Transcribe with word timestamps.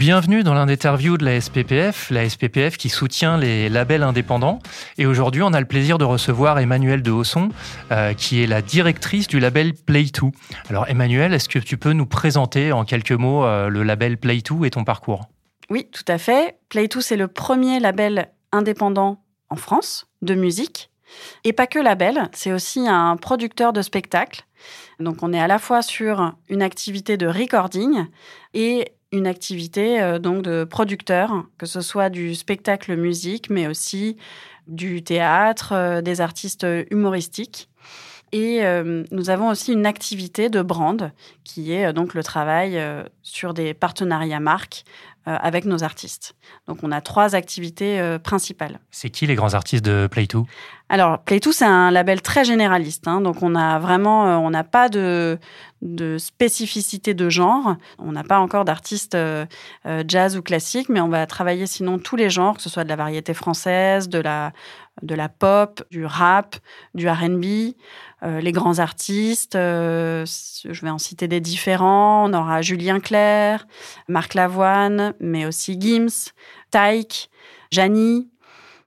Bienvenue 0.00 0.42
dans 0.42 0.54
l'interview 0.54 1.18
de 1.18 1.26
la 1.26 1.38
SPPF, 1.38 2.08
la 2.08 2.26
SPPF 2.26 2.78
qui 2.78 2.88
soutient 2.88 3.36
les 3.36 3.68
labels 3.68 4.02
indépendants. 4.02 4.58
Et 4.96 5.04
aujourd'hui, 5.04 5.42
on 5.42 5.52
a 5.52 5.60
le 5.60 5.66
plaisir 5.66 5.98
de 5.98 6.04
recevoir 6.04 6.58
Emmanuelle 6.58 7.02
de 7.02 7.10
Hausson, 7.10 7.50
euh, 7.92 8.14
qui 8.14 8.42
est 8.42 8.46
la 8.46 8.62
directrice 8.62 9.28
du 9.28 9.40
label 9.40 9.72
Play2. 9.72 10.32
Alors 10.70 10.88
Emmanuelle, 10.88 11.34
est-ce 11.34 11.50
que 11.50 11.58
tu 11.58 11.76
peux 11.76 11.92
nous 11.92 12.06
présenter 12.06 12.72
en 12.72 12.86
quelques 12.86 13.12
mots 13.12 13.44
euh, 13.44 13.68
le 13.68 13.82
label 13.82 14.14
Play2 14.14 14.64
et 14.64 14.70
ton 14.70 14.84
parcours? 14.84 15.26
Oui, 15.68 15.86
tout 15.92 16.06
à 16.08 16.16
fait. 16.16 16.56
Play2, 16.70 17.02
c'est 17.02 17.18
le 17.18 17.28
premier 17.28 17.78
label 17.78 18.30
indépendant 18.52 19.22
en 19.50 19.56
France 19.56 20.06
de 20.22 20.34
musique. 20.34 20.88
Et 21.44 21.52
pas 21.52 21.66
que 21.66 21.78
label, 21.78 22.30
c'est 22.32 22.52
aussi 22.52 22.88
un 22.88 23.18
producteur 23.18 23.74
de 23.74 23.82
spectacles. 23.82 24.46
Donc 24.98 25.22
on 25.22 25.34
est 25.34 25.40
à 25.40 25.46
la 25.46 25.58
fois 25.58 25.82
sur 25.82 26.34
une 26.48 26.62
activité 26.62 27.18
de 27.18 27.26
recording 27.26 28.06
et 28.54 28.92
une 29.12 29.26
activité 29.26 30.00
euh, 30.00 30.18
donc 30.18 30.42
de 30.42 30.64
producteur, 30.64 31.44
que 31.58 31.66
ce 31.66 31.80
soit 31.80 32.10
du 32.10 32.34
spectacle 32.34 32.96
musique, 32.96 33.50
mais 33.50 33.66
aussi 33.66 34.16
du 34.66 35.02
théâtre, 35.02 35.72
euh, 35.72 36.00
des 36.00 36.20
artistes 36.20 36.66
humoristiques. 36.90 37.68
Et 38.32 38.64
euh, 38.64 39.02
nous 39.10 39.28
avons 39.30 39.48
aussi 39.48 39.72
une 39.72 39.86
activité 39.86 40.48
de 40.48 40.62
brand, 40.62 41.10
qui 41.42 41.72
est 41.72 41.92
donc 41.92 42.14
le 42.14 42.22
travail 42.22 42.80
sur 43.22 43.54
des 43.54 43.74
partenariats 43.74 44.38
marques 44.38 44.84
avec 45.24 45.64
nos 45.64 45.82
artistes. 45.82 46.36
Donc 46.68 46.78
on 46.84 46.92
a 46.92 47.00
trois 47.00 47.34
activités 47.34 48.18
principales. 48.22 48.78
C'est 48.92 49.10
qui 49.10 49.26
les 49.26 49.34
grands 49.34 49.54
artistes 49.54 49.84
de 49.84 50.08
Play2 50.08 50.44
alors, 50.92 51.18
Play2, 51.24 51.52
c'est 51.52 51.64
un 51.64 51.92
label 51.92 52.20
très 52.20 52.44
généraliste. 52.44 53.06
Hein, 53.06 53.20
donc, 53.20 53.44
on 53.44 53.54
a 53.54 53.78
vraiment, 53.78 54.26
euh, 54.26 54.36
on 54.38 54.50
n'a 54.50 54.64
pas 54.64 54.88
de, 54.88 55.38
de 55.82 56.18
spécificité 56.18 57.14
de 57.14 57.30
genre. 57.30 57.76
On 58.00 58.10
n'a 58.10 58.24
pas 58.24 58.40
encore 58.40 58.64
d'artistes 58.64 59.14
euh, 59.14 59.46
euh, 59.86 60.02
jazz 60.06 60.36
ou 60.36 60.42
classique, 60.42 60.88
mais 60.88 61.00
on 61.00 61.08
va 61.08 61.24
travailler 61.28 61.68
sinon 61.68 62.00
tous 62.00 62.16
les 62.16 62.28
genres, 62.28 62.56
que 62.56 62.62
ce 62.62 62.68
soit 62.68 62.82
de 62.82 62.88
la 62.88 62.96
variété 62.96 63.34
française, 63.34 64.08
de 64.08 64.18
la, 64.18 64.52
de 65.02 65.14
la 65.14 65.28
pop, 65.28 65.80
du 65.92 66.04
rap, 66.04 66.56
du 66.94 67.08
R&B, 67.08 67.74
les 68.22 68.52
grands 68.52 68.80
artistes. 68.80 69.54
je 69.54 70.80
vais 70.82 70.90
en 70.90 70.98
citer 70.98 71.28
des 71.28 71.40
différents. 71.40 72.28
On 72.28 72.34
aura 72.34 72.62
Julien 72.62 72.98
Clerc, 72.98 73.64
Marc 74.08 74.34
Lavoine, 74.34 75.14
mais 75.20 75.46
aussi 75.46 75.80
Gims, 75.80 76.32
Taïk, 76.72 77.30
Janie. 77.70 78.28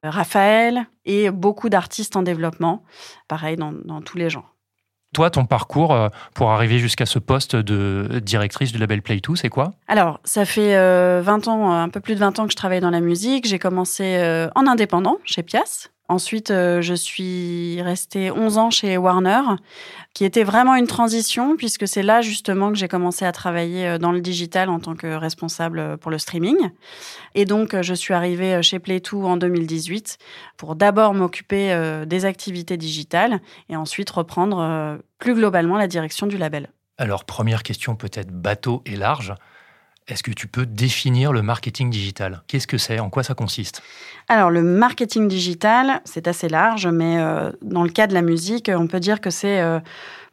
Raphaël 0.03 0.85
et 1.05 1.31
beaucoup 1.31 1.69
d'artistes 1.69 2.15
en 2.15 2.23
développement, 2.23 2.83
pareil 3.27 3.55
dans, 3.55 4.01
tous 4.01 4.17
les 4.17 4.29
genres. 4.29 4.53
Toi, 5.13 5.29
ton 5.29 5.45
parcours 5.45 5.93
euh, 5.93 6.09
pour 6.33 6.51
arriver 6.51 6.79
jusqu'à 6.79 7.05
ce 7.05 7.19
poste 7.19 7.55
de 7.55 8.19
directrice 8.23 8.71
du 8.71 8.79
label 8.79 9.01
Play2, 9.01 9.35
c'est 9.35 9.49
quoi? 9.49 9.71
Alors, 9.87 10.19
ça 10.23 10.43
fait 10.43 10.71
20 10.71 10.77
euh, 10.77 11.51
ans, 11.51 11.71
un 11.71 11.89
peu 11.89 11.99
plus 11.99 12.15
de 12.15 12.19
20 12.19 12.39
ans 12.39 12.45
que 12.45 12.51
je 12.51 12.57
travaille 12.57 12.79
dans 12.79 12.89
la 12.89 12.99
musique. 12.99 13.47
J'ai 13.47 13.59
commencé 13.59 14.17
euh, 14.17 14.49
en 14.55 14.65
indépendant 14.65 15.19
chez 15.23 15.43
Pias, 15.43 15.89
Ensuite, 16.09 16.51
euh, 16.51 16.81
je 16.81 16.93
suis 16.93 17.81
restée 17.81 18.29
11 18.29 18.57
ans 18.57 18.69
chez 18.69 18.97
Warner, 18.97 19.41
qui 20.13 20.25
était 20.25 20.43
vraiment 20.43 20.75
une 20.75 20.85
transition, 20.85 21.55
puisque 21.55 21.87
c'est 21.87 22.03
là 22.03 22.21
justement 22.21 22.69
que 22.69 22.77
j'ai 22.77 22.89
commencé 22.89 23.23
à 23.23 23.31
travailler 23.31 23.87
euh, 23.87 23.97
dans 23.97 24.11
le 24.11 24.19
digital 24.19 24.67
en 24.67 24.79
tant 24.79 24.95
que 24.95 25.07
responsable 25.07 25.79
euh, 25.79 25.97
pour 25.97 26.11
le 26.11 26.17
streaming. 26.17 26.57
Et 27.35 27.45
donc, 27.45 27.81
je 27.81 27.93
suis 27.93 28.13
arrivée 28.13 28.61
chez 28.61 28.79
Play2 28.79 29.23
en 29.23 29.37
2018 29.37 30.17
pour 30.57 30.75
d'abord 30.75 31.13
m'occuper 31.13 32.03
des 32.05 32.25
activités 32.25 32.77
digitales 32.77 33.39
et 33.69 33.75
ensuite 33.75 34.09
reprendre 34.09 34.99
plus 35.17 35.33
globalement 35.33 35.77
la 35.77 35.87
direction 35.87 36.27
du 36.27 36.37
label. 36.37 36.69
Alors, 36.97 37.25
première 37.25 37.63
question 37.63 37.95
peut-être 37.95 38.31
bateau 38.31 38.83
et 38.85 38.95
large. 38.95 39.33
Est-ce 40.07 40.23
que 40.23 40.31
tu 40.31 40.47
peux 40.47 40.65
définir 40.65 41.31
le 41.31 41.41
marketing 41.41 41.89
digital? 41.89 42.43
Qu'est-ce 42.47 42.67
que 42.67 42.77
c'est? 42.77 42.99
En 42.99 43.09
quoi 43.09 43.23
ça 43.23 43.35
consiste? 43.35 43.81
Alors, 44.27 44.49
le 44.49 44.61
marketing 44.61 45.27
digital, 45.27 46.01
c'est 46.03 46.27
assez 46.27 46.49
large, 46.49 46.87
mais 46.87 47.17
euh, 47.19 47.51
dans 47.61 47.83
le 47.83 47.89
cas 47.89 48.07
de 48.07 48.13
la 48.13 48.21
musique, 48.21 48.69
on 48.73 48.87
peut 48.87 48.99
dire 48.99 49.21
que 49.21 49.29
c'est 49.29 49.61
euh, 49.61 49.79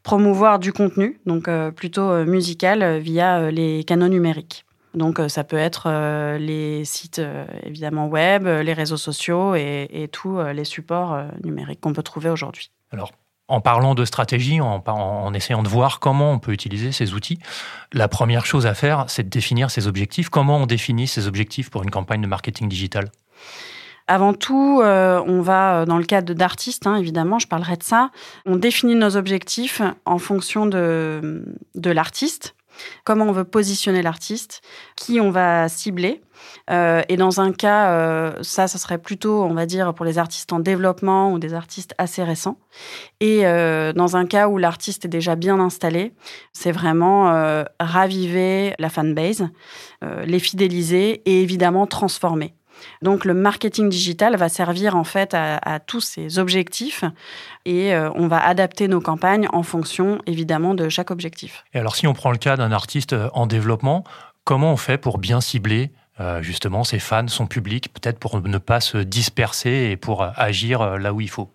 promouvoir 0.03 0.59
du 0.59 0.73
contenu, 0.73 1.21
donc 1.25 1.47
euh, 1.47 1.71
plutôt 1.71 2.25
musical, 2.25 2.99
via 2.99 3.51
les 3.51 3.85
canaux 3.85 4.09
numériques. 4.09 4.65
Donc, 4.95 5.21
ça 5.29 5.45
peut 5.45 5.57
être 5.57 5.89
les 6.39 6.85
sites 6.85 7.23
évidemment 7.63 8.09
web, 8.09 8.49
les 8.49 8.73
réseaux 8.73 8.97
sociaux 8.97 9.55
et, 9.55 9.89
et 9.89 10.09
tous 10.09 10.41
les 10.53 10.65
supports 10.65 11.17
numériques 11.45 11.81
qu'on 11.81 11.93
peut 11.93 12.03
trouver 12.03 12.29
aujourd'hui. 12.29 12.73
Alors, 12.91 13.13
en 13.51 13.61
parlant 13.61 13.95
de 13.95 14.05
stratégie, 14.05 14.61
en, 14.61 15.35
essayant 15.35 15.63
de 15.63 15.69
voir 15.69 15.99
comment 15.99 16.33
on 16.33 16.39
peut 16.39 16.53
utiliser 16.53 16.93
ces 16.93 17.15
outils, 17.15 17.39
la 17.93 18.09
première 18.09 18.47
chose 18.47 18.67
à 18.67 18.75
faire, 18.75 19.05
c'est 19.09 19.25
de 19.25 19.29
définir 19.29 19.71
ses 19.71 19.89
objectifs. 19.89 20.29
Comment 20.29 20.59
on 20.59 20.67
définit 20.67 21.09
ses 21.09 21.27
objectifs 21.27 21.69
pour 21.69 21.83
une 21.83 21.91
campagne 21.91 22.23
de 22.23 22.29
marketing 22.29 22.69
digital? 22.69 23.11
Avant 24.07 24.35
tout, 24.35 24.81
euh, 24.83 25.23
on 25.27 25.41
va, 25.41 25.81
euh, 25.81 25.85
dans 25.85 25.99
le 25.99 26.05
cadre 26.05 26.33
d'artistes, 26.33 26.87
hein, 26.87 26.97
évidemment, 26.97 27.39
je 27.39 27.47
parlerai 27.47 27.77
de 27.77 27.83
ça, 27.83 28.11
on 28.47 28.57
définit 28.57 28.95
nos 28.95 29.17
objectifs 29.17 29.83
en 30.05 30.19
fonction 30.19 30.67
de, 30.67 31.45
de 31.75 31.91
l'artiste, 31.91 32.55
comment 33.05 33.27
on 33.27 33.33
veut 33.33 33.45
positionner 33.45 34.03
l'artiste, 34.03 34.63
qui 34.97 35.21
on 35.21 35.31
va 35.31 35.69
cibler. 35.69 36.23
Euh, 36.71 37.03
et 37.09 37.17
dans 37.17 37.41
un 37.41 37.53
cas, 37.53 37.93
euh, 37.93 38.33
ça, 38.43 38.69
ça 38.69 38.79
serait 38.79 38.99
plutôt, 38.99 39.43
on 39.43 39.55
va 39.55 39.67
dire, 39.67 39.95
pour 39.95 40.05
les 40.05 40.19
artistes 40.19 40.53
en 40.53 40.61
développement 40.61 41.33
ou 41.33 41.39
des 41.39 41.55
artistes 41.55 41.95
assez 41.99 42.23
récents. 42.23 42.59
Et 43.21 43.47
euh, 43.47 43.93
dans 43.93 44.17
un 44.17 44.27
cas 44.27 44.49
où 44.49 44.59
l'artiste 44.59 45.05
est 45.05 45.09
déjà 45.09 45.37
bien 45.37 45.59
installé, 45.61 46.15
c'est 46.53 46.73
vraiment 46.73 47.11
raviver 47.79 48.75
la 48.79 48.89
fanbase, 48.89 49.49
les 50.03 50.39
fidéliser 50.39 51.23
et 51.25 51.43
évidemment 51.43 51.87
transformer. 51.87 52.55
Donc 53.03 53.25
le 53.25 53.35
marketing 53.35 53.89
digital 53.89 54.37
va 54.37 54.49
servir 54.49 54.97
en 54.97 55.05
fait 55.05 55.35
à, 55.35 55.81
tous 55.81 56.01
ces 56.01 56.39
objectifs 56.39 57.05
et 57.65 57.95
euh, 57.95 58.11
on 58.15 58.29
va 58.29 58.45
adapter 58.45 58.89
nos 58.89 59.01
campagnes 59.01 59.49
en 59.53 59.63
fonction 59.63 60.21
évidemment 60.27 60.75
de 60.75 60.89
chaque 60.89 61.11
objectif. 61.11 61.65
Et 61.75 61.79
alors 61.79 61.97
si 61.97 62.07
on 62.07 62.15
prend 62.15 62.31
le 62.31 62.39
cas 62.39 62.57
d'un 62.57 62.73
artiste 62.73 63.13
euh, 63.13 63.29
en 63.33 63.47
développement, 63.47 64.05
comment 64.45 64.73
on 64.73 64.77
fait 64.77 64.99
pour 64.99 65.19
bien 65.19 65.41
cibler 65.41 65.91
euh, 66.21 66.43
justement 66.43 66.85
ses 66.85 66.99
fans, 66.99 67.29
son 67.29 67.47
public, 67.47 67.93
peut-être 67.93 68.19
pour 68.19 68.41
ne 68.41 68.59
pas 68.59 68.81
se 68.81 68.99
disperser 68.99 69.89
et 69.91 69.97
pour 69.97 70.23
agir 70.23 70.99
là 70.99 71.13
où 71.13 71.21
il 71.21 71.31
faut? 71.31 71.51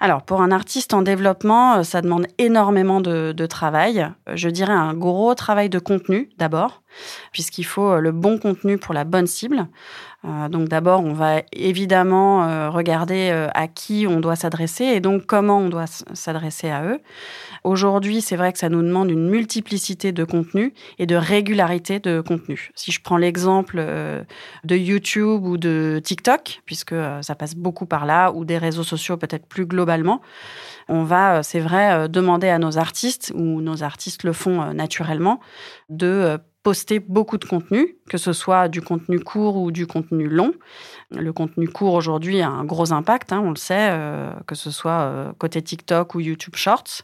Alors, 0.00 0.22
pour 0.22 0.42
un 0.42 0.52
artiste 0.52 0.94
en 0.94 1.02
développement, 1.02 1.82
ça 1.82 2.02
demande 2.02 2.26
énormément 2.38 3.00
de, 3.00 3.32
de, 3.32 3.46
travail. 3.46 4.06
Je 4.32 4.48
dirais 4.48 4.72
un 4.72 4.94
gros 4.94 5.34
travail 5.34 5.70
de 5.70 5.78
contenu 5.78 6.28
d'abord, 6.38 6.82
puisqu'il 7.32 7.64
faut 7.64 7.98
le 8.00 8.12
bon 8.12 8.38
contenu 8.38 8.78
pour 8.78 8.94
la 8.94 9.04
bonne 9.04 9.26
cible. 9.26 9.68
Euh, 10.24 10.48
donc 10.48 10.68
d'abord, 10.68 11.04
on 11.04 11.12
va 11.12 11.42
évidemment 11.52 12.44
euh, 12.44 12.70
regarder 12.70 13.30
euh, 13.32 13.48
à 13.54 13.66
qui 13.66 14.06
on 14.08 14.20
doit 14.20 14.36
s'adresser 14.36 14.84
et 14.84 15.00
donc 15.00 15.26
comment 15.26 15.58
on 15.58 15.68
doit 15.68 15.86
s'adresser 15.86 16.70
à 16.70 16.84
eux. 16.84 17.00
Aujourd'hui, 17.64 18.20
c'est 18.20 18.36
vrai 18.36 18.52
que 18.52 18.58
ça 18.58 18.68
nous 18.68 18.82
demande 18.82 19.10
une 19.10 19.28
multiplicité 19.28 20.12
de 20.12 20.24
contenus 20.24 20.72
et 20.98 21.06
de 21.06 21.16
régularité 21.16 21.98
de 21.98 22.20
contenus. 22.20 22.70
Si 22.74 22.92
je 22.92 23.00
prends 23.02 23.16
l'exemple 23.16 23.78
de 23.78 24.76
YouTube 24.76 25.44
ou 25.44 25.56
de 25.56 26.00
TikTok, 26.02 26.62
puisque 26.66 26.94
ça 27.20 27.34
passe 27.36 27.54
beaucoup 27.54 27.86
par 27.86 28.04
là, 28.04 28.32
ou 28.32 28.44
des 28.44 28.58
réseaux 28.58 28.82
sociaux 28.82 29.16
peut-être 29.16 29.46
plus 29.46 29.66
globalement, 29.66 30.20
on 30.88 31.04
va, 31.04 31.44
c'est 31.44 31.60
vrai, 31.60 32.08
demander 32.08 32.48
à 32.48 32.58
nos 32.58 32.78
artistes, 32.78 33.32
ou 33.36 33.60
nos 33.60 33.84
artistes 33.84 34.24
le 34.24 34.32
font 34.32 34.74
naturellement, 34.74 35.38
de 35.88 36.40
poster 36.62 37.00
beaucoup 37.00 37.38
de 37.38 37.44
contenu, 37.44 37.96
que 38.08 38.18
ce 38.18 38.32
soit 38.32 38.68
du 38.68 38.82
contenu 38.82 39.18
court 39.18 39.56
ou 39.56 39.72
du 39.72 39.86
contenu 39.86 40.28
long. 40.28 40.52
Le 41.10 41.32
contenu 41.32 41.68
court 41.68 41.94
aujourd'hui 41.94 42.40
a 42.40 42.48
un 42.48 42.64
gros 42.64 42.92
impact, 42.92 43.32
hein, 43.32 43.42
on 43.44 43.50
le 43.50 43.56
sait, 43.56 43.90
euh, 43.90 44.30
que 44.46 44.54
ce 44.54 44.70
soit 44.70 45.00
euh, 45.00 45.32
côté 45.38 45.60
TikTok 45.60 46.14
ou 46.14 46.20
YouTube 46.20 46.54
Shorts. 46.54 47.02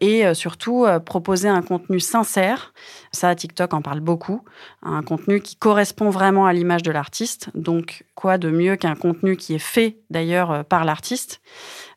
Et 0.00 0.26
euh, 0.26 0.34
surtout, 0.34 0.86
proposer 1.04 1.48
un 1.48 1.62
contenu 1.62 2.00
sincère. 2.00 2.72
Ça, 3.12 3.34
TikTok 3.34 3.74
en 3.74 3.82
parle 3.82 4.00
beaucoup. 4.00 4.42
Un 4.82 5.02
contenu 5.02 5.40
qui 5.40 5.56
correspond 5.56 6.10
vraiment 6.10 6.46
à 6.46 6.52
l'image 6.52 6.82
de 6.82 6.90
l'artiste. 6.90 7.50
Donc, 7.54 8.04
quoi 8.14 8.38
de 8.38 8.50
mieux 8.50 8.76
qu'un 8.76 8.94
contenu 8.94 9.36
qui 9.36 9.54
est 9.54 9.58
fait 9.58 9.98
d'ailleurs 10.10 10.64
par 10.64 10.84
l'artiste? 10.84 11.40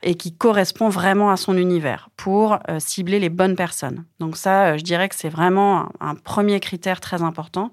Et 0.02 0.16
qui 0.16 0.34
correspond 0.34 0.90
vraiment 0.90 1.30
à 1.30 1.38
son 1.38 1.58
univers 1.58 2.10
pour 2.16 2.54
euh, 2.70 2.80
cibler 2.80 3.20
les 3.20 3.30
bonnes 3.30 3.56
personnes. 3.56 4.06
Donc 4.20 4.38
ça, 4.38 4.68
euh, 4.68 4.78
je 4.78 4.84
dirais 4.84 5.10
que 5.10 5.16
c'est 5.16 5.30
vraiment 5.30 5.90
un, 6.00 6.16
premier 6.16 6.60
critère 6.60 7.02
très 7.02 7.22
important. 7.22 7.72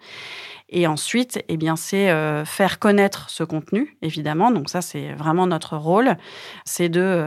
Et 0.68 0.88
ensuite, 0.88 1.40
eh 1.48 1.56
bien, 1.56 1.76
c'est 1.76 2.10
euh, 2.10 2.44
faire 2.44 2.80
connaître 2.80 3.30
ce 3.30 3.44
contenu, 3.44 3.96
évidemment. 4.02 4.50
Donc 4.50 4.68
ça, 4.68 4.80
c'est 4.80 5.12
vraiment 5.12 5.46
notre 5.46 5.76
rôle, 5.76 6.16
c'est 6.64 6.88
de 6.88 7.22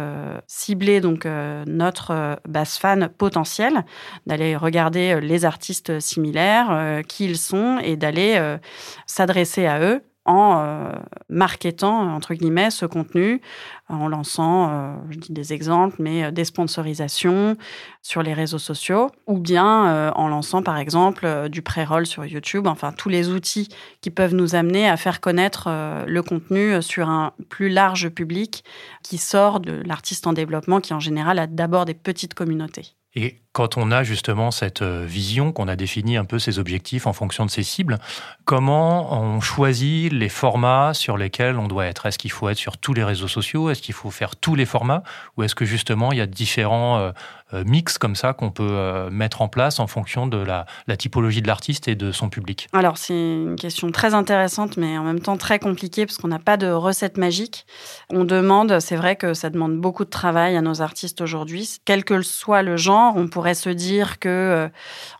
cibler 0.47 0.99
donc 0.99 1.25
notre 1.25 2.37
base 2.45 2.77
fan 2.77 3.07
potentielle, 3.07 3.85
d'aller 4.25 4.57
regarder 4.57 5.21
les 5.21 5.45
artistes 5.45 6.01
similaires, 6.01 7.01
qui 7.07 7.25
ils 7.25 7.37
sont, 7.37 7.79
et 7.81 7.95
d'aller 7.95 8.57
s'adresser 9.05 9.65
à 9.67 9.79
eux 9.79 10.01
en 10.29 10.61
euh, 10.63 10.91
marketant, 11.27 12.13
entre 12.13 12.35
guillemets, 12.35 12.69
ce 12.69 12.85
contenu, 12.85 13.41
en 13.89 14.07
lançant, 14.07 14.69
euh, 14.69 14.93
je 15.09 15.17
dis 15.17 15.33
des 15.33 15.53
exemples, 15.53 15.95
mais 15.97 16.25
euh, 16.25 16.31
des 16.31 16.45
sponsorisations 16.45 17.57
sur 18.03 18.21
les 18.21 18.35
réseaux 18.35 18.59
sociaux, 18.59 19.09
ou 19.25 19.39
bien 19.39 20.11
en 20.13 20.27
lançant, 20.27 20.61
par 20.61 20.77
exemple, 20.77 21.49
du 21.49 21.61
pré-roll 21.61 22.05
sur 22.05 22.25
YouTube, 22.25 22.67
enfin, 22.67 22.91
tous 22.91 23.09
les 23.09 23.29
outils 23.29 23.69
qui 24.01 24.09
peuvent 24.11 24.35
nous 24.35 24.55
amener 24.55 24.87
à 24.87 24.97
faire 24.97 25.19
connaître 25.19 25.69
le 26.07 26.21
contenu 26.21 26.81
sur 26.81 27.09
un 27.09 27.33
plus 27.49 27.69
large 27.69 28.09
public 28.09 28.63
qui 29.03 29.17
sort 29.17 29.59
de 29.59 29.81
l'artiste 29.85 30.27
en 30.27 30.33
développement, 30.33 30.79
qui 30.79 30.93
en 30.93 30.99
général 30.99 31.39
a 31.39 31.47
d'abord 31.47 31.85
des 31.85 31.93
petites 31.93 32.33
communautés. 32.33 32.95
Et 33.15 33.41
quand 33.53 33.77
on 33.77 33.91
a 33.91 34.03
justement 34.03 34.51
cette 34.51 34.83
euh, 34.83 35.03
vision, 35.03 35.51
qu'on 35.51 35.67
a 35.67 35.75
défini 35.75 36.15
un 36.15 36.25
peu 36.25 36.37
ses 36.37 36.59
objectifs 36.59 37.07
en 37.07 37.13
fonction 37.13 37.43
de 37.45 37.49
ses 37.49 37.63
cibles, 37.63 37.97
comment 38.45 39.19
on 39.19 39.41
choisit 39.41 40.13
les 40.13 40.29
formats 40.29 40.93
sur 40.93 41.17
lesquels 41.17 41.57
on 41.57 41.67
doit 41.67 41.87
être? 41.87 42.05
Est-ce 42.05 42.19
qu'il 42.19 42.31
faut 42.31 42.49
être 42.49 42.57
sur 42.57 42.77
tous 42.77 42.93
les 42.93 43.03
réseaux 43.03 43.27
sociaux? 43.27 43.71
Est-ce 43.71 43.81
qu'il 43.81 43.95
faut 43.95 44.11
faire 44.11 44.35
tous 44.35 44.53
les 44.53 44.65
formats? 44.65 45.03
Ou 45.37 45.43
est-ce 45.43 45.55
que 45.55 45.65
justement 45.65 46.11
il 46.11 46.19
y 46.19 46.21
a 46.21 46.27
différents 46.27 47.11
euh, 47.53 47.59
euh, 47.59 47.63
mix 47.65 47.97
comme 47.97 48.15
ça 48.15 48.33
qu'on 48.33 48.51
peut 48.51 49.09
mettre 49.11 49.41
en 49.41 49.47
place 49.47 49.79
en 49.79 49.87
fonction 49.87 50.27
de 50.27 50.37
la, 50.37 50.65
typologie 50.97 51.41
de 51.41 51.47
l'artiste 51.47 51.87
et 51.87 51.95
de 51.95 52.11
son 52.11 52.29
public 52.29 52.67
Alors 52.73 52.97
c'est 52.97 53.13
une 53.13 53.55
question 53.55 53.91
très 53.91 54.13
intéressante 54.13 54.77
mais 54.77 54.97
en 54.97 55.03
même 55.03 55.19
temps 55.19 55.37
très 55.37 55.59
compliquée 55.59 56.05
parce 56.05 56.17
qu'on 56.17 56.27
n'a 56.27 56.39
pas 56.39 56.57
de 56.57 56.67
recette 56.67 57.17
magique. 57.17 57.65
On 58.09 58.23
demande, 58.25 58.79
c'est 58.79 58.95
vrai 58.95 59.15
que 59.15 59.33
ça 59.33 59.49
demande 59.49 59.77
beaucoup 59.77 60.05
de 60.05 60.09
travail 60.09 60.55
à 60.57 60.61
nos 60.61 60.81
artistes 60.81 61.21
aujourd'hui, 61.21 61.79
quel 61.85 62.03
que 62.03 62.21
soit 62.21 62.61
le 62.61 62.77
genre, 62.77 63.13
on 63.15 63.27
pourrait 63.27 63.53
se 63.53 63.69
dire 63.69 64.19
que, 64.19 64.29
euh, 64.29 64.69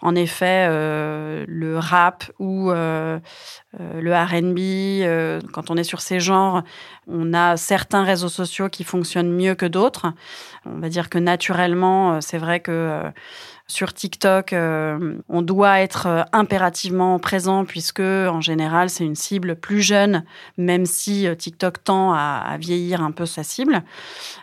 en 0.02 0.16
effet, 0.16 0.68
euh, 0.70 1.46
le 1.48 1.78
rap 1.78 2.24
ou 2.40 2.72
euh, 2.72 3.20
le 3.80 4.14
RB, 4.14 5.50
quand 5.52 5.70
on 5.70 5.78
est 5.78 5.84
sur 5.84 6.02
ces 6.02 6.20
genres, 6.20 6.64
on 7.08 7.34
a 7.34 7.58
certains 7.58 8.04
réseaux 8.04 8.30
sociaux 8.30 8.70
qui 8.70 8.84
fonctionnent 8.84 9.32
mieux 9.32 9.56
que 9.56 9.66
d'autres. 9.66 10.08
On 10.66 10.80
va 10.80 10.90
dire 10.90 11.10
que 11.10 11.18
naturellement, 11.18 12.19
c'est 12.22 12.38
vrai 12.38 12.60
que 12.60 13.02
sur 13.68 13.94
TikTok, 13.94 14.54
on 14.54 15.42
doit 15.42 15.80
être 15.80 16.26
impérativement 16.34 17.20
présent 17.20 17.66
puisque 17.66 18.00
en 18.00 18.42
général 18.42 18.90
c'est 18.90 19.06
une 19.06 19.16
cible 19.16 19.56
plus 19.56 19.82
jeune, 19.82 20.24
même 20.58 20.86
si 20.86 21.28
TikTok 21.38 21.84
tend 21.84 22.14
à, 22.14 22.58
vieillir 22.60 23.02
un 23.02 23.12
peu 23.12 23.26
sa 23.26 23.44
cible. 23.44 23.84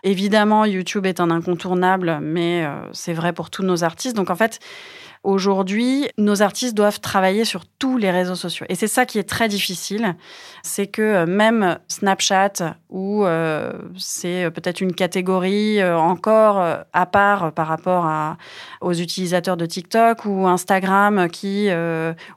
Évidemment, 0.05 0.64
YouTube 0.64 1.06
est 1.06 1.20
un 1.20 1.31
incontournable, 1.31 2.19
mais 2.23 2.64
c'est 2.93 3.14
vrai 3.14 3.32
pour 3.32 3.50
tous 3.50 3.64
nos 3.64 3.82
artistes. 3.82 4.17
Donc 4.17 4.31
en 4.31 4.37
fait, 4.37 4.61
Aujourd'hui, 5.26 6.08
nos 6.19 6.40
artistes 6.40 6.76
doivent 6.76 7.00
travailler 7.00 7.44
sur 7.44 7.64
tous 7.67 7.99
les 7.99 8.12
réseaux 8.12 8.37
sociaux. 8.37 8.64
Et 8.69 8.76
c'est 8.76 8.87
ça 8.87 9.06
qui 9.06 9.19
est 9.19 9.28
très 9.28 9.49
difficile. 9.49 10.14
C'est 10.62 10.87
que 10.87 11.02
euh, 11.02 11.26
même 11.26 11.81
Snapchat, 11.88 12.76
où 12.90 13.25
euh, 13.25 13.73
c'est 13.99 14.49
peut-être 14.52 14.81
une 14.81 14.94
catégorie 14.94 15.81
euh, 15.81 15.99
encore 15.99 16.64
à 16.93 17.06
part 17.06 17.50
par 17.50 17.67
rapport 17.67 18.08
aux 18.81 18.93
utilisateurs 18.93 19.56
de 19.56 19.67
TikTok, 19.67 20.26
ou 20.26 20.46
Instagram, 20.46 21.29
qui, 21.29 21.70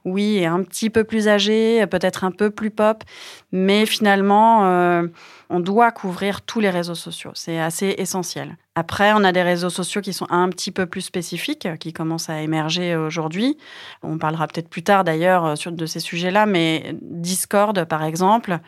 oui, 0.04 0.38
est 0.38 0.46
un 0.46 0.64
petit 0.64 0.90
peu 0.90 1.04
plus 1.04 1.28
âgé, 1.28 1.86
peut-être 1.86 2.24
un 2.24 2.32
peu 2.32 2.50
plus 2.50 2.72
pop, 2.72 3.04
mais 3.52 3.86
finalement, 3.86 5.04
on 5.50 5.60
doit 5.60 5.90
couvrir 5.90 6.42
tous 6.42 6.60
les 6.60 6.70
réseaux 6.70 6.94
sociaux. 6.94 7.32
C'est 7.34 7.58
assez 7.58 7.94
essentiel. 7.98 8.56
Après, 8.76 9.12
on 9.12 9.24
a 9.24 9.32
des 9.32 9.42
réseaux 9.42 9.68
sociaux 9.68 10.00
qui 10.00 10.12
sont 10.12 10.26
un 10.30 10.48
petit 10.48 10.70
peu 10.70 10.86
plus 10.86 11.00
spécifiques, 11.00 11.68
qui 11.80 11.92
commencent 11.92 12.30
à 12.30 12.40
émerger 12.40 12.94
aujourd'hui. 12.94 13.58
On 14.04 14.16
parlera 14.16 14.46
peut-être 14.46 14.68
plus 14.68 14.84
tard 14.84 15.02
d'ailleurs 15.02 15.44
euh, 15.44 15.70
de 15.72 15.86
ces 15.86 15.98
sujets-là, 15.98 16.46
mais 16.46 16.94
Discord, 17.02 17.84
par 17.86 18.04
exemple, 18.04 18.58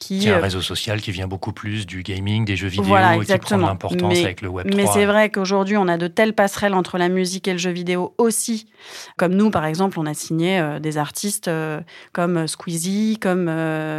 qui... 0.00 0.26
est 0.26 0.32
un 0.32 0.38
euh, 0.38 0.40
réseau 0.40 0.60
social 0.60 1.00
qui 1.00 1.12
vient 1.12 1.28
beaucoup 1.28 1.52
plus 1.52 1.86
du 1.86 2.02
gaming, 2.02 2.44
des 2.44 2.56
jeux 2.56 2.66
vidéo, 2.66 2.96
et 2.96 3.24
qui 3.24 3.38
prend 3.38 3.56
l'importance 3.56 4.18
avec 4.18 4.42
le 4.42 4.48
Web 4.48 4.68
3. 4.68 4.82
Mais 4.82 4.88
c'est 4.92 5.06
vrai 5.06 5.30
qu'aujourd'hui, 5.30 5.76
on 5.76 5.86
a 5.86 5.98
de 5.98 6.08
telles 6.08 6.34
passerelles 6.34 6.74
entre 6.74 6.98
la 6.98 7.08
musique 7.08 7.46
et 7.46 7.52
le 7.52 7.58
jeu 7.58 7.70
vidéo 7.70 8.12
aussi. 8.18 8.66
Comme 9.16 9.34
nous, 9.34 9.52
par 9.52 9.64
exemple, 9.64 10.00
on 10.00 10.06
a 10.06 10.14
signé 10.14 10.58
euh, 10.58 10.80
des 10.80 10.98
artistes 10.98 11.48
comme 12.12 12.48
Squeezie, 12.48 13.18
comme 13.20 13.48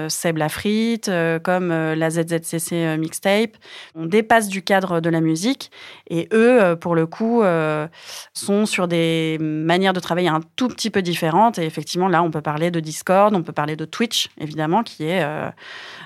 Seb 0.10 0.38
Lafrite, 0.38 1.10
comme 1.44 1.70
la 1.70 2.10
ZZCC 2.28 2.98
Mixtape. 2.98 3.58
On 3.96 4.06
dépasse 4.06 4.48
du 4.48 4.62
cadre 4.62 5.00
de 5.00 5.10
la 5.10 5.22
musique 5.22 5.72
et 6.10 6.28
eux, 6.34 6.62
euh, 6.62 6.76
pour 6.76 6.96
le 6.96 7.06
coup, 7.06 7.42
euh, 7.42 7.88
sont 8.34 8.66
sur 8.66 8.88
des 8.88 9.38
manières 9.40 9.94
de 9.94 10.00
travailler 10.00 10.28
un 10.28 10.42
tout 10.56 10.68
petit 10.68 10.90
peu 10.90 11.02
différentes. 11.02 11.60
Et 11.60 11.66
effectivement, 11.66 12.08
là, 12.08 12.24
on 12.24 12.32
peut 12.32 12.42
parler 12.42 12.72
de 12.72 12.80
Discord, 12.80 13.34
on 13.36 13.44
peut 13.44 13.54
parler 13.54 13.76
de 13.76 13.86
Twitch, 13.86 14.30
évidemment, 14.40 14.84
qui 14.84 15.04
est 15.04 15.24
euh, 15.24 15.50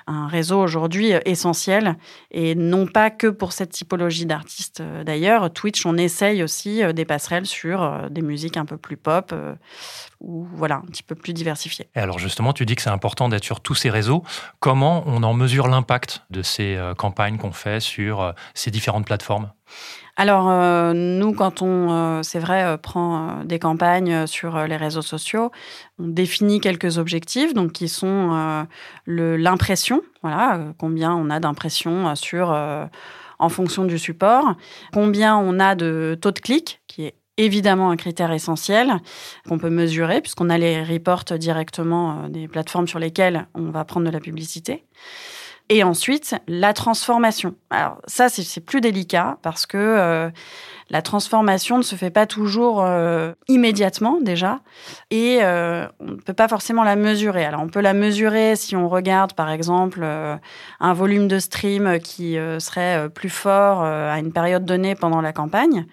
un 0.08 0.28
réseau 0.28 0.60
aujourd'hui 0.60 1.12
essentiel. 1.26 1.96
Et 2.32 2.56
non 2.56 2.88
pas 2.88 3.10
que 3.10 3.28
pour 3.28 3.52
cette 3.52 3.72
typologie 3.72 4.26
d'artistes, 4.26 4.82
d'ailleurs. 5.06 5.52
Twitch, 5.52 5.86
on 5.86 5.98
essaye 5.98 6.44
aussi 6.44 6.82
des 6.94 7.06
passerelles 7.06 7.46
sur 7.46 8.10
des 8.10 8.22
musiques 8.22 8.58
un 8.58 8.66
peu 8.66 8.78
plus 8.78 8.98
pop 8.98 9.34
ou 10.22 10.48
voilà, 10.54 10.76
un 10.76 10.88
petit 10.88 11.04
peu 11.04 11.16
plus 11.16 11.34
diversifiées. 11.34 11.90
Et 11.96 12.00
alors 12.00 12.20
justement, 12.20 12.54
tu 12.54 12.66
dis 12.66 12.76
que 12.76 12.82
c'est 12.82 12.90
important 12.90 13.30
d'être 13.30 13.44
sur 13.44 13.62
tous 13.62 13.76
ces 13.76 13.90
réseaux. 13.90 14.24
Comment 14.60 15.04
on 15.06 15.24
en 15.24 15.34
mesure 15.34 15.68
l'impact? 15.68 16.09
De 16.30 16.42
ces 16.42 16.80
campagnes 16.98 17.38
qu'on 17.38 17.52
fait 17.52 17.80
sur 17.80 18.34
ces 18.54 18.72
différentes 18.72 19.06
plateformes? 19.06 19.52
Alors, 20.20 20.50
euh, 20.50 20.92
nous, 20.94 21.32
quand 21.32 21.62
on, 21.62 21.92
euh, 21.92 22.24
c'est 22.24 22.40
vrai, 22.40 22.66
euh, 22.66 22.76
prend 22.76 23.46
des 23.46 23.58
campagnes 23.58 24.28
sur 24.28 24.68
les 24.68 24.76
réseaux 24.76 25.02
sociaux, 25.02 25.50
on 25.98 26.08
définit 26.08 26.60
quelques 26.60 26.98
objectifs, 26.98 27.54
donc 27.54 27.72
qui 27.72 27.88
sont 27.88 28.68
l'impression, 29.08 30.02
voilà, 30.22 30.60
combien 30.78 31.14
on 31.16 31.30
a 31.30 31.40
d'impressions 31.40 32.14
sur, 32.16 32.50
en 33.40 33.50
fonction 33.50 33.86
du 33.86 33.98
support, 33.98 34.56
combien 34.92 35.38
on 35.38 35.58
a 35.58 35.76
de 35.76 36.18
taux 36.22 36.32
de 36.32 36.40
clic, 36.40 36.82
qui 36.88 37.06
est 37.06 37.16
évidemment 37.38 37.90
un 37.90 37.96
critère 37.96 38.34
essentiel 38.34 38.92
qu'on 39.48 39.58
peut 39.58 39.70
mesurer, 39.70 40.20
puisqu'on 40.20 40.50
a 40.50 40.58
les 40.58 40.84
reports 40.84 41.24
directement 41.24 42.28
des 42.28 42.50
plateformes 42.50 42.90
sur 42.90 43.00
lesquelles 43.00 43.48
on 43.54 43.72
va 43.72 43.86
prendre 43.86 44.06
de 44.06 44.12
la 44.12 44.20
publicité. 44.20 44.84
Et 45.72 45.84
ensuite, 45.84 46.36
la 46.48 46.74
transformation. 46.74 47.54
Alors 47.70 48.02
ça, 48.08 48.28
c'est 48.28 48.60
plus 48.60 48.82
délicat 48.82 49.38
parce 49.44 49.68
que 49.68 49.78
euh, 49.78 50.32
la 50.90 51.04
transformation 51.04 51.78
ne 51.78 51.84
se 51.84 51.96
fait 51.96 52.10
pas 52.10 52.26
toujours 52.26 52.84
euh, 52.84 53.34
immédiatement 53.48 54.18
déjà 54.20 54.62
et 55.12 55.40
euh, 55.44 55.86
on 56.00 56.06
ne 56.06 56.16
peut 56.16 56.34
pas 56.34 56.48
forcément 56.48 56.84
la 56.84 56.96
mesurer. 56.96 57.46
Alors 57.46 57.62
on 57.62 57.68
peut 57.68 57.82
la 57.82 57.94
mesurer 57.94 58.56
si 58.56 58.76
on 58.76 58.90
regarde 58.90 59.34
par 59.34 59.52
exemple 59.52 60.04
un 60.04 60.94
volume 60.94 61.28
de 61.28 61.38
stream 61.38 62.00
qui 62.00 62.36
serait 62.58 63.08
plus 63.10 63.30
fort 63.30 63.84
à 63.84 64.18
une 64.18 64.34
période 64.34 64.66
donnée 64.66 64.96
pendant 64.96 65.22
la 65.22 65.34
campagne. 65.34 65.86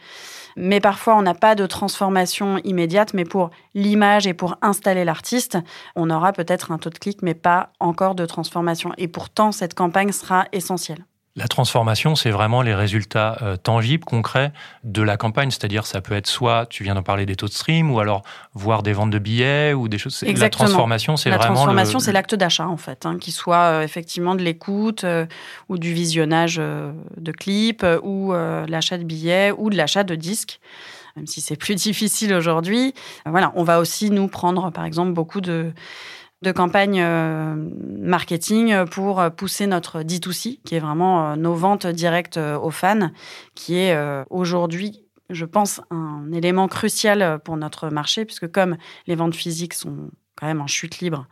Mais 0.57 0.81
parfois, 0.81 1.17
on 1.17 1.23
n'a 1.23 1.35
pas 1.35 1.55
de 1.55 1.67
transformation 1.67 2.59
immédiate, 2.65 3.13
mais 3.13 3.25
pour 3.25 3.51
l'image 3.75 4.27
et 4.27 4.35
pour 4.35 4.57
installer 4.63 5.05
l'artiste, 5.05 5.59
on 5.95 6.09
aura 6.11 6.33
peut-être 6.33 6.73
un 6.73 6.79
taux 6.79 6.91
de 6.91 6.99
clic, 6.99 7.21
mais 7.23 7.35
pas 7.35 7.73
encore 7.79 8.15
de 8.15 8.25
transformation. 8.25 8.93
Et 8.97 9.09
pourtant, 9.09 9.53
cette 9.53 9.75
campagne 9.75 10.13
sera 10.13 10.47
essentielle. 10.53 11.05
La 11.37 11.49
transformation, 11.49 12.17
c'est 12.17 12.31
vraiment 12.31 12.63
les 12.63 12.75
résultats 12.75 13.37
euh, 13.43 13.57
tangibles, 13.57 14.07
concrets 14.07 14.53
de 14.85 15.03
la 15.03 15.19
campagne. 15.19 15.51
C'est-à-dire, 15.51 15.85
ça 15.85 16.01
peut 16.01 16.15
être 16.15 16.27
soit, 16.27 16.65
tu 16.65 16.83
viens 16.83 16.95
d'en 16.95 17.03
parler, 17.03 17.27
des 17.27 17.37
taux 17.37 17.47
de 17.47 17.53
stream, 17.53 17.93
ou 17.93 18.01
alors 18.01 18.23
voir 18.55 18.83
des 18.83 18.95
ventes 18.95 19.11
de 19.11 19.19
billets 19.19 19.75
ou 19.75 19.89
des 19.89 19.99
choses. 19.99 20.23
Exactement. 20.23 20.65
La 20.65 20.69
transformation, 20.71 21.19
c'est 21.19 21.29
vraiment. 21.29 21.43
La 21.43 21.55
transformation, 21.55 21.99
c'est 21.99 22.13
l'acte 22.13 22.35
d'achat, 22.35 22.67
en 22.67 22.79
fait, 22.79 23.05
hein, 23.05 23.19
qui 23.21 23.33
soit 23.33 23.65
euh, 23.65 23.83
effectivement 23.83 24.35
de 24.35 24.43
l'écoute 24.43 25.05
euh, 25.05 25.27
ou 25.69 25.77
du 25.77 25.93
visionnage 25.93 26.57
de 26.57 27.33
clips 27.33 27.85
ou 28.03 28.33
l'achat 28.33 28.97
de 28.97 29.05
billets 29.05 29.53
ou 29.57 29.69
de 29.69 29.77
l'achat 29.77 30.05
de 30.05 30.15
disques 30.15 30.59
même 31.17 31.27
si 31.27 31.41
c'est 31.41 31.57
plus 31.57 31.75
difficile 31.83 32.35
aujourd'hui. 32.35 32.95
Voilà, 33.25 33.53
on 33.57 33.65
va 33.65 33.81
aussi 33.81 34.11
nous 34.11 34.29
prendre, 34.29 34.71
par 34.71 34.85
exemple, 34.85 35.13
beaucoup 35.13 35.41
de 35.41 35.73
de 36.47 36.53
campagne 36.53 37.01
euh, 37.03 37.57
marketing 37.99 38.85
pour 38.87 39.21
pousser 39.37 39.67
notre 39.67 40.03
D2C, 40.03 40.61
qui 40.65 40.77
est 40.77 40.79
vraiment 40.79 41.33
euh, 41.33 41.37
nos 41.37 41.55
ventes 41.55 41.89
directes 41.89 42.37
euh, 42.37 42.57
aux 42.57 42.71
fans, 42.71 43.11
qui 43.57 43.77
est 43.77 43.97
aujourd'hui 44.31 45.03
je 45.29 45.45
pense, 45.45 45.81
un 45.91 46.31
élément 46.33 46.69
crucial 46.69 47.41
pour 47.45 47.57
notre 47.57 47.89
marché, 47.89 48.25
puisque 48.25 48.49
comme 48.49 48.77
les 49.09 49.17
ventes 49.17 49.35
physiques 49.35 49.75
sont 49.75 50.11
quand 50.37 50.47
même 50.47 50.61
en 50.61 50.69
chute 50.69 51.01
libre, 51.01 51.27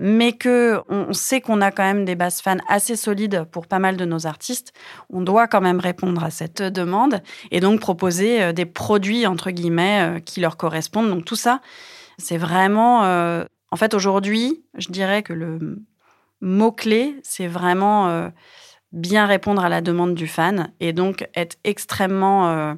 mais 0.00 0.32
que 0.32 0.80
on 0.88 1.12
sait 1.12 1.40
qu'on 1.40 1.60
a 1.60 1.70
quand 1.70 1.84
même 1.84 2.04
des 2.04 2.16
bases 2.16 2.40
fans 2.40 2.56
assez 2.68 2.96
solides 2.96 3.44
pour 3.52 3.68
pas 3.68 3.78
mal 3.78 3.96
de 3.96 4.04
nos 4.04 4.26
artistes, 4.26 4.72
on 5.08 5.20
doit 5.20 5.46
quand 5.46 5.60
même 5.60 5.78
répondre 5.78 6.24
à 6.24 6.30
cette 6.30 6.62
demande 6.62 7.22
et 7.52 7.60
donc 7.60 7.78
proposer 7.78 8.52
des 8.52 8.66
produits 8.66 9.24
entre 9.24 9.52
guillemets 9.52 10.20
qui 10.24 10.40
leur 10.40 10.56
correspondent. 10.56 11.08
Donc 11.08 11.24
tout 11.24 11.36
ça, 11.36 11.60
c'est 12.18 12.38
vraiment 12.38 13.04
en 13.70 13.76
fait, 13.76 13.94
aujourd'hui, 13.94 14.64
je 14.76 14.88
dirais 14.88 15.22
que 15.22 15.32
le 15.32 15.82
mot-clé, 16.40 17.16
c'est 17.22 17.46
vraiment 17.46 18.08
euh, 18.08 18.28
bien 18.92 19.26
répondre 19.26 19.62
à 19.62 19.68
la 19.68 19.80
demande 19.80 20.14
du 20.14 20.26
fan 20.26 20.72
et 20.80 20.92
donc 20.92 21.28
être 21.34 21.58
extrêmement 21.64 22.48
euh, 22.48 22.74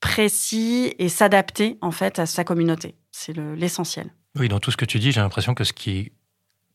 précis 0.00 0.94
et 0.98 1.08
s'adapter 1.08 1.78
en 1.80 1.90
fait 1.90 2.18
à 2.18 2.26
sa 2.26 2.44
communauté. 2.44 2.94
C'est 3.10 3.36
l'essentiel. 3.36 4.10
oui, 4.38 4.48
dans 4.48 4.60
tout 4.60 4.70
ce 4.70 4.76
que 4.76 4.84
tu 4.84 4.98
dis, 4.98 5.10
j'ai 5.10 5.20
l'impression 5.20 5.54
que 5.54 5.64
ce 5.64 5.72
qui 5.72 6.12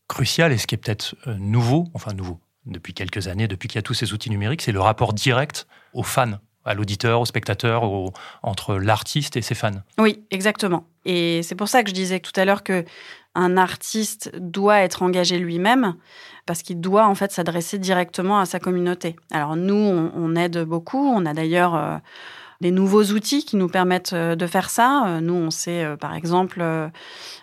crucial 0.08 0.52
et 0.52 0.58
ce 0.58 0.66
qui 0.66 0.74
est 0.74 0.78
peut-être 0.78 1.16
nouveau, 1.38 1.86
enfin 1.94 2.12
nouveau, 2.12 2.38
depuis 2.66 2.94
quelques 2.94 3.28
années, 3.28 3.48
depuis 3.48 3.68
qu'il 3.68 3.76
y 3.76 3.78
a 3.78 3.82
tous 3.82 3.94
ces 3.94 4.12
outils 4.12 4.30
numériques, 4.30 4.62
c'est 4.62 4.72
le 4.72 4.80
rapport 4.80 5.12
direct 5.12 5.66
aux 5.92 6.02
fans, 6.02 6.38
à 6.64 6.74
l'auditeur, 6.74 7.20
au 7.20 7.24
spectateur, 7.24 7.84
entre 8.42 8.76
l'artiste 8.76 9.36
et 9.36 9.42
ses 9.42 9.54
fans. 9.54 9.82
Oui, 9.98 10.24
exactement. 10.30 10.86
Et 11.04 11.42
c'est 11.42 11.54
pour 11.54 11.68
ça 11.68 11.82
que 11.82 11.90
je 11.90 11.94
disais 11.94 12.20
tout 12.20 12.32
à 12.36 12.44
l'heure 12.44 12.62
que 12.62 12.84
un 13.34 13.56
artiste 13.56 14.30
doit 14.38 14.80
être 14.80 15.02
engagé 15.02 15.38
lui-même 15.38 15.94
parce 16.46 16.62
qu'il 16.62 16.80
doit 16.80 17.06
en 17.06 17.14
fait 17.14 17.32
s'adresser 17.32 17.78
directement 17.78 18.38
à 18.38 18.46
sa 18.46 18.60
communauté. 18.60 19.16
Alors 19.30 19.56
nous, 19.56 19.74
on, 19.74 20.36
aide 20.36 20.64
beaucoup. 20.64 21.06
On 21.08 21.26
a 21.26 21.34
d'ailleurs 21.34 21.74
euh, 21.74 21.96
des 22.60 22.70
nouveaux 22.70 23.04
outils 23.04 23.44
qui 23.44 23.56
nous 23.56 23.68
permettent 23.68 24.12
euh, 24.12 24.36
de 24.36 24.46
faire 24.46 24.70
ça. 24.70 25.06
Euh, 25.06 25.20
nous, 25.20 25.34
on 25.34 25.50
sait, 25.50 25.86
par 25.98 26.14
exemple, 26.14 26.62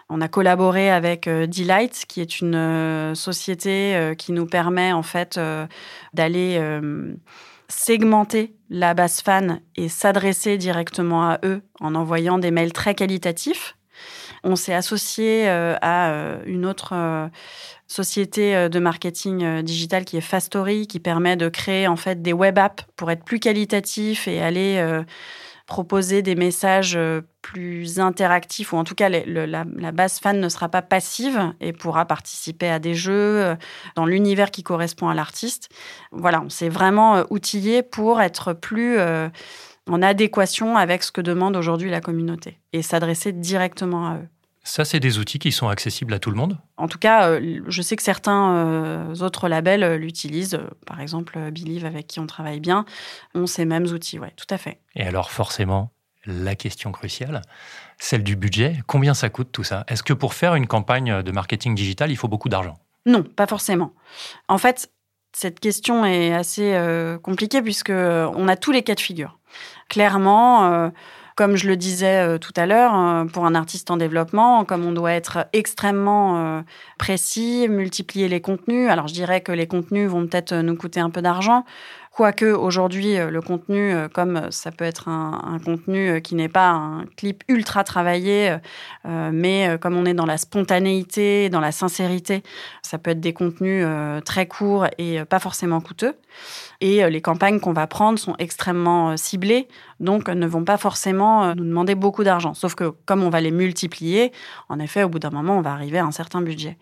on 0.10 0.22
a 0.22 0.28
collaboré 0.28 0.92
avec 0.92 1.28
Delight, 1.28 2.06
qui 2.08 2.22
est 2.22 2.42
une 2.42 3.14
société 3.16 4.14
qui 4.18 4.32
nous 4.32 4.46
permet 4.46 4.94
en 4.94 5.04
fait 5.04 5.40
d'aller 6.14 6.62
segmenter 7.68 8.54
la 8.70 8.94
base 8.94 9.22
fan 9.22 9.62
et 9.76 9.90
s'adresser 9.90 10.58
directement 10.58 11.30
à 11.30 11.40
eux 11.46 11.62
en 11.80 11.96
envoyant 11.96 12.38
des 12.38 12.52
mails 12.52 12.74
très 12.74 12.96
qualitatifs. 12.96 13.76
On 14.44 14.56
s'est 14.56 14.74
associé 14.74 15.48
euh, 15.48 15.76
à 15.82 16.10
euh, 16.10 16.42
une 16.46 16.66
autre 16.66 16.94
euh, 16.94 17.28
société 17.88 18.70
de 18.70 18.80
marketing 18.80 19.62
digital 19.62 20.06
qui 20.06 20.18
est 20.18 20.22
Fastory, 20.22 20.88
qui 20.88 21.00
permet 21.00 21.36
de 21.36 21.50
créer 21.50 21.88
en 21.88 21.98
fait 21.98 22.22
des 22.22 22.34
web 22.34 22.58
apps 22.58 22.86
pour 22.96 23.12
être 23.12 23.24
plus 23.24 23.40
qualitatifs 23.40 24.30
et 24.30 24.42
aller 24.42 24.82
proposer 25.68 26.22
des 26.22 26.36
messages 26.36 26.98
plus 27.42 28.00
interactifs, 28.00 28.72
ou 28.72 28.78
en 28.78 28.86
tout 28.86 28.96
cas 28.96 29.10
la, 29.10 29.92
base 29.92 30.20
fan 30.20 30.40
ne 30.40 30.48
sera 30.48 30.70
pas 30.70 30.82
passive 30.82 31.54
et 31.60 31.74
pourra 31.74 32.06
participer 32.06 32.70
à 32.70 32.80
des 32.80 32.96
jeux 32.96 33.58
dans 33.96 34.06
l'univers 34.06 34.52
qui 34.52 34.64
correspond 34.64 35.10
à 35.10 35.14
l'artiste. 35.14 35.68
Voilà, 36.14 36.42
on 36.42 36.50
s'est 36.50 36.70
vraiment 36.70 37.26
outillé 37.30 37.84
pour 37.84 38.22
être 38.22 38.54
plus 38.54 39.00
en 39.90 40.02
adéquation 40.02 40.78
avec 40.78 41.04
ce 41.04 41.12
que 41.12 41.22
demande 41.22 41.56
aujourd'hui 41.56 41.90
la 41.90 42.02
communauté 42.02 42.60
et 42.74 42.82
s'adresser 42.82 43.32
directement 43.32 44.08
à 44.08 44.16
eux. 44.18 44.28
Ça, 44.64 44.86
c'est 44.86 45.00
des 45.00 45.18
outils 45.18 45.40
qui 45.40 45.52
sont 45.52 45.70
accessibles 45.70 46.14
à 46.14 46.20
tout 46.20 46.30
le 46.30 46.36
monde? 46.38 46.58
En 46.78 46.88
tout 46.88 47.00
cas, 47.00 47.30
euh, 47.30 47.62
je 47.68 47.82
sais 47.82 47.96
que 47.96 48.04
certains 48.04 48.54
euh, 48.54 49.16
autres 49.16 49.48
labels 49.48 49.84
euh, 49.84 49.98
l'utilisent. 49.98 50.60
Par 50.86 51.02
exemple, 51.02 51.40
Believe, 51.52 51.84
avec 51.84 52.06
qui 52.06 52.20
on 52.20 52.28
travaille 52.28 52.60
bien, 52.60 52.86
ont 53.34 53.48
ces 53.48 53.66
mêmes 53.66 53.88
outils. 53.88 54.20
Oui, 54.20 54.28
tout 54.38 54.46
à 54.52 54.60
fait. 54.60 54.80
Et 54.96 55.04
alors, 55.04 55.32
forcément, 55.32 55.92
la 56.28 56.54
question 56.54 56.92
cruciale, 56.92 57.42
celle 57.98 58.24
du 58.24 58.36
budget. 58.36 58.84
Combien 58.86 59.16
ça 59.16 59.30
coûte 59.30 59.52
tout 59.52 59.64
ça? 59.64 59.84
Est-ce 59.88 60.04
que 60.04 60.14
pour 60.14 60.36
faire 60.36 60.54
une 60.54 60.68
campagne 60.68 61.24
de 61.24 61.32
marketing 61.32 61.74
digital, 61.74 62.12
il 62.12 62.16
faut 62.16 62.28
beaucoup 62.28 62.50
d'argent? 62.50 62.78
Non, 63.08 63.24
pas 63.24 63.48
forcément. 63.48 63.94
En 64.48 64.60
fait, 64.60 64.92
cette 65.34 65.60
question 65.60 66.06
est 66.06 66.34
assez 66.34 66.78
compliquée 67.24 67.62
puisque 67.62 67.92
on 67.92 68.48
a 68.48 68.56
tous 68.56 68.72
les 68.72 68.84
cas 68.84 68.96
de 68.96 69.00
figure. 69.00 69.38
Clairement, 69.90 70.92
comme 71.42 71.56
je 71.56 71.68
le 71.68 71.76
disais 71.76 72.20
euh, 72.20 72.38
tout 72.38 72.54
à 72.56 72.66
l'heure, 72.66 72.94
euh, 72.96 73.26
pour 73.26 73.46
un 73.46 73.56
artiste 73.56 73.90
en 73.90 73.98
développement, 73.98 74.66
comme 74.66 74.86
on 74.86 74.92
doit 74.92 75.14
être 75.14 75.48
extrêmement 75.54 76.38
euh, 76.38 76.62
précis, 76.98 77.68
multiplier 77.70 78.28
les 78.28 78.42
contenus. 78.42 78.90
Alors 78.90 79.08
je 79.08 79.14
dirais 79.14 79.42
que 79.42 79.52
les 79.52 79.68
contenus 79.68 80.10
vont 80.10 80.28
peut-être 80.28 80.54
nous 80.54 80.76
coûter 80.76 81.00
un 81.00 81.10
peu 81.10 81.22
d'argent. 81.22 81.66
Quoique 82.13 82.46
aujourd'hui, 82.46 83.15
le 83.15 83.41
contenu, 83.41 83.96
comme 84.13 84.51
ça 84.51 84.72
peut 84.72 84.84
être 84.84 85.08
un, 85.08 85.60
contenu 85.63 86.22
qui 86.22 86.36
n'est 86.36 86.50
pas 86.50 86.68
un 86.68 87.06
clip 87.15 87.41
ultra 87.48 87.86
travaillé, 87.86 88.58
mais 89.06 89.77
comme 89.80 89.96
on 89.96 90.03
est 90.06 90.13
dans 90.13 90.25
la 90.25 90.38
spontanéité, 90.38 91.50
dans 91.50 91.62
la 91.62 91.72
sincérité, 91.72 92.44
ça 92.82 92.98
peut 92.98 93.12
être 93.12 93.22
des 93.22 93.32
contenus 93.32 93.88
très 94.25 94.46
courts 94.46 94.88
et 94.98 95.24
pas 95.24 95.39
forcément 95.39 95.80
coûteux. 95.80 96.13
Et 96.82 97.10
les 97.10 97.22
campagnes 97.22 97.62
qu'on 97.62 97.72
va 97.72 97.88
prendre 97.88 98.20
sont 98.20 98.36
extrêmement 98.39 99.15
ciblées, 99.15 99.70
donc 100.01 100.27
ne 100.27 100.48
vont 100.48 100.65
pas 100.65 100.77
forcément 100.77 101.56
nous 101.56 101.63
demander 101.63 101.96
beaucoup 101.96 102.25
d'argent. 102.25 102.53
Sauf 102.53 102.75
que 102.75 102.91
comme 103.06 103.24
on 103.24 103.30
va 103.30 103.39
les 103.39 103.51
multiplier, 103.51 104.34
en 104.68 104.80
effet, 104.80 105.03
au 105.03 105.10
bout 105.10 105.20
d'un 105.20 105.30
moment, 105.30 105.58
on 105.58 105.62
va 105.62 105.72
arriver 105.72 106.00
à 106.00 106.06
un 106.06 106.12
certain 106.12 106.41
budget. 106.41 106.77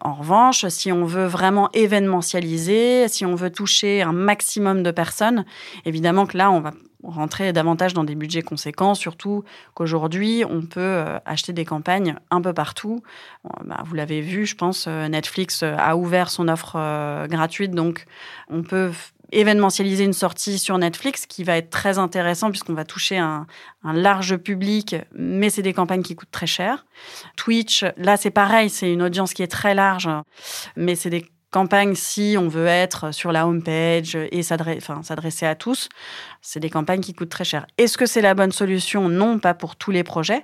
En 0.00 0.14
revanche, 0.14 0.66
si 0.68 0.92
on 0.92 1.04
veut 1.04 1.26
vraiment 1.26 1.70
événementialiser, 1.72 3.08
si 3.08 3.24
on 3.24 3.34
veut 3.34 3.50
toucher 3.50 4.02
un 4.02 4.12
maximum 4.12 4.82
de 4.82 4.90
personnes, 4.90 5.44
évidemment 5.84 6.26
que 6.26 6.36
là, 6.36 6.50
on 6.50 6.60
va 6.60 6.72
rentrer 7.04 7.52
davantage 7.52 7.94
dans 7.94 8.04
des 8.04 8.14
budgets 8.14 8.42
conséquents, 8.42 8.94
surtout 8.94 9.44
qu'aujourd'hui, 9.74 10.44
on 10.48 10.62
peut 10.62 10.80
euh, 10.80 11.18
acheter 11.24 11.52
des 11.52 11.64
campagnes 11.64 12.16
un 12.30 12.40
peu 12.40 12.52
partout. 12.52 13.02
Bah, 13.64 13.82
vous 13.84 13.94
l'avez 13.94 14.20
vu, 14.20 14.46
je 14.46 14.56
pense, 14.56 14.86
euh, 14.88 15.08
Netflix 15.08 15.62
euh, 15.62 15.74
a 15.78 15.96
ouvert 15.96 16.30
son 16.30 16.48
offre 16.48 16.76
gratuite, 17.28 17.72
donc 17.72 18.06
on 18.48 18.62
peut 18.62 18.90
événementialiser 19.34 20.04
une 20.04 20.12
sortie 20.12 20.58
sur 20.58 20.78
Netflix 20.78 21.26
qui 21.26 21.44
va 21.44 21.56
être 21.56 21.70
très 21.70 21.98
intéressant 21.98 22.50
puisqu'on 22.50 22.74
va 22.74 22.84
toucher 22.84 23.18
un, 23.18 23.46
large 23.82 24.36
public, 24.38 24.96
mais 25.14 25.50
c'est 25.50 25.62
des 25.62 25.74
campagnes 25.74 26.02
qui 26.02 26.14
coûtent 26.14 26.30
très 26.30 26.46
cher. 26.46 26.86
Twitch, 27.36 27.84
là 27.96 28.16
c'est 28.16 28.30
pareil, 28.30 28.70
c'est 28.70 28.92
une 28.92 29.02
audience 29.02 29.34
qui 29.34 29.42
est 29.42 29.50
très 29.50 29.74
large, 29.74 30.08
mais 30.76 30.94
c'est 30.94 31.10
des 31.10 31.26
campagnes 31.50 31.94
si 31.94 32.36
on 32.38 32.48
veut 32.48 32.66
être 32.66 33.12
sur 33.12 33.30
la 33.30 33.46
homepage 33.46 34.16
et 34.16 34.42
s'adresser 34.42 35.46
à 35.46 35.54
tous. 35.54 35.88
C'est 36.40 36.60
des 36.60 36.70
campagnes 36.70 37.00
qui 37.00 37.14
coûtent 37.14 37.28
très 37.28 37.44
cher. 37.44 37.66
Est-ce 37.78 37.96
que 37.98 38.06
c'est 38.06 38.22
la 38.22 38.34
bonne 38.34 38.52
solution? 38.52 39.08
Non, 39.08 39.38
pas 39.38 39.54
pour 39.54 39.76
tous 39.76 39.90
les 39.90 40.02
projets 40.02 40.42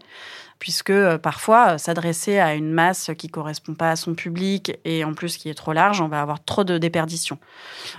puisque 0.60 0.90
euh, 0.90 1.18
parfois, 1.18 1.70
euh, 1.70 1.78
s'adresser 1.78 2.38
à 2.38 2.54
une 2.54 2.70
masse 2.70 3.10
qui 3.18 3.28
correspond 3.28 3.74
pas 3.74 3.90
à 3.90 3.96
son 3.96 4.14
public 4.14 4.78
et 4.84 5.02
en 5.02 5.14
plus 5.14 5.36
qui 5.36 5.48
est 5.48 5.54
trop 5.54 5.72
large, 5.72 6.00
on 6.00 6.06
va 6.06 6.20
avoir 6.20 6.44
trop 6.44 6.62
de 6.62 6.78
déperditions. 6.78 7.38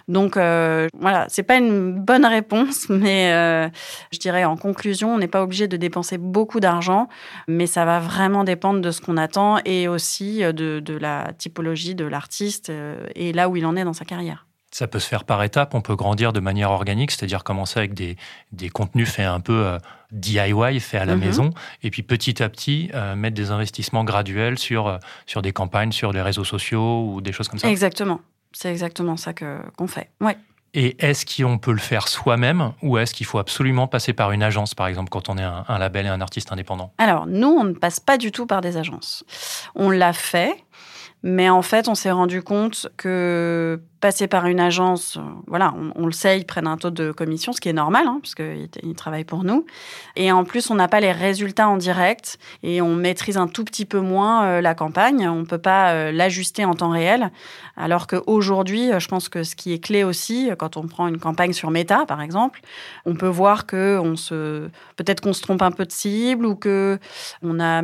Donc 0.08 0.38
euh, 0.38 0.88
voilà, 0.98 1.25
c'est 1.27 1.44
pas 1.44 1.58
une 1.58 2.00
bonne 2.00 2.25
réponse, 2.25 2.88
mais 2.89 3.34
euh, 3.34 3.68
je 4.13 4.20
dirais 4.20 4.46
en 4.46 4.56
conclusion, 4.56 5.13
on 5.13 5.18
n'est 5.18 5.27
pas 5.27 5.44
obligé 5.44 5.68
de 5.68 5.75
dépenser 5.75 6.18
beaucoup 6.18 6.62
d'argent, 6.62 7.10
mais 7.50 7.68
ça 7.68 7.84
va 7.84 8.00
vraiment 8.00 8.46
dépendre 8.46 8.80
de 8.80 8.91
ce 8.91 9.01
qu'on 9.01 9.18
attend 9.18 9.58
et 9.65 9.88
aussi 9.88 10.41
de, 10.41 10.80
de 10.80 10.94
la 10.94 11.32
typologie 11.38 11.96
de 11.96 12.06
l'artiste 12.06 12.72
et 13.15 13.34
là 13.34 13.50
où 13.50 13.58
il 13.58 13.65
en 13.65 13.75
est 13.75 13.84
dans 13.84 13.94
sa 13.94 14.06
carrière. 14.06 14.46
Ça 14.71 14.87
peut 14.87 14.99
se 14.99 15.07
faire 15.07 15.25
par 15.25 15.43
étapes, 15.43 15.75
on 15.75 15.81
peut 15.81 15.95
grandir 15.95 16.31
de 16.31 16.39
manière 16.39 16.71
organique, 16.71 17.11
c'est-à-dire 17.11 17.43
commencer 17.43 17.79
avec 17.79 17.93
des, 17.93 18.15
des, 18.53 18.69
contenus 18.69 19.09
faits 19.09 19.27
un 19.27 19.41
peu 19.41 19.65
euh, 19.65 19.77
DIY, 20.11 20.79
faits 20.79 21.01
à 21.01 21.05
la 21.05 21.15
mhm. 21.15 21.25
maison, 21.25 21.49
et 21.83 21.91
puis 21.91 22.03
petit 22.03 22.41
à 22.41 22.47
petit 22.47 22.89
euh, 22.93 23.15
mettre 23.15 23.35
des 23.35 23.51
investissements 23.51 24.05
graduels 24.05 24.57
sur, 24.57 24.87
euh, 24.87 24.97
sur 25.25 25.41
des 25.41 25.51
campagnes, 25.51 25.91
sur 25.91 26.13
les 26.13 26.21
réseaux 26.21 26.45
sociaux 26.45 27.05
ou 27.05 27.21
des 27.21 27.33
choses 27.33 27.49
comme 27.49 27.59
ça. 27.59 27.69
Exactement, 27.69 28.21
c'est 28.53 28.71
exactement 28.71 29.17
ça 29.17 29.33
qu'on 29.33 29.87
fait. 29.87 30.09
Ouais. 30.21 30.37
Et 30.73 30.95
est-ce 31.05 31.25
qu'on 31.25 31.57
peut 31.57 31.73
le 31.73 31.79
faire 31.79 32.07
soi-même 32.07 32.71
ou 32.81 32.97
est-ce 32.97 33.13
qu'il 33.13 33.25
faut 33.25 33.39
absolument 33.39 33.87
passer 33.87 34.13
par 34.13 34.31
une 34.31 34.41
agence, 34.41 34.73
par 34.73 34.87
exemple, 34.87 35.09
quand 35.09 35.27
on 35.27 35.37
est 35.37 35.43
un, 35.43 35.65
un 35.67 35.77
label 35.77 36.05
et 36.05 36.09
un 36.09 36.21
artiste 36.21 36.51
indépendant? 36.53 36.93
Alors, 36.97 37.25
nous, 37.27 37.49
on 37.49 37.65
ne 37.65 37.73
passe 37.73 37.99
pas 37.99 38.17
du 38.17 38.31
tout 38.31 38.45
par 38.45 38.61
des 38.61 38.77
agences. 38.77 39.25
On 39.75 39.89
l'a 39.89 40.13
fait. 40.13 40.55
Mais 41.23 41.49
en 41.49 41.61
fait, 41.61 41.87
on 41.87 41.95
s'est 41.95 42.11
rendu 42.11 42.41
compte 42.41 42.87
que 42.97 43.79
passer 43.99 44.25
par 44.27 44.47
une 44.47 44.59
agence, 44.59 45.17
euh, 45.17 45.21
voilà, 45.45 45.75
on, 45.95 46.07
le 46.07 46.11
sait, 46.11 46.39
ils 46.39 46.45
prennent 46.45 46.65
un 46.65 46.77
taux 46.77 46.89
de 46.89 47.11
commission, 47.11 47.53
ce 47.53 47.61
qui 47.61 47.69
est 47.69 47.73
normal, 47.73 48.07
hein, 48.07 48.17
puisqu'ils 48.19 48.67
ils 48.81 48.95
travaillent 48.95 49.25
pour 49.25 49.43
nous. 49.43 49.67
Et 50.15 50.31
en 50.31 50.43
plus, 50.43 50.71
on 50.71 50.75
n'a 50.75 50.87
pas 50.87 50.99
les 50.99 51.11
résultats 51.11 51.69
en 51.69 51.77
direct 51.77 52.39
et 52.63 52.81
on 52.81 52.95
maîtrise 52.95 53.37
un 53.37 53.47
tout 53.47 53.63
petit 53.63 53.85
peu 53.85 53.99
moins 53.99 54.45
euh, 54.45 54.61
la 54.61 54.73
campagne. 54.73 55.29
On 55.29 55.41
ne 55.41 55.45
peut 55.45 55.59
pas 55.59 55.91
euh, 55.91 56.11
l'ajuster 56.11 56.65
en 56.65 56.73
temps 56.73 56.89
réel. 56.89 57.31
Alors 57.77 58.07
qu'aujourd'hui, 58.07 58.89
je 58.97 59.07
pense 59.07 59.29
que 59.29 59.43
ce 59.43 59.55
qui 59.55 59.73
est 59.73 59.79
clé 59.79 60.03
aussi, 60.03 60.49
quand 60.57 60.77
on 60.77 60.87
prend 60.87 61.07
une 61.07 61.19
campagne 61.19 61.53
sur 61.53 61.69
Meta, 61.69 62.05
par 62.07 62.21
exemple, 62.21 62.61
on 63.05 63.13
peut 63.13 63.27
voir 63.27 63.67
que 63.67 64.01
se, 64.15 64.67
peut-être 64.95 65.21
qu'on 65.21 65.33
se 65.33 65.41
trompe 65.41 65.61
un 65.61 65.71
peu 65.71 65.85
de 65.85 65.91
cible 65.91 66.45
ou 66.47 66.55
que 66.55 66.97
on 67.43 67.59
a 67.59 67.81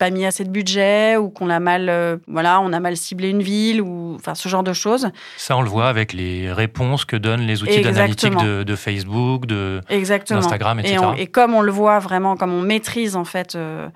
pas 0.00 0.08
mis 0.08 0.24
assez 0.24 0.44
de 0.44 0.50
budget 0.50 1.18
ou 1.18 1.28
qu'on 1.28 1.50
a 1.50 1.60
mal, 1.60 1.90
euh, 1.90 2.16
voilà, 2.26 2.60
on 2.60 2.72
a 2.72 2.80
mal 2.80 2.96
ciblé 2.96 3.28
une 3.28 3.42
ville 3.42 3.82
ou 3.82 4.14
enfin 4.14 4.34
ce 4.34 4.48
genre 4.48 4.62
de 4.62 4.72
choses. 4.72 5.10
Ça, 5.36 5.58
on 5.58 5.60
le 5.60 5.68
voit 5.68 5.88
avec 5.88 6.14
les 6.14 6.50
réponses 6.50 7.04
que 7.04 7.16
donnent 7.16 7.42
les 7.42 7.62
outils 7.62 7.82
d'analytique 7.82 8.34
de, 8.34 8.76
Facebook, 8.76 9.44
de 9.44 9.82
d'Instagram, 9.90 10.80
etc. 10.80 10.96
Et, 11.18 11.22
et, 11.22 11.26
comme 11.26 11.54
on 11.54 11.60
le 11.60 11.70
voit 11.70 11.98
vraiment, 11.98 12.34
comme 12.36 12.54
on 12.54 12.62
maîtrise 12.62 13.14
en 13.14 13.26
fait 13.26 13.54
euh, 13.54 13.88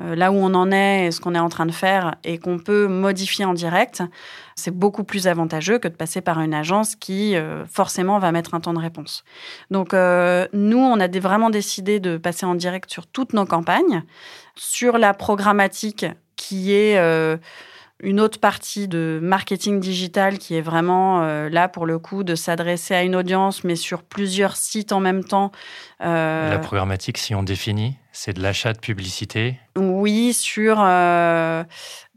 euh, 0.00 0.14
là 0.14 0.30
où 0.30 0.36
on 0.36 0.54
en 0.54 0.70
est 0.70 1.06
et 1.06 1.10
ce 1.10 1.20
qu'on 1.20 1.34
est 1.34 1.40
en 1.40 1.48
train 1.48 1.66
de 1.66 1.72
faire 1.72 2.14
et 2.22 2.38
qu'on 2.38 2.60
peut 2.60 2.86
modifier 2.86 3.44
en 3.44 3.52
direct, 3.52 4.02
c'est 4.58 4.70
beaucoup 4.70 5.04
plus 5.04 5.26
avantageux 5.26 5.78
que 5.78 5.88
de 5.88 5.94
passer 5.94 6.20
par 6.20 6.40
une 6.40 6.54
agence 6.54 6.96
qui 6.96 7.34
forcément 7.70 8.18
va 8.18 8.32
mettre 8.32 8.54
un 8.54 8.60
temps 8.60 8.74
de 8.74 8.78
réponse. 8.78 9.24
Donc 9.70 9.92
nous, 9.92 10.78
on 10.78 11.00
a 11.00 11.08
vraiment 11.20 11.50
décidé 11.50 12.00
de 12.00 12.16
passer 12.16 12.46
en 12.46 12.54
direct 12.54 12.90
sur 12.90 13.06
toutes 13.06 13.32
nos 13.32 13.44
campagnes 13.44 14.02
sur 14.58 14.98
la 14.98 15.14
programmatique 15.14 16.06
qui 16.36 16.72
est 16.72 16.98
euh, 16.98 17.36
une 18.00 18.20
autre 18.20 18.38
partie 18.40 18.88
de 18.88 19.18
marketing 19.22 19.80
digital 19.80 20.38
qui 20.38 20.54
est 20.54 20.60
vraiment 20.60 21.22
euh, 21.22 21.48
là 21.48 21.68
pour 21.68 21.86
le 21.86 21.98
coup 21.98 22.24
de 22.24 22.34
s'adresser 22.34 22.94
à 22.94 23.02
une 23.02 23.16
audience 23.16 23.64
mais 23.64 23.76
sur 23.76 24.02
plusieurs 24.02 24.56
sites 24.56 24.92
en 24.92 25.00
même 25.00 25.24
temps. 25.24 25.52
Euh, 26.00 26.50
la 26.50 26.58
programmatique, 26.58 27.18
si 27.18 27.34
on 27.34 27.42
définit, 27.42 27.96
C'est 28.20 28.32
de 28.32 28.42
l'achat 28.42 28.72
de 28.72 28.80
publicité? 28.80 29.60
Oui, 29.76 30.32
sur 30.32 30.78
euh, 30.80 31.62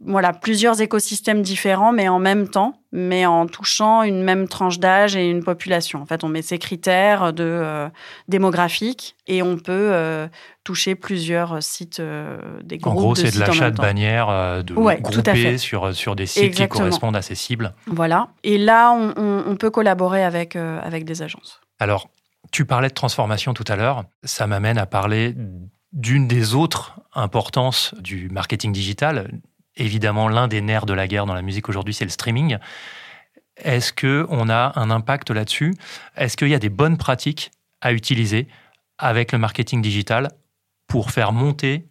voilà, 0.04 0.34
plusieurs 0.34 0.82
écosystèmes 0.82 1.44
différents, 1.44 1.92
mais 1.92 2.08
en 2.10 2.18
même 2.18 2.48
temps, 2.50 2.74
mais 2.92 3.28
en 3.28 3.46
touchant 3.46 4.02
une 4.02 4.24
même 4.24 4.48
tranche 4.48 4.80
d'âge 4.80 5.16
et 5.16 5.30
une 5.30 5.44
population. 5.44 6.02
En 6.02 6.08
fait, 6.08 6.24
on 6.24 6.28
met 6.28 6.42
ces 6.42 6.58
critères 6.58 7.34
de, 7.34 7.44
euh, 7.44 7.88
démographiques 8.28 9.16
et 9.28 9.44
on 9.44 9.58
peut 9.58 9.92
euh, 9.94 10.28
toucher 10.64 10.96
plusieurs 10.96 11.62
sites, 11.62 12.02
des 12.64 12.80
groupes 12.80 12.94
En 12.94 12.96
gros, 12.96 13.14
c'est 13.14 13.30
de 13.36 13.40
l'achat 13.40 13.70
de 13.70 13.78
bannières 13.78 14.64
de 14.64 14.74
Ouais, 14.74 15.00
groupées 15.00 15.60
sur, 15.60 15.94
sur 15.96 16.16
des 16.16 16.26
sites 16.26 16.46
Exactement. 16.46 16.68
qui 16.68 16.78
correspondent 16.80 17.16
à 17.16 17.22
ces 17.22 17.36
cibles. 17.36 17.76
Voilà. 17.86 18.30
Et 18.44 18.58
là, 18.58 18.92
on, 18.92 19.14
on- 19.18 19.44
on 19.46 19.56
peut 19.56 19.70
collaborer 19.70 20.24
avec, 20.24 20.56
avec 20.56 21.06
des 21.06 21.22
agences. 21.22 21.62
Alors, 21.78 22.10
tu 22.52 22.66
parlais 22.66 22.88
de 22.90 22.96
transformation 22.96 23.54
tout 23.54 23.66
à 23.68 23.76
l'heure. 23.76 24.06
Ça 24.24 24.48
m'amène 24.48 24.80
à 24.80 24.88
parler 24.88 25.36
d'une 25.94 26.28
des 26.28 26.54
autres 26.54 27.00
importances 27.14 27.94
du 28.00 28.30
marketing 28.30 28.72
digital. 28.72 29.32
Évidemment, 29.76 30.30
l'un 30.30 30.48
des 30.48 30.62
nerfs 30.62 30.86
de 30.86 30.94
la 30.94 31.08
guerre 31.08 31.26
dans 31.26 31.34
la 31.34 31.42
musique 31.42 31.70
aujourd'hui, 31.70 31.94
c'est 31.94 32.06
le 32.06 32.12
streaming. 32.12 32.58
Est-ce 33.58 33.94
que 33.94 34.26
on 34.30 34.50
a 34.50 34.74
un 34.80 34.90
impact 34.90 35.32
là-dessus? 35.32 35.76
Est-ce 36.16 36.38
qu'il 36.38 36.48
y 36.48 36.56
a 36.56 36.60
des 36.60 36.70
bonnes 36.70 36.98
pratiques 36.98 37.52
à 37.82 37.94
utiliser 37.94 38.48
avec 38.98 39.32
le 39.32 39.38
marketing 39.38 39.82
digital 39.82 40.30
pour 40.88 41.12
faire 41.12 41.32
monter 41.34 41.88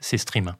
ces 0.00 0.18
streams? 0.18 0.54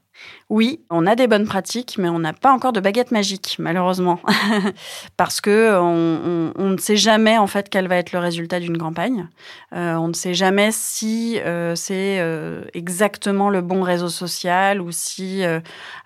Oui, 0.49 0.85
on 0.91 1.07
a 1.07 1.17
des 1.17 1.27
bonnes 1.27 1.47
pratiques, 1.47 1.97
mais 1.99 2.09
on 2.09 2.21
n'a 2.21 2.33
pas 2.33 2.53
encore 2.53 2.73
de 2.73 2.79
baguette 2.79 3.11
magique, 3.11 3.57
malheureusement, 3.59 4.21
parce 5.17 5.41
que 5.41 5.77
on, 5.81 6.53
ne 6.57 6.77
sait 6.79 6.97
jamais 6.97 7.37
en 7.37 7.49
fait 7.49 7.69
quel 7.69 7.89
va 7.89 7.97
être 7.97 8.13
le 8.13 8.21
résultat 8.21 8.61
d'une 8.61 8.79
campagne. 8.79 9.29
Euh, 9.75 9.95
on 9.95 10.07
ne 10.09 10.13
sait 10.13 10.35
jamais 10.35 10.71
si 10.71 11.41
euh, 11.41 11.75
c'est 11.75 12.21
euh, 12.21 12.63
exactement 12.75 13.51
le 13.51 13.61
bon 13.61 13.83
réseau 13.83 14.09
social 14.09 14.81
ou 14.81 14.93
si. 14.93 15.43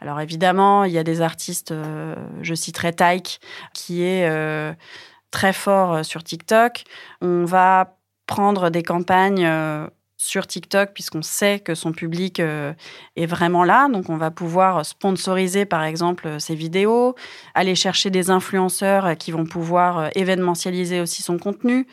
alors 0.00 0.20
évidemment, 0.20 0.84
il 0.84 0.92
y 0.92 0.98
a 0.98 1.04
des 1.04 1.20
artistes. 1.20 1.74
je 2.40 2.54
citerai 2.54 2.94
Taïk, 2.94 3.40
qui 3.74 4.02
est 4.02 4.28
très 5.30 5.52
fort 5.52 6.04
sur 6.04 6.24
TikTok. 6.24 6.84
On 7.20 7.44
va 7.44 7.98
prendre 8.26 8.70
des 8.70 8.82
campagnes. 8.82 9.46
Euh, 10.20 10.24
sur 10.30 10.46
TikTok, 10.46 10.92
puisqu'on 10.92 11.22
sait 11.22 11.60
que 11.60 11.74
son 11.74 11.92
public 11.92 12.40
euh, 12.40 12.72
est 13.16 13.26
vraiment 13.26 13.64
là. 13.64 13.88
Donc, 13.88 14.10
on 14.10 14.16
va 14.16 14.30
pouvoir 14.30 14.84
sponsoriser, 14.84 15.64
par 15.64 15.82
exemple, 15.82 16.40
ses 16.40 16.54
vidéos, 16.54 17.14
aller 17.54 17.74
chercher 17.74 18.10
des 18.10 18.30
influenceurs 18.30 19.16
qui 19.16 19.32
vont 19.32 19.46
pouvoir 19.46 19.98
euh, 19.98 20.08
événementialiser 20.14 21.00
aussi 21.00 21.22
son 21.22 21.38
contenu. 21.38 21.86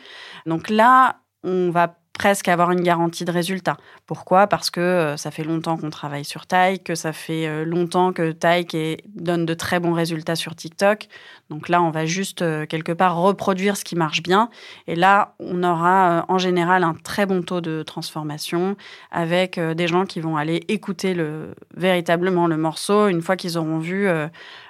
Donc 0.46 0.70
là, 0.70 1.20
on 1.44 1.70
va 1.70 1.96
presque 2.18 2.48
avoir 2.48 2.72
une 2.72 2.82
garantie 2.82 3.24
de 3.24 3.30
résultat. 3.30 3.76
Pourquoi? 4.06 4.48
Parce 4.48 4.70
que 4.70 4.80
euh, 4.80 5.16
ça 5.16 5.30
fait 5.30 5.44
longtemps 5.44 5.76
qu'on 5.76 5.88
travaille 5.88 6.24
sur 6.24 6.46
Taille, 6.46 6.80
que 6.80 6.96
ça 6.96 7.12
fait 7.12 7.46
euh, 7.46 7.64
longtemps 7.64 8.12
que 8.12 8.32
Taille 8.32 8.66
donne 9.14 9.46
de 9.46 9.54
très 9.54 9.78
bons 9.78 9.92
résultats 9.92 10.34
sur 10.34 10.56
TikTok. 10.56 11.06
Donc 11.48 11.68
là, 11.68 11.80
on 11.80 11.90
va 11.90 12.06
juste 12.06 12.42
euh, 12.42 12.66
quelque 12.66 12.92
part 12.92 13.16
reproduire 13.16 13.76
ce 13.76 13.84
qui 13.84 13.94
marche 13.94 14.22
bien. 14.22 14.50
Et 14.88 14.96
là, 14.96 15.36
on 15.38 15.62
aura 15.62 16.26
en 16.28 16.38
général 16.38 16.82
un 16.82 16.94
très 16.94 17.24
bon 17.24 17.42
taux 17.42 17.60
de 17.60 17.84
transformation 17.84 18.76
avec 19.12 19.58
des 19.60 19.86
gens 19.86 20.04
qui 20.04 20.20
vont 20.20 20.36
aller 20.36 20.64
écouter 20.68 21.14
le, 21.14 21.54
véritablement 21.76 22.48
le 22.48 22.56
morceau 22.56 23.06
une 23.06 23.22
fois 23.22 23.36
qu'ils 23.36 23.56
auront 23.56 23.78
vu 23.78 24.08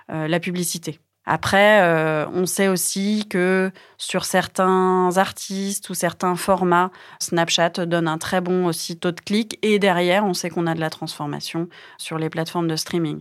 la 0.08 0.40
publicité. 0.40 1.00
Après, 1.30 1.82
euh, 1.82 2.24
on 2.32 2.46
sait 2.46 2.68
aussi 2.68 3.26
que 3.28 3.70
sur 3.98 4.24
certains 4.24 5.10
artistes 5.18 5.90
ou 5.90 5.94
certains 5.94 6.36
formats, 6.36 6.90
Snapchat 7.18 7.84
donne 7.84 8.08
un 8.08 8.16
très 8.16 8.40
bon 8.40 8.70
taux 8.98 9.12
de 9.12 9.20
clic 9.20 9.58
et 9.60 9.78
derrière, 9.78 10.24
on 10.24 10.32
sait 10.32 10.48
qu'on 10.48 10.66
a 10.66 10.74
de 10.74 10.80
la 10.80 10.88
transformation 10.88 11.68
sur 11.98 12.16
les 12.16 12.30
plateformes 12.30 12.66
de 12.66 12.76
streaming. 12.76 13.20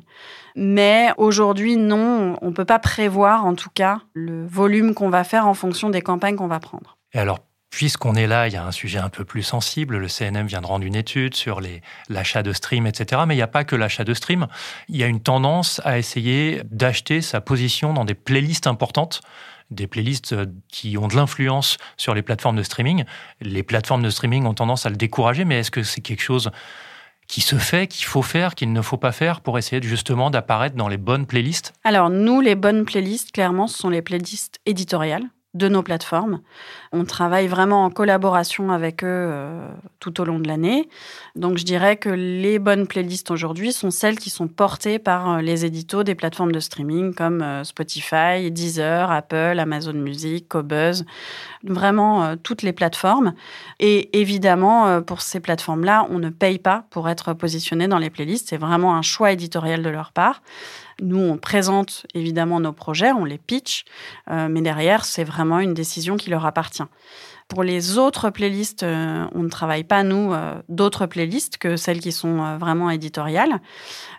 Mais 0.56 1.10
aujourd'hui, 1.18 1.76
non, 1.76 2.38
on 2.42 2.48
ne 2.48 2.54
peut 2.54 2.64
pas 2.64 2.80
prévoir 2.80 3.46
en 3.46 3.56
tout 3.56 3.72
cas 3.74 4.00
le 4.14 4.48
volume 4.48 4.94
qu'on 4.94 5.10
va 5.10 5.26
faire 5.26 5.46
en 5.46 5.54
fonction 5.54 5.90
des 5.90 6.02
campagnes 6.02 6.38
qu'on 6.38 6.48
va 6.48 6.62
prendre. 6.62 6.98
Et 7.12 7.20
alors, 7.20 7.40
puisqu'on 7.70 8.16
est 8.16 8.28
là, 8.28 8.48
il 8.48 8.54
y 8.54 8.58
a 8.58 8.66
un 8.66 8.72
sujet 8.72 9.00
un 9.00 9.10
peu 9.10 9.26
plus 9.26 9.44
sensible. 9.44 9.98
Le 9.98 10.08
CNM 10.08 10.48
vient 10.48 10.62
de 10.62 10.66
rendre 10.66 10.86
une 10.86 10.96
étude 10.96 11.36
sur 11.36 11.62
l'achat 12.10 12.44
de 12.44 12.54
stream, 12.54 12.88
etc. 12.88 13.22
Mais 13.28 13.36
il 13.36 13.38
n'y 13.38 13.44
a 13.44 13.48
pas 13.48 13.64
que 13.64 13.76
l'achat 13.76 14.04
de 14.04 14.14
stream. 14.14 14.48
Il 14.90 14.98
y 14.98 15.04
a 15.04 15.08
une 15.08 15.22
tendance 15.22 15.82
à 15.84 15.98
essayer 15.98 16.62
d'acheter 16.66 17.22
sa 17.22 17.42
position 17.42 17.94
dans 17.94 18.06
des 18.06 18.16
playlists 18.16 18.68
importantes 18.68 19.22
des 19.70 19.88
playlists 19.88 20.34
euh, 20.34 20.46
qui 20.70 20.98
ont 20.98 21.08
de 21.08 21.16
l'influence 21.16 21.78
sur 21.98 22.14
les 22.14 22.22
plateformes 22.22 22.56
de 22.56 22.64
streaming. 22.64 23.04
Les 23.42 23.64
plateformes 23.64 24.02
de 24.02 24.10
streaming 24.10 24.46
ont 24.46 24.54
tendance 24.54 24.86
à 24.86 24.90
le 24.90 24.96
décourager, 24.96 25.46
mais 25.46 25.60
est-ce 25.60 25.72
que 25.72 25.84
c'est 25.84 26.02
quelque 26.02 26.22
chose 26.22 26.52
qui 27.28 27.42
se 27.42 27.58
fait, 27.58 27.88
qu'il 27.88 28.06
faut 28.06 28.22
faire, 28.22 28.56
qu'il 28.56 28.72
ne 28.72 28.82
faut 28.82 28.98
pas 28.98 29.12
faire 29.12 29.42
pour 29.42 29.58
essayer 29.58 29.82
justement 29.82 30.30
d'apparaître 30.30 30.76
dans 30.76 30.88
les 30.88 30.98
bonnes 30.98 31.26
playlists? 31.26 31.74
Alors, 31.84 32.10
nous, 32.10 32.40
les 32.40 32.56
bonnes 32.56 32.86
playlists, 32.86 33.34
clairement, 33.34 33.68
ce 33.68 33.78
sont 33.78 33.90
les 33.90 34.02
playlists 34.02 34.60
éditoriales 34.66 35.26
de 35.54 35.68
nos 35.68 35.82
plateformes. 35.82 36.42
On 36.92 37.06
travaille 37.06 37.48
vraiment 37.48 37.86
en 37.86 37.90
collaboration 37.90 38.72
avec 38.72 39.04
eux 39.04 39.08
euh, 39.08 39.68
tout 40.00 40.22
au 40.22 40.26
long 40.26 40.40
de 40.40 40.48
l'année. 40.48 40.88
Donc, 41.36 41.58
je 41.58 41.64
dirais 41.64 41.98
que 41.98 42.10
les 42.10 42.60
bonnes 42.60 42.86
playlists 42.86 43.32
aujourd'hui 43.32 43.74
sont 43.74 43.90
celles 43.90 44.20
qui 44.20 44.30
sont 44.30 44.48
portées 44.48 45.00
par 45.00 45.30
euh, 45.30 45.42
les 45.42 45.66
éditos 45.66 46.04
des 46.04 46.16
plateformes 46.16 46.52
de 46.52 46.60
streaming 46.60 47.14
comme 47.14 47.42
euh, 47.42 47.64
Spotify, 47.64 48.52
Deezer, 48.52 49.10
Apple, 49.10 49.58
Amazon 49.58 49.94
Music, 49.94 50.48
Cobuzz, 50.48 51.06
vraiment 51.64 52.36
toutes 52.38 52.62
les 52.62 52.74
plateformes. 52.74 53.34
Et 53.80 54.20
évidemment, 54.20 55.02
pour 55.02 55.22
ces 55.22 55.40
plateformes-là, 55.40 56.08
on 56.10 56.20
ne 56.20 56.30
paye 56.30 56.60
pas 56.60 56.86
pour 56.90 57.10
être 57.10 57.34
positionné 57.34 57.88
dans 57.88 57.98
les 57.98 58.10
playlists. 58.10 58.50
C'est 58.50 58.58
vraiment 58.58 58.96
un 58.96 59.02
choix 59.02 59.32
éditorial 59.32 59.82
de 59.82 59.90
leur 59.90 60.12
part. 60.12 60.42
Nous, 61.02 61.20
on 61.20 61.38
présente 61.38 62.08
évidemment 62.16 62.60
nos 62.60 62.74
projets, 62.74 63.12
on 63.12 63.24
les 63.24 63.38
pitch, 63.38 63.86
euh, 64.32 64.48
mais 64.50 64.62
derrière, 64.62 65.06
c'est 65.06 65.24
vraiment 65.24 65.60
une 65.60 65.76
décision 65.76 66.18
qui 66.18 66.32
leur 66.32 66.46
appartient. 66.46 66.84
Pour 67.48 67.64
les 67.64 67.98
autres 67.98 68.32
playlists, 68.32 68.84
euh, 68.84 69.26
on 69.34 69.44
ne 69.44 69.50
travaille 69.50 69.84
pas, 69.84 70.04
nous, 70.04 70.34
euh, 70.34 70.56
d'autres 70.70 71.06
playlists 71.06 71.58
que 71.58 71.78
celles 71.78 72.00
qui 72.00 72.12
sont 72.12 72.58
vraiment 72.58 72.90
éditoriales. 72.90 73.62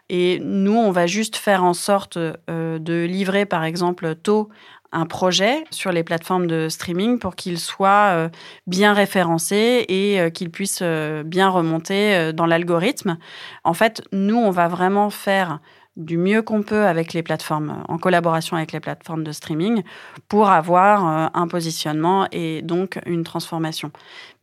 Et 0.09 0.41
nous, 0.43 0.77
on 0.77 0.93
va 0.93 1.07
juste 1.07 1.37
faire 1.37 1.65
en 1.65 1.75
sorte 1.75 2.17
de 2.17 3.05
livrer, 3.05 3.45
par 3.45 3.65
exemple, 3.65 4.15
tôt 4.15 4.49
un 4.91 5.05
projet 5.05 5.65
sur 5.71 5.93
les 5.93 6.03
plateformes 6.03 6.47
de 6.47 6.71
streaming 6.71 7.19
pour 7.19 7.37
qu'il 7.37 7.59
soit 7.59 8.31
bien 8.67 8.95
référencé 8.95 9.85
et 9.87 10.33
qu'il 10.33 10.51
puisse 10.51 10.83
bien 10.83 11.51
remonter 11.51 12.33
dans 12.33 12.47
l'algorithme. 12.47 13.19
En 13.65 13.75
fait, 13.75 14.03
nous, 14.13 14.39
on 14.39 14.51
va 14.51 14.67
vraiment 14.67 15.11
faire 15.11 15.61
du 15.99 16.17
mieux 16.17 16.43
qu'on 16.43 16.63
peut 16.63 16.87
avec 16.87 17.13
les 17.13 17.23
plateformes, 17.23 17.83
en 17.89 17.99
collaboration 17.99 18.57
avec 18.57 18.73
les 18.73 18.81
plateformes 18.81 19.25
de 19.25 19.33
streaming, 19.33 19.83
pour 20.29 20.49
avoir 20.49 21.07
euh, 21.07 21.29
un 21.35 21.49
positionnement 21.49 22.29
et 22.31 22.63
donc 22.63 23.01
une 23.05 23.25
transformation. 23.25 23.91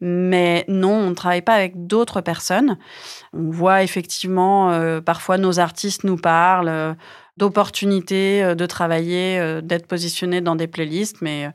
Mais 0.01 0.65
non, 0.67 0.93
on 0.93 1.09
ne 1.09 1.15
travaille 1.15 1.41
pas 1.41 1.53
avec 1.53 1.87
d'autres 1.87 2.19
personnes. 2.19 2.77
On 3.33 3.49
voit 3.49 3.83
effectivement, 3.83 4.71
euh, 4.71 4.99
parfois 4.99 5.37
nos 5.37 5.59
artistes 5.59 6.03
nous 6.03 6.17
parlent 6.17 6.67
euh, 6.67 6.93
d'opportunités 7.37 8.43
euh, 8.43 8.55
de 8.55 8.65
travailler, 8.65 9.39
euh, 9.39 9.61
d'être 9.61 9.87
positionnés 9.87 10.41
dans 10.41 10.55
des 10.55 10.67
playlists, 10.67 11.21
mais 11.21 11.49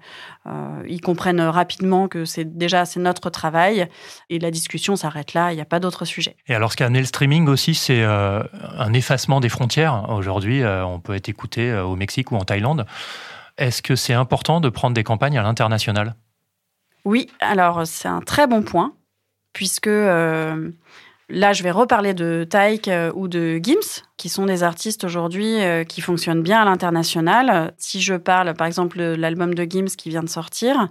euh, 0.47 0.83
ils 0.87 1.01
comprennent 1.01 1.41
rapidement 1.41 2.09
que 2.09 2.25
c'est 2.25 2.57
déjà 2.57 2.85
c'est 2.85 3.01
notre 3.01 3.31
travail 3.31 3.89
et 4.29 4.39
la 4.39 4.51
discussion 4.51 4.97
s'arrête 4.97 5.35
là. 5.35 5.53
Il 5.53 5.57
n'y 5.57 5.63
a 5.63 5.67
pas 5.67 5.81
d'autre 5.81 6.05
sujet. 6.05 6.37
Et 6.47 6.55
alors, 6.55 6.73
ce 6.73 6.77
qu'a 6.77 6.87
amené 6.87 7.01
le 7.01 7.07
streaming 7.07 7.49
aussi, 7.49 7.75
c'est 7.75 8.03
un 8.03 8.93
effacement 8.93 9.41
des 9.41 9.49
frontières. 9.49 10.09
Aujourd'hui, 10.11 10.63
on 10.65 11.01
peut 11.01 11.15
être 11.15 11.29
écouté 11.29 11.73
au 11.73 11.97
Mexique 11.97 12.33
ou 12.33 12.37
en 12.37 12.45
Thaïlande. 12.45 12.87
Est-ce 13.59 13.83
que 13.83 13.97
c'est 13.97 14.15
important 14.15 14.61
de 14.61 14.69
prendre 14.69 14.95
des 14.95 15.05
campagnes 15.05 15.39
à 15.39 15.43
l'international? 15.43 16.15
Oui, 17.05 17.29
alors 17.41 17.87
c'est 17.87 18.09
un 18.09 18.21
très 18.21 18.47
bon 18.47 18.63
point, 18.63 18.95
puisque 19.53 19.87
euh, 19.87 20.71
là, 21.31 21.53
je 21.53 21.63
vais 21.63 21.71
reparler 21.71 22.15
de 22.15 22.45
Taïk 22.49 22.89
euh, 22.89 23.13
ou 23.15 23.29
de 23.29 23.59
Gims, 23.63 24.03
qui 24.17 24.29
sont 24.29 24.47
des 24.47 24.63
artistes 24.63 25.05
aujourd'hui 25.05 25.61
euh, 25.63 25.85
qui 25.85 26.01
fonctionnent 26.01 26.43
bien 26.43 26.61
à 26.61 26.65
l'international. 26.65 27.73
Si 27.79 28.01
je 28.01 28.15
parle, 28.15 28.55
par 28.55 28.67
exemple, 28.67 28.99
de 28.99 29.15
l'album 29.15 29.55
de 29.55 29.65
Gims 29.65 29.97
qui 29.97 30.09
vient 30.09 30.23
de 30.23 30.29
sortir, 30.29 30.89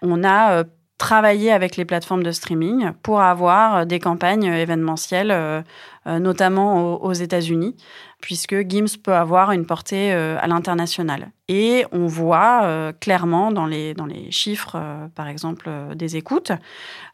on 0.00 0.24
a 0.24 0.52
euh, 0.52 0.64
travaillé 0.98 1.50
avec 1.52 1.76
les 1.76 1.84
plateformes 1.84 2.22
de 2.22 2.30
streaming 2.30 2.92
pour 3.02 3.20
avoir 3.20 3.86
des 3.86 3.98
campagnes 3.98 4.44
événementielles, 4.44 5.64
notamment 6.06 7.02
aux 7.02 7.12
États-Unis, 7.12 7.74
puisque 8.22 8.54
Gims 8.68 8.96
peut 9.02 9.12
avoir 9.12 9.50
une 9.50 9.66
portée 9.66 10.14
euh, 10.14 10.38
à 10.40 10.46
l'international. 10.46 11.32
Et 11.48 11.84
on 11.90 12.06
voit 12.06 12.60
euh, 12.62 12.92
clairement 12.98 13.50
dans 13.50 13.66
les, 13.66 13.94
chiffres, 14.30 14.76
euh, 14.76 15.08
par 15.08 15.26
exemple, 15.26 15.68
des 15.96 16.16
écoutes, 16.16 16.52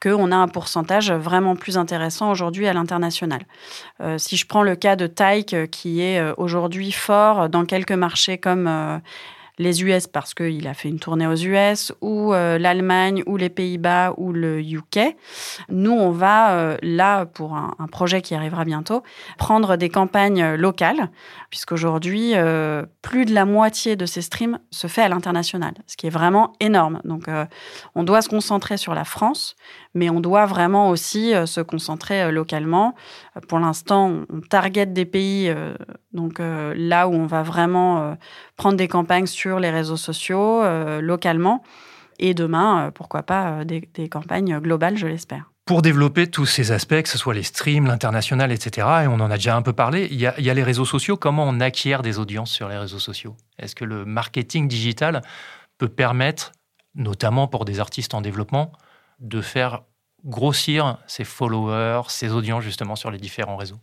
qu'on 0.00 0.30
a 0.30 0.36
un 0.36 0.46
pourcentage 0.46 1.10
vraiment 1.10 1.56
plus 1.56 1.78
intéressant 1.78 2.30
aujourd'hui 2.30 2.68
à 2.68 2.74
l'international. 2.74 3.40
Si 4.18 4.36
je 4.36 4.46
prends 4.46 4.62
le 4.62 4.76
cas 4.76 4.94
de 4.94 5.06
Taïk, 5.06 5.70
qui 5.70 6.02
est 6.02 6.22
aujourd'hui 6.36 6.92
fort 6.92 7.48
dans 7.48 7.64
quelques 7.64 7.92
marchés 7.92 8.38
comme 8.38 9.00
les 9.58 9.82
US 9.82 10.06
parce 10.06 10.34
qu'il 10.34 10.66
a 10.66 10.74
fait 10.74 10.88
une 10.88 10.98
tournée 10.98 11.26
aux 11.26 11.34
US, 11.34 11.92
ou 12.00 12.32
euh, 12.32 12.58
l'Allemagne, 12.58 13.22
ou 13.26 13.36
les 13.36 13.48
Pays-Bas, 13.48 14.14
ou 14.16 14.32
le 14.32 14.60
UK. 14.60 15.16
Nous, 15.68 15.92
on 15.92 16.10
va, 16.10 16.52
euh, 16.52 16.76
là, 16.82 17.26
pour 17.26 17.54
un, 17.54 17.74
projet 17.90 18.22
qui 18.22 18.34
arrivera 18.34 18.64
bientôt, 18.64 19.02
prendre 19.38 19.76
des 19.76 19.88
campagnes 19.88 20.54
locales, 20.54 21.10
puisqu'aujourd'hui, 21.50 22.32
euh, 22.34 22.84
plus 23.02 23.24
de 23.24 23.34
la 23.34 23.44
moitié 23.44 23.96
de 23.96 24.06
ces 24.06 24.22
streams 24.22 24.58
se 24.70 24.86
fait 24.86 25.02
à 25.02 25.08
l'international, 25.08 25.74
ce 25.86 25.96
qui 25.96 26.06
est 26.06 26.10
vraiment 26.10 26.52
énorme. 26.60 27.00
Donc, 27.04 27.26
on 27.94 28.02
doit 28.04 28.20
se 28.20 28.28
concentrer 28.28 28.76
sur 28.76 28.94
la 28.94 29.04
France, 29.04 29.56
mais 29.94 30.10
on 30.10 30.20
doit 30.20 30.46
vraiment 30.46 30.90
aussi 30.90 31.32
se 31.46 31.60
concentrer 31.60 32.30
localement. 32.30 32.94
Pour 33.48 33.58
l'instant, 33.58 34.12
on 34.30 34.40
target 34.40 34.86
des 34.86 35.06
pays, 35.06 35.52
donc 36.12 36.40
là 36.40 37.08
où 37.08 37.14
on 37.14 37.26
va 37.26 37.42
vraiment 37.42 38.16
prendre 38.56 38.76
des 38.76 38.88
campagnes 38.88 39.26
sur 39.26 39.47
les 39.56 39.70
réseaux 39.70 39.96
sociaux, 39.96 40.62
euh, 40.62 41.00
localement. 41.00 41.62
Et 42.18 42.34
demain, 42.34 42.86
euh, 42.86 42.90
pourquoi 42.90 43.22
pas, 43.22 43.60
euh, 43.60 43.64
des, 43.64 44.08
campagnes 44.08 44.58
globales, 44.58 44.96
je 44.96 45.06
l'espère 45.06 45.50
pour 45.64 45.82
développer 45.82 46.26
tous 46.26 46.46
ces 46.46 46.72
aspects, 46.72 47.02
que 47.02 47.10
ce 47.10 47.18
soit 47.18 47.34
les 47.34 47.42
streams, 47.42 47.84
l'international, 47.84 48.52
etc., 48.52 48.86
et 49.02 49.06
on 49.06 49.20
en 49.20 49.30
a 49.30 49.34
déjà 49.34 49.54
un 49.54 49.60
peu 49.60 49.74
parlé, 49.74 50.08
il 50.10 50.18
y, 50.18 50.26
a, 50.26 50.32
il 50.38 50.46
y, 50.46 50.48
a, 50.48 50.54
les 50.54 50.62
réseaux 50.62 50.86
sociaux. 50.86 51.18
Comment 51.18 51.44
on 51.44 51.60
acquiert 51.60 52.00
des 52.00 52.18
audiences 52.18 52.50
sur 52.50 52.70
les 52.70 52.78
réseaux 52.78 52.98
sociaux? 52.98 53.36
Est-ce 53.58 53.74
que 53.74 53.84
le 53.84 54.06
marketing 54.06 54.66
digital 54.66 55.20
peut 55.76 55.90
permettre, 55.90 56.52
notamment 56.94 57.48
pour 57.48 57.66
des 57.66 57.80
artistes 57.80 58.14
en 58.14 58.22
développement, 58.22 58.72
de 59.20 59.42
faire 59.42 59.82
grossir 60.24 60.96
ses 61.06 61.24
followers, 61.24 62.04
ses 62.08 62.32
audiences 62.32 62.64
justement 62.64 62.96
sur 62.96 63.10
les 63.10 63.18
différents 63.18 63.56
réseaux? 63.56 63.78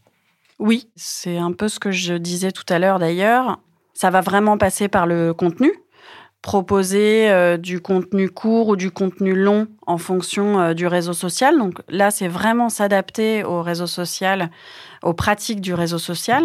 Oui, 0.57 0.89
c'est 0.95 1.37
un 1.37 1.51
peu 1.51 1.67
ce 1.67 1.79
que 1.79 1.91
je 1.91 2.13
disais 2.15 2.51
tout 2.51 2.65
à 2.69 2.79
l'heure 2.79 2.97
d'ailleurs. 2.97 3.59
Ça 3.95 4.11
va 4.11 4.21
vraiment 4.21 4.59
passer 4.59 4.87
par 4.87 5.07
le 5.07 5.33
contenu, 5.33 5.71
proposer 6.43 7.31
euh, 7.31 7.57
du 7.57 7.81
contenu 7.81 8.29
court 8.29 8.67
ou 8.67 8.75
du 8.75 8.91
contenu 8.91 9.33
long 9.33 9.67
en 9.87 9.97
fonction 9.97 10.59
euh, 10.59 10.73
du 10.75 10.85
réseau 10.85 11.13
social. 11.13 11.57
Donc 11.57 11.81
là, 11.89 12.11
c'est 12.11 12.27
vraiment 12.27 12.69
s'adapter 12.69 13.43
au 13.43 13.63
réseau 13.63 13.87
social, 13.87 14.51
aux 15.01 15.13
pratiques 15.13 15.61
du 15.61 15.73
réseau 15.73 15.97
social. 15.97 16.43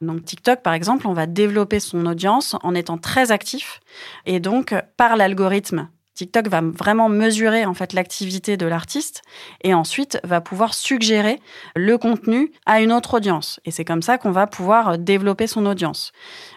Donc 0.00 0.24
TikTok, 0.24 0.62
par 0.62 0.72
exemple, 0.72 1.06
on 1.06 1.12
va 1.12 1.26
développer 1.26 1.78
son 1.78 2.06
audience 2.06 2.56
en 2.62 2.74
étant 2.74 2.96
très 2.96 3.32
actif. 3.32 3.80
Et 4.24 4.40
donc, 4.40 4.74
par 4.96 5.16
l'algorithme 5.16 5.88
TikTok 6.14 6.48
va 6.48 6.60
vraiment 6.60 7.08
mesurer 7.08 7.64
en 7.64 7.74
fait 7.74 7.92
l'activité 7.92 8.56
de 8.56 8.66
l'artiste 8.66 9.22
et 9.62 9.74
ensuite 9.74 10.18
va 10.24 10.40
pouvoir 10.40 10.74
suggérer 10.74 11.40
le 11.74 11.98
contenu 11.98 12.52
à 12.66 12.80
une 12.80 12.92
autre 12.92 13.14
audience. 13.14 13.60
Et 13.64 13.70
c'est 13.70 13.84
comme 13.84 14.02
ça 14.02 14.18
qu'on 14.18 14.30
va 14.30 14.46
pouvoir 14.46 14.98
développer 14.98 15.46
son 15.46 15.66
audience. 15.66 16.12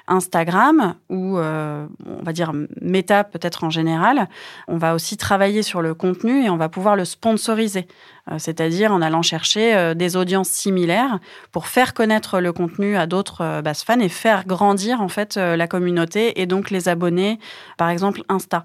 Instagram 0.07 0.95
ou 1.09 1.37
euh, 1.37 1.85
on 2.05 2.23
va 2.23 2.31
dire 2.31 2.53
Meta 2.81 3.23
peut-être 3.23 3.63
en 3.63 3.69
général, 3.69 4.29
on 4.67 4.77
va 4.77 4.93
aussi 4.93 5.17
travailler 5.17 5.63
sur 5.63 5.81
le 5.81 5.93
contenu 5.93 6.45
et 6.45 6.49
on 6.49 6.57
va 6.57 6.69
pouvoir 6.69 6.95
le 6.95 7.03
sponsoriser, 7.03 7.87
euh, 8.31 8.35
c'est-à-dire 8.37 8.93
en 8.93 9.01
allant 9.01 9.21
chercher 9.21 9.75
euh, 9.75 9.93
des 9.93 10.15
audiences 10.15 10.49
similaires 10.49 11.19
pour 11.51 11.67
faire 11.67 11.93
connaître 11.93 12.39
le 12.39 12.53
contenu 12.53 12.95
à 12.95 13.05
d'autres 13.05 13.61
bases 13.61 13.83
fans 13.83 13.99
et 13.99 14.09
faire 14.09 14.45
grandir 14.45 15.01
en 15.01 15.09
fait 15.09 15.35
la 15.35 15.67
communauté 15.67 16.39
et 16.41 16.45
donc 16.45 16.69
les 16.69 16.87
abonnés, 16.87 17.39
par 17.77 17.89
exemple 17.89 18.23
Insta. 18.29 18.63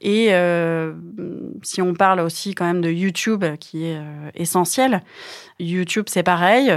Et 0.00 0.30
si 1.62 1.80
on 1.80 1.94
parle 1.94 2.20
aussi 2.20 2.54
quand 2.54 2.66
même 2.66 2.82
de 2.82 2.90
YouTube 2.90 3.44
qui 3.58 3.86
est 3.86 4.00
essentiel, 4.34 5.02
YouTube 5.58 6.06
c'est 6.08 6.22
pareil, 6.22 6.70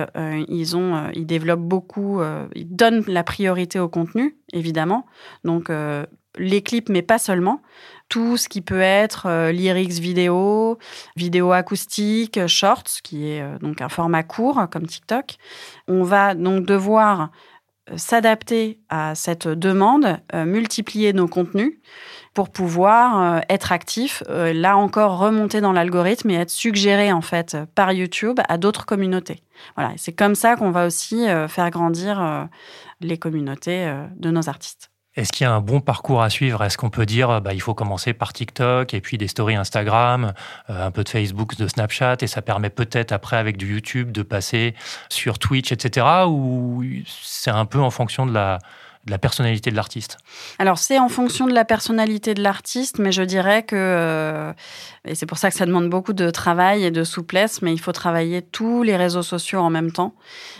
ils 0.47 0.77
ont, 0.77 1.09
ils 1.13 1.25
développent 1.25 1.59
beaucoup, 1.59 2.21
ils 2.55 2.75
donnent 2.75 3.03
la 3.07 3.23
priorité 3.23 3.79
au 3.79 3.89
contenu, 3.89 4.37
évidemment. 4.53 5.05
Donc, 5.43 5.69
euh, 5.69 6.05
les 6.37 6.61
clips, 6.61 6.89
mais 6.89 7.01
pas 7.01 7.17
seulement. 7.17 7.61
Tout 8.07 8.37
ce 8.37 8.49
qui 8.49 8.61
peut 8.61 8.81
être 8.81 9.27
euh, 9.27 9.51
lyrics 9.51 9.99
vidéo, 9.99 10.77
vidéo 11.15 11.51
acoustique, 11.51 12.47
shorts, 12.47 13.01
qui 13.03 13.29
est 13.29 13.41
euh, 13.41 13.57
donc 13.59 13.81
un 13.81 13.89
format 13.89 14.23
court 14.23 14.67
comme 14.71 14.85
TikTok. 14.85 15.37
On 15.87 16.03
va 16.03 16.35
donc 16.35 16.65
devoir 16.65 17.31
s'adapter 17.95 18.79
à 18.89 19.15
cette 19.15 19.47
demande, 19.47 20.19
multiplier 20.31 21.11
nos 21.11 21.27
contenus 21.27 21.73
pour 22.33 22.49
pouvoir 22.49 23.41
être 23.49 23.71
actif, 23.71 24.23
là 24.29 24.77
encore 24.77 25.17
remonter 25.17 25.61
dans 25.61 25.71
l'algorithme 25.71 26.29
et 26.29 26.35
être 26.35 26.49
suggéré 26.49 27.11
en 27.11 27.21
fait 27.21 27.57
par 27.75 27.91
YouTube 27.91 28.39
à 28.47 28.57
d'autres 28.57 28.85
communautés. 28.85 29.43
Voilà, 29.75 29.93
c'est 29.97 30.13
comme 30.13 30.35
ça 30.35 30.55
qu'on 30.55 30.71
va 30.71 30.85
aussi 30.85 31.27
faire 31.47 31.69
grandir 31.69 32.47
les 33.01 33.17
communautés 33.17 33.85
euh, 33.85 34.05
de 34.17 34.31
nos 34.31 34.49
artistes. 34.49 34.91
Est-ce 35.15 35.31
qu'il 35.33 35.43
y 35.43 35.47
a 35.47 35.53
un 35.53 35.59
bon 35.59 35.81
parcours 35.81 36.21
à 36.21 36.29
suivre? 36.29 36.63
Est-ce 36.63 36.77
qu'on 36.77 36.91
peut 36.91 37.05
dire 37.05 37.41
bah, 37.41 37.53
il 37.53 37.61
faut 37.61 37.73
commencer 37.73 38.13
par 38.13 38.31
TikTok 38.31 38.93
et 38.93 39.01
puis 39.01 39.17
des 39.17 39.27
stories 39.27 39.55
Instagram, 39.55 40.33
euh, 40.69 40.87
un 40.87 40.91
peu 40.91 41.03
de 41.03 41.09
Facebook, 41.09 41.57
de 41.57 41.67
Snapchat 41.67 42.17
et 42.21 42.27
ça 42.27 42.41
permet 42.41 42.69
peut-être 42.69 43.11
après 43.11 43.37
avec 43.37 43.57
du 43.57 43.73
YouTube 43.73 44.11
de 44.11 44.21
passer 44.21 44.75
sur 45.09 45.39
Twitch, 45.39 45.71
etc. 45.71 46.05
Ou 46.27 46.83
c'est 47.07 47.51
un 47.51 47.65
peu 47.65 47.79
en 47.79 47.89
fonction 47.89 48.25
de 48.25 48.33
la, 48.33 48.59
de 49.05 49.11
la 49.11 49.17
personnalité 49.17 49.71
de 49.71 49.75
l'artiste 49.77 50.17
Alors, 50.59 50.77
c'est 50.77 50.99
en 50.99 51.07
fonction 51.07 51.47
de 51.47 51.53
la 51.53 51.63
personnalité 51.63 52.33
de 52.33 52.43
l'artiste, 52.43 52.99
mais 52.99 53.13
je 53.13 53.23
dirais 53.23 53.63
que, 53.63 53.75
euh, 53.75 54.53
et 55.05 55.15
c'est 55.15 55.25
pour 55.25 55.37
ça 55.37 55.49
que 55.49 55.55
ça 55.55 55.65
demande 55.65 55.89
beaucoup 55.89 56.11
de 56.11 56.29
travail 56.29 56.83
et 56.83 56.91
de 56.91 57.05
souplesse, 57.05 57.61
mais 57.61 57.71
il 57.71 57.79
faut 57.79 57.93
travailler 57.93 58.41
tous 58.41 58.83
les 58.83 58.97
réseaux 58.97 59.23
sociaux 59.23 59.59
en 59.59 59.69
même 59.69 59.91
temps. 59.91 60.15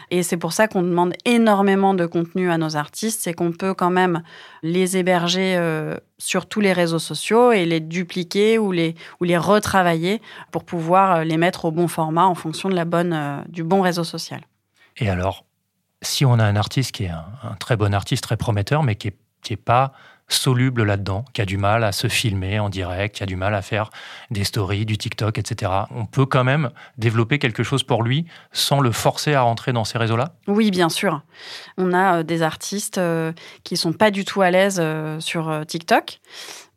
Et 0.10 0.23
c'est 0.23 0.38
pour 0.38 0.54
ça 0.54 0.69
qu'on 0.69 0.82
demande 0.82 1.13
énormément 1.25 1.93
de 1.93 2.06
contenu 2.06 2.49
à 2.49 2.58
nos 2.58 2.78
artistes, 2.78 3.19
c'est 3.21 3.34
qu'on 3.34 3.52
peut 3.52 3.73
quand 3.73 3.91
même 3.91 4.23
les 4.63 4.95
héberger 4.95 5.56
euh, 5.58 5.97
sur 6.17 6.45
tous 6.45 6.62
les 6.62 6.71
réseaux 6.71 6.99
sociaux 6.99 7.52
et 7.52 7.65
les 7.65 7.82
dupliquer 7.82 8.58
ou 8.58 8.71
les, 8.71 8.95
ou 9.19 9.25
les 9.25 9.38
retravailler 9.38 10.21
pour 10.52 10.63
pouvoir 10.63 11.17
euh, 11.17 11.23
les 11.25 11.38
mettre 11.38 11.65
au 11.65 11.71
bon 11.71 11.89
format 11.89 12.25
en 12.25 12.36
fonction 12.36 12.69
de 12.69 12.75
la 12.75 12.86
bonne, 12.86 13.43
du 13.49 13.63
bon 13.63 13.82
réseau 13.82 14.06
social. 14.06 14.41
Et 14.97 15.10
alors, 15.10 15.45
si 16.01 16.25
on 16.25 16.33
a 16.33 16.43
un 16.43 16.55
artiste 16.55 16.91
qui 16.91 17.05
est 17.05 17.09
un, 17.09 17.55
très 17.59 17.75
bon 17.75 17.93
artiste, 17.93 18.23
très 18.23 18.38
prometteur, 18.38 18.83
mais 18.83 18.95
qui 18.95 19.07
n'est 19.07 19.15
est 19.49 19.55
pas 19.57 19.93
soluble 20.29 20.83
là-dedans, 20.83 21.25
qui 21.33 21.41
a 21.41 21.45
du 21.45 21.57
mal 21.57 21.83
à 21.83 21.91
se 21.91 22.07
filmer 22.07 22.59
en 22.59 22.69
direct, 22.69 23.15
qui 23.15 23.23
a 23.23 23.25
du 23.25 23.35
mal 23.35 23.55
à 23.55 23.62
faire 23.62 23.89
des 24.29 24.43
stories, 24.43 24.85
du 24.85 24.97
TikTok, 24.97 25.38
etc. 25.38 25.71
On 25.91 26.05
peut 26.05 26.25
quand 26.25 26.43
même 26.43 26.69
développer 26.97 27.39
quelque 27.39 27.63
chose 27.63 27.83
pour 27.83 28.03
lui 28.03 28.25
sans 28.51 28.79
le 28.79 28.91
forcer 28.91 29.33
à 29.33 29.41
rentrer 29.41 29.73
dans 29.73 29.83
ces 29.83 29.97
réseaux-là? 29.97 30.35
Oui, 30.47 30.71
bien 30.71 30.89
sûr. 30.89 31.21
On 31.77 31.93
a 31.93 32.19
euh, 32.19 32.23
des 32.23 32.43
artistes 32.43 32.99
euh, 32.99 33.33
qui 33.63 33.75
sont 33.75 33.93
pas 33.93 34.12
du 34.12 34.23
tout 34.23 34.41
à 34.41 34.51
l'aise 34.51 34.77
euh, 34.79 35.19
sur 35.19 35.63
TikTok, 35.67 36.19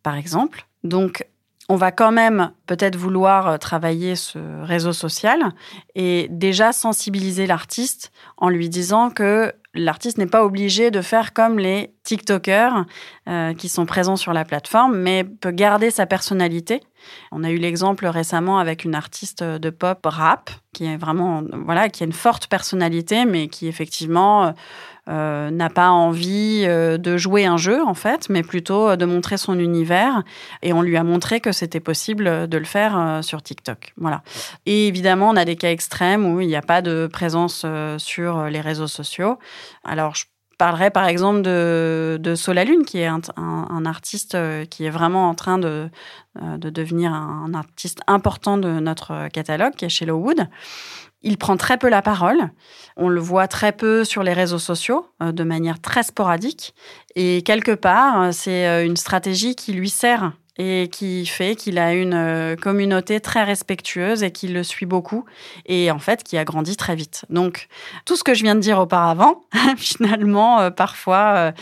par 0.03 0.15
exemple. 0.15 0.67
Donc, 0.83 1.27
on 1.69 1.77
va 1.77 1.93
quand 1.93 2.13
même 2.13 2.51
peut-être 2.67 2.97
vouloir 2.97 3.49
euh, 3.49 3.57
travailler 3.57 4.17
ce 4.17 4.39
réseau 4.63 4.93
social 4.93 5.53
et 5.95 6.27
déjà 6.31 6.73
sensibiliser 6.73 7.47
l'artiste 7.47 8.13
en 8.37 8.49
lui 8.49 8.69
disant 8.69 9.11
que 9.11 9.53
l'artiste 9.75 10.19
n'est 10.19 10.27
pas 10.27 10.45
obligé 10.45 10.91
de 10.91 11.01
faire 11.01 11.33
comme 11.33 11.59
les 11.59 11.95
TikTokers 12.03 12.85
euh, 13.29 13.55
qui 13.55 13.69
sont 13.69 13.87
présents 13.87 14.17
sur 14.17 14.33
la 14.33 14.45
plateforme, 14.45 14.97
mais 14.99 15.25
peut 15.25 15.51
garder 15.51 15.91
sa 15.91 16.05
personnalité. 16.07 16.81
On 17.31 17.43
a 17.45 17.51
eu 17.51 17.57
l'exemple 17.57 18.07
récemment 18.07 18.59
avec 18.59 18.85
une 18.85 18.95
artiste 18.95 19.43
de 19.43 19.71
pop 19.71 20.01
rap 20.05 20.51
qui 20.73 20.85
est 20.85 20.97
vraiment 20.97 21.43
voilà 21.65 21.89
qui 21.89 22.03
a 22.03 22.07
une 22.07 22.13
forte 22.13 22.49
personnalité, 22.49 23.25
mais 23.25 23.49
qui 23.49 23.67
effectivement 23.67 24.47
euh, 24.47 24.53
n'a 25.09 25.69
pas 25.69 25.91
envie 25.91 26.65
euh, 26.65 26.97
de 26.97 27.17
jouer 27.17 27.45
un 27.45 27.57
jeu 27.57 27.83
en 27.83 27.95
fait, 27.95 28.29
mais 28.29 28.43
plutôt 28.43 28.95
de 28.97 29.05
montrer 29.05 29.37
son 29.37 29.59
univers. 29.59 30.23
Et 30.63 30.73
on 30.73 30.83
lui 30.83 30.97
a 30.97 31.05
montré 31.05 31.41
que 31.41 31.53
c'était 31.53 31.81
possible 31.81 32.49
de 32.49 32.59
le 32.59 32.65
faire 32.65 32.97
euh, 32.97 33.23
sur 33.23 33.43
TikTok. 33.43 33.95
Voilà. 33.97 34.23
Et 34.67 34.87
évidemment, 34.87 35.31
on 35.31 35.37
a 35.37 35.45
des 35.45 35.57
cas 35.57 35.71
extrêmes 35.71 36.27
où 36.27 36.41
il 36.41 36.47
n'y 36.47 36.57
a 36.57 36.63
pas 36.63 36.83
de 36.83 37.09
présence 37.13 37.67
sur 37.99 38.45
les 38.45 38.61
réseaux 38.61 38.87
sociaux. 38.87 39.39
Alors, 39.85 40.15
je 40.15 40.25
parlerai 40.59 40.91
par 40.91 41.07
exemple 41.07 41.43
de, 41.43 42.19
de 42.21 42.35
Solalune, 42.37 42.85
qui 42.85 42.99
est 42.99 43.07
un, 43.07 43.87
artiste 43.87 44.37
qui 44.69 44.85
est 44.85 44.91
vraiment 44.91 45.29
en 45.29 45.35
train 45.35 45.59
de, 45.59 45.89
de 46.41 46.71
devenir 46.71 47.13
un 47.13 47.53
artiste 47.55 48.01
important 48.07 48.59
de 48.59 48.69
notre 48.79 49.29
catalogue, 49.29 49.75
qui 49.75 49.87
est 49.87 49.89
chez 49.89 50.07
Lowood. 50.07 50.49
Il 51.23 51.39
prend 51.39 51.57
très 51.57 51.79
peu 51.79 51.89
la 51.89 52.03
parole. 52.03 52.51
On 52.97 53.09
le 53.09 53.21
voit 53.21 53.49
très 53.49 53.73
peu 53.73 54.05
sur 54.05 54.23
les 54.23 54.33
réseaux 54.33 54.59
sociaux, 54.59 55.07
euh, 55.23 55.33
de 55.33 55.45
manière 55.45 55.81
très 55.81 56.03
sporadique. 56.03 56.75
Et 57.15 57.43
quelque 57.43 57.73
part, 57.73 58.23
euh, 58.23 58.33
c'est 58.33 58.67
euh, 58.67 58.85
une 58.85 58.97
stratégie 58.97 59.55
qui 59.55 59.73
lui 59.73 59.91
sert 59.91 60.33
et 60.59 60.91
qui 60.93 61.25
fait 61.25 61.57
qu'il 61.57 61.79
a 61.79 61.95
une 61.95 62.57
communauté 62.61 63.21
très 63.21 63.43
respectueuse 63.43 64.23
et 64.23 64.31
qui 64.31 64.49
le 64.49 64.63
suit 64.63 64.85
beaucoup 64.85 65.25
et 65.65 65.91
en 65.91 65.99
fait 65.99 66.23
qui 66.23 66.37
a 66.37 66.45
grandi 66.45 66.77
très 66.77 66.95
vite. 66.95 67.25
Donc 67.31 67.69
tout 68.05 68.17
ce 68.17 68.23
que 68.23 68.35
je 68.35 68.43
viens 68.43 68.55
de 68.55 68.61
dire 68.61 68.79
auparavant, 68.79 69.41
finalement, 69.79 70.71
parfois, 70.71 71.55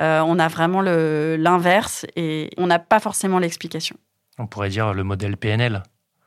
on 0.00 0.38
a 0.40 0.48
vraiment 0.48 0.82
l'inverse 0.82 2.04
et 2.16 2.50
on 2.56 2.66
n'a 2.66 2.80
pas 2.80 2.98
forcément 2.98 3.38
l'explication. 3.38 3.96
On 4.40 4.48
pourrait 4.48 4.70
dire 4.70 4.92
le 4.92 5.04
modèle 5.04 5.36
PNL 5.36 5.84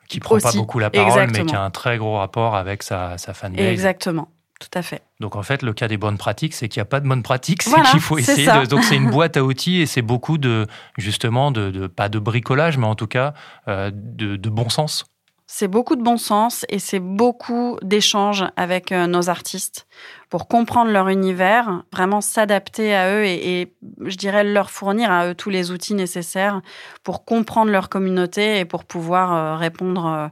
qui 0.08 0.20
prend 0.20 0.38
pas 0.40 0.52
beaucoup 0.54 0.80
la 0.80 0.90
parole, 0.90 1.30
mais 1.32 1.46
qui 1.46 1.56
a 1.56 1.62
un 1.62 1.72
très 1.72 1.98
gros 1.98 2.18
rapport 2.18 2.56
avec 2.56 2.84
sa, 2.84 3.18
sa 3.18 3.34
fanbase. 3.34 3.66
Exactement. 3.66 4.30
Tout 4.60 4.70
à 4.74 4.82
fait. 4.82 5.02
Donc 5.20 5.36
en 5.36 5.44
fait, 5.44 5.64
le 5.64 5.74
cas 5.74 5.90
des 5.90 5.98
bonnes 5.98 6.18
pratiques, 6.18 6.54
c'est 6.54 6.70
qu'il 6.70 6.80
n'y 6.80 6.84
a 6.84 6.90
pas 6.90 7.02
de 7.02 7.08
bonnes 7.08 7.24
pratiques, 7.24 7.62
c'est 7.62 7.82
qu'il 7.92 8.00
faut 8.00 8.18
essayer. 8.18 8.48
De, 8.48 8.66
donc 8.66 8.84
c'est 8.84 8.96
une 8.96 9.10
boîte 9.10 9.36
à 9.36 9.44
outils 9.44 9.82
et 9.82 9.86
c'est 9.86 10.02
beaucoup 10.02 10.38
de 10.38 10.66
justement 10.98 11.52
de, 11.52 11.88
pas 11.88 12.08
de 12.08 12.20
bricolage, 12.20 12.78
mais 12.78 12.88
en 12.88 12.96
tout 12.96 13.08
cas 13.08 13.34
euh, 13.68 13.92
de, 13.94 14.38
de 14.38 14.50
bon 14.50 14.70
sens. 14.70 15.06
C'est 15.48 15.68
beaucoup 15.68 15.96
de 15.96 16.02
bon 16.02 16.18
sens 16.18 16.66
et 16.70 16.80
c'est 16.80 17.00
beaucoup 17.00 17.78
d'échanges 17.84 18.46
avec 18.56 18.92
euh, 18.92 19.06
nos 19.06 19.30
artistes 19.30 19.88
pour 20.30 20.48
comprendre 20.48 20.92
leur 20.92 21.08
univers, 21.08 21.84
vraiment 21.94 22.20
s'adapter 22.20 22.96
à 22.96 23.14
eux 23.14 23.26
et, 23.26 23.76
je 24.02 24.16
dirais 24.16 24.44
leur 24.44 24.72
fournir 24.72 25.12
à 25.12 25.28
eux 25.28 25.36
tous 25.36 25.52
les 25.52 25.70
outils 25.70 25.94
nécessaires 25.94 26.62
pour 27.04 27.26
comprendre 27.26 27.72
leur 27.72 27.90
communauté 27.90 28.60
et 28.60 28.66
pour 28.66 28.86
pouvoir 28.86 29.34
euh, 29.34 29.56
répondre 29.56 30.06
euh, 30.08 30.28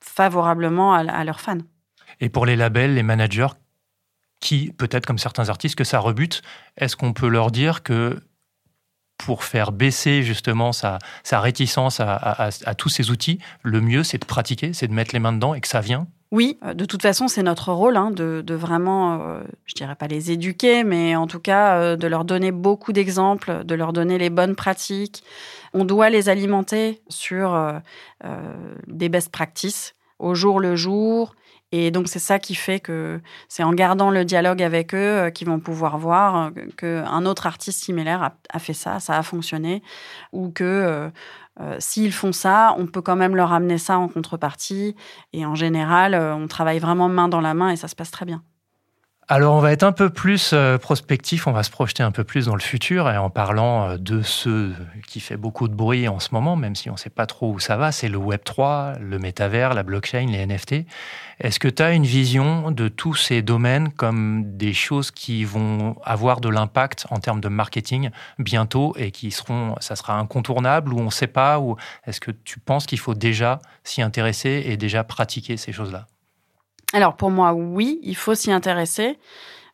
favorablement 0.00 0.94
à, 0.94 1.24
leurs 1.24 1.40
fans. 1.40 1.58
Et 2.20 2.28
pour 2.28 2.44
les 2.44 2.56
labels, 2.56 2.94
les 2.94 3.04
managers, 3.04 3.54
qui, 4.40 4.72
peut-être 4.72 5.06
comme 5.06 5.18
certains 5.18 5.48
artistes, 5.48 5.76
que 5.76 5.84
ça 5.84 6.00
rebute, 6.00 6.42
est-ce 6.76 6.96
qu'on 6.96 7.12
peut 7.12 7.28
leur 7.28 7.50
dire 7.50 7.82
que 7.82 8.20
pour 9.18 9.44
faire 9.44 9.72
baisser 9.72 10.22
justement 10.22 10.72
sa, 10.72 10.98
réticence 11.32 12.00
à, 12.00 12.50
tous 12.76 12.88
ces 12.88 13.10
outils, 13.10 13.38
le 13.62 13.80
mieux, 13.80 14.04
c'est 14.04 14.18
de 14.18 14.24
pratiquer, 14.24 14.72
c'est 14.72 14.88
de 14.88 14.92
mettre 14.92 15.14
les 15.14 15.20
mains 15.20 15.32
dedans 15.32 15.54
et 15.54 15.60
que 15.60 15.68
ça 15.68 15.80
vient? 15.80 16.06
Oui, 16.32 16.58
euh, 16.64 16.74
de 16.74 16.84
toute 16.84 17.02
façon, 17.02 17.28
c'est 17.28 17.42
notre 17.42 17.72
rôle 17.72 17.96
hein, 17.96 18.10
de, 18.10 18.54
vraiment, 18.54 19.20
euh, 19.20 19.40
je 19.64 19.74
dirais 19.74 19.94
pas 19.94 20.08
les 20.08 20.32
éduquer, 20.32 20.82
mais 20.82 21.14
en 21.14 21.26
tout 21.26 21.38
cas 21.38 21.78
euh, 21.78 21.96
de 21.96 22.06
leur 22.06 22.24
donner 22.24 22.50
beaucoup 22.50 22.92
d'exemples, 22.92 23.64
de 23.64 23.74
leur 23.74 23.92
donner 23.92 24.18
les 24.18 24.30
bonnes 24.30 24.56
pratiques. 24.56 25.22
On 25.72 25.84
doit 25.84 26.10
les 26.10 26.28
alimenter 26.28 27.02
sur 27.08 27.80
des 28.86 29.08
best 29.10 29.30
practices 29.30 29.95
au 30.18 30.34
jour 30.34 30.60
le 30.60 30.76
jour 30.76 31.34
et 31.72 31.90
donc, 31.90 32.08
c'est 32.08 32.20
ça 32.20 32.38
qui 32.38 32.54
fait 32.54 32.78
que 32.80 33.20
c'est 33.48 33.64
en 33.64 33.72
gardant 33.72 34.10
le 34.10 34.24
dialogue 34.24 34.62
avec 34.62 34.94
eux 34.94 34.98
euh, 34.98 35.30
qu'ils 35.30 35.48
vont 35.48 35.58
pouvoir 35.58 35.98
voir 35.98 36.52
euh, 36.56 36.70
qu'un 36.76 37.26
autre 37.26 37.46
artiste 37.46 37.82
similaire 37.82 38.30
a, 38.50 38.58
fait 38.58 38.72
ça, 38.72 39.00
ça 39.00 39.18
a 39.18 39.22
fonctionné, 39.22 39.82
ou 40.32 40.50
que 40.50 41.10
euh, 41.60 41.76
s'ils 41.80 42.12
font 42.12 42.32
ça, 42.32 42.74
on 42.78 42.86
peut 42.86 43.02
quand 43.02 43.16
même 43.16 43.34
leur 43.34 43.52
amener 43.52 43.78
ça 43.78 43.98
en 43.98 44.08
contrepartie. 44.08 44.94
Et 45.32 45.44
en 45.44 45.54
général, 45.54 46.14
on 46.14 46.46
travaille 46.46 46.78
vraiment 46.78 47.08
main 47.08 47.28
dans 47.28 47.40
la 47.40 47.54
main 47.54 47.70
et 47.70 47.76
ça 47.76 47.88
se 47.88 47.96
passe 47.96 48.10
très 48.10 48.26
bien. 48.26 48.42
Alors 49.28 49.56
on 49.56 49.60
va 49.60 49.72
être 49.72 49.82
un 49.82 49.90
peu 49.90 50.08
plus 50.08 50.52
euh, 50.52 50.78
prospectif, 50.78 51.48
on 51.48 51.52
va 51.52 51.64
se 51.64 51.70
projeter 51.70 52.04
un 52.04 52.12
peu 52.12 52.22
plus 52.22 52.46
dans 52.46 52.54
le 52.54 52.60
futur 52.60 53.10
et 53.10 53.16
en 53.16 53.28
parlant 53.28 53.90
euh, 53.90 53.96
de 53.96 54.22
ce 54.22 54.70
qui 55.08 55.18
fait 55.18 55.36
beaucoup 55.36 55.66
de 55.66 55.74
bruit 55.74 56.06
en 56.06 56.20
ce 56.20 56.28
moment, 56.30 56.54
même 56.54 56.76
si 56.76 56.90
on 56.90 56.92
ne 56.92 56.98
sait 56.98 57.10
pas 57.10 57.26
trop 57.26 57.50
où 57.52 57.58
ça 57.58 57.76
va, 57.76 57.90
c'est 57.90 58.08
le 58.08 58.18
Web 58.18 58.42
3, 58.44 58.92
le 59.00 59.18
métavers, 59.18 59.74
la 59.74 59.82
blockchain, 59.82 60.26
les 60.30 60.46
NFT. 60.46 60.86
Est-ce 61.40 61.58
que 61.58 61.66
tu 61.66 61.82
as 61.82 61.90
une 61.90 62.06
vision 62.06 62.70
de 62.70 62.86
tous 62.86 63.16
ces 63.16 63.42
domaines 63.42 63.90
comme 63.90 64.56
des 64.56 64.72
choses 64.72 65.10
qui 65.10 65.42
vont 65.44 65.96
avoir 66.04 66.40
de 66.40 66.48
l'impact 66.48 67.08
en 67.10 67.18
termes 67.18 67.40
de 67.40 67.48
marketing 67.48 68.10
bientôt 68.38 68.94
et 68.96 69.10
qui 69.10 69.32
seront, 69.32 69.74
ça 69.80 69.96
sera 69.96 70.16
incontournable 70.20 70.94
ou 70.94 71.00
on 71.00 71.06
ne 71.06 71.10
sait 71.10 71.26
pas 71.26 71.58
ou 71.58 71.74
est-ce 72.06 72.20
que 72.20 72.30
tu 72.30 72.60
penses 72.60 72.86
qu'il 72.86 73.00
faut 73.00 73.14
déjà 73.14 73.58
s'y 73.82 74.02
intéresser 74.02 74.62
et 74.66 74.76
déjà 74.76 75.02
pratiquer 75.02 75.56
ces 75.56 75.72
choses-là? 75.72 76.06
Alors 76.92 77.16
pour 77.16 77.30
moi, 77.30 77.52
oui, 77.52 77.98
il 78.02 78.16
faut 78.16 78.34
s'y 78.34 78.52
intéresser. 78.52 79.18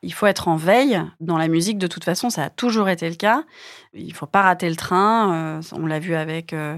Il 0.03 0.13
faut 0.13 0.27
être 0.27 0.49
en 0.49 0.57
veille. 0.57 1.01
Dans 1.21 1.39
la 1.39 1.49
musique, 1.49 1.79
de 1.79 1.87
toute 1.87 2.05
façon, 2.05 2.31
ça 2.31 2.45
a 2.45 2.51
toujours 2.51 2.89
été 2.89 3.09
le 3.09 3.15
cas. 3.15 3.45
Il 3.95 4.13
faut 4.13 4.27
pas 4.27 4.43
rater 4.43 4.69
le 4.69 4.77
train. 4.77 5.33
Euh, 5.33 5.63
on 5.73 5.87
l'a 5.87 6.01
vu 6.01 6.15
avec 6.15 6.53
euh, 6.53 6.77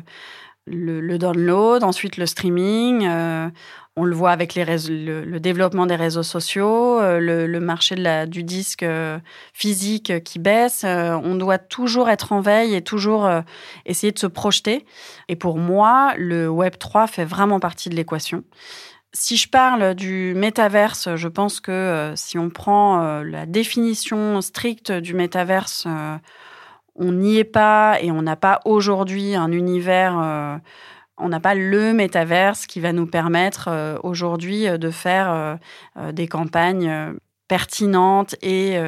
le, 0.67 1.17
download, 1.17 1.85
ensuite 1.85 2.19
le 2.19 2.27
streaming. 2.27 3.07
Euh, 3.07 3.49
on 3.97 4.05
le 4.05 4.15
voit 4.15 4.33
avec 4.33 4.57
le, 4.57 5.39
développement 5.39 5.87
des 5.87 5.95
réseaux 5.95 6.25
sociaux, 6.25 6.99
le, 7.01 7.59
marché 7.61 7.95
du 8.27 8.43
disque 8.43 8.85
physique 9.53 10.25
qui 10.25 10.41
baisse. 10.41 10.85
on 10.85 11.37
doit 11.37 11.59
toujours 11.59 12.11
être 12.11 12.33
en 12.33 12.41
veille 12.41 12.75
et 12.75 12.83
toujours 12.83 13.31
essayer 13.87 14.11
de 14.11 14.19
se 14.19 14.27
projeter. 14.27 14.85
Et 15.29 15.37
pour 15.37 15.59
moi, 15.59 16.13
le 16.19 16.49
Web 16.49 16.77
3 16.77 17.07
fait 17.07 17.25
vraiment 17.25 17.61
partie 17.61 17.89
de 17.89 17.95
l'équation. 17.95 18.43
Si 19.17 19.37
je 19.37 19.49
parle 19.49 19.95
du 19.95 20.35
métaverse, 20.35 21.15
je 21.15 21.29
pense 21.29 21.61
que 21.61 21.71
euh, 21.71 22.17
si 22.17 22.37
on 22.37 22.51
prend 22.51 23.01
euh, 23.01 23.23
la 23.23 23.47
définition 23.47 24.41
stricte 24.41 24.91
du 24.91 25.15
métaverse, 25.15 25.85
euh, 25.87 26.17
on 26.97 27.13
n'y 27.13 27.37
est 27.37 27.45
pas 27.45 27.99
et 28.03 28.11
on 28.11 28.23
n'a 28.23 28.35
pas 28.35 28.61
aujourd'hui 28.65 29.37
un 29.37 29.53
univers, 29.53 30.61
on 31.17 31.29
n'a 31.29 31.41
pas 31.41 31.55
le 31.55 31.93
métaverse 31.93 32.67
qui 32.67 32.81
va 32.81 32.93
nous 32.93 33.07
permettre 33.07 33.99
aujourd'hui 34.05 34.67
de 34.79 34.91
faire 34.91 35.59
des 36.13 36.29
campagnes 36.29 37.17
pertinentes 37.49 38.37
et 38.43 38.79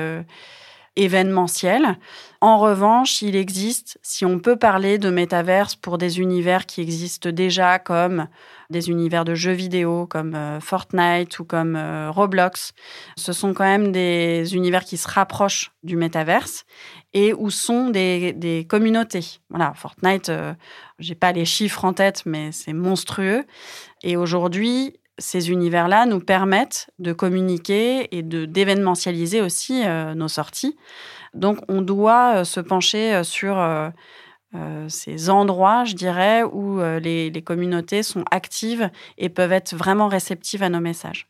événementielles. 0.97 1.99
En 2.41 2.59
revanche, 2.59 3.23
il 3.23 3.37
existe, 3.37 3.99
si 4.03 4.25
on 4.25 4.39
peut 4.39 4.57
parler 4.57 4.99
de 4.99 5.11
métaverse 5.11 5.75
pour 5.75 5.99
des 5.99 6.21
univers 6.21 6.67
qui 6.67 6.81
existent 6.81 7.31
déjà 7.31 7.79
comme 7.79 8.29
des 8.71 8.91
univers 8.91 9.25
de 9.25 9.35
jeux 9.35 9.53
vidéo 9.53 10.07
comme 10.07 10.35
euh, 10.35 10.61
Fortnite 10.61 11.39
ou 11.39 11.45
comme 11.45 11.77
euh, 11.77 12.11
Roblox. 12.11 12.73
Ce 13.17 13.33
sont 13.33 13.55
quand 13.55 13.65
même 13.65 13.93
des 13.93 14.55
univers 14.55 14.85
qui 14.85 14.97
se 14.97 15.09
rapprochent 15.09 15.73
du 15.83 15.97
métaverse 15.97 16.65
et 17.15 17.33
où 17.33 17.51
sont 17.51 17.91
des, 17.91 18.67
communautés. 18.69 19.41
Voilà, 19.51 19.73
Fortnite, 19.75 20.29
euh, 20.29 20.55
j'ai 20.99 21.15
pas 21.15 21.33
les 21.33 21.45
chiffres 21.45 21.85
en 21.85 21.93
tête, 21.93 22.23
mais 22.27 22.53
c'est 22.53 22.73
monstrueux. 22.73 23.45
Et 24.03 24.17
aujourd'hui, 24.17 24.99
ces 25.19 25.51
univers-là 25.51 26.07
nous 26.07 26.21
permettent 26.21 26.91
de 26.99 27.13
communiquer 27.13 28.15
et 28.17 28.23
de 28.23 28.45
d'événementialiser 28.45 29.41
aussi 29.41 29.83
nos 30.15 30.29
sorties. 30.29 30.77
Donc, 31.35 31.59
on 31.69 31.83
doit 31.83 32.45
se 32.45 32.61
pencher 32.61 33.23
sur 33.25 33.59
euh, 34.57 34.87
ces 34.89 35.29
endroits, 35.29 35.85
je 35.85 35.95
dirais, 35.95 36.43
où 36.45 36.81
euh, 36.81 37.01
les, 37.01 37.43
communautés 37.43 38.03
sont 38.03 38.25
actives 38.31 38.91
et 39.19 39.29
peuvent 39.29 39.53
être 39.53 39.75
vraiment 39.75 40.09
réceptives 40.09 40.63
à 40.63 40.69
nos 40.69 40.81
messages. 40.81 41.29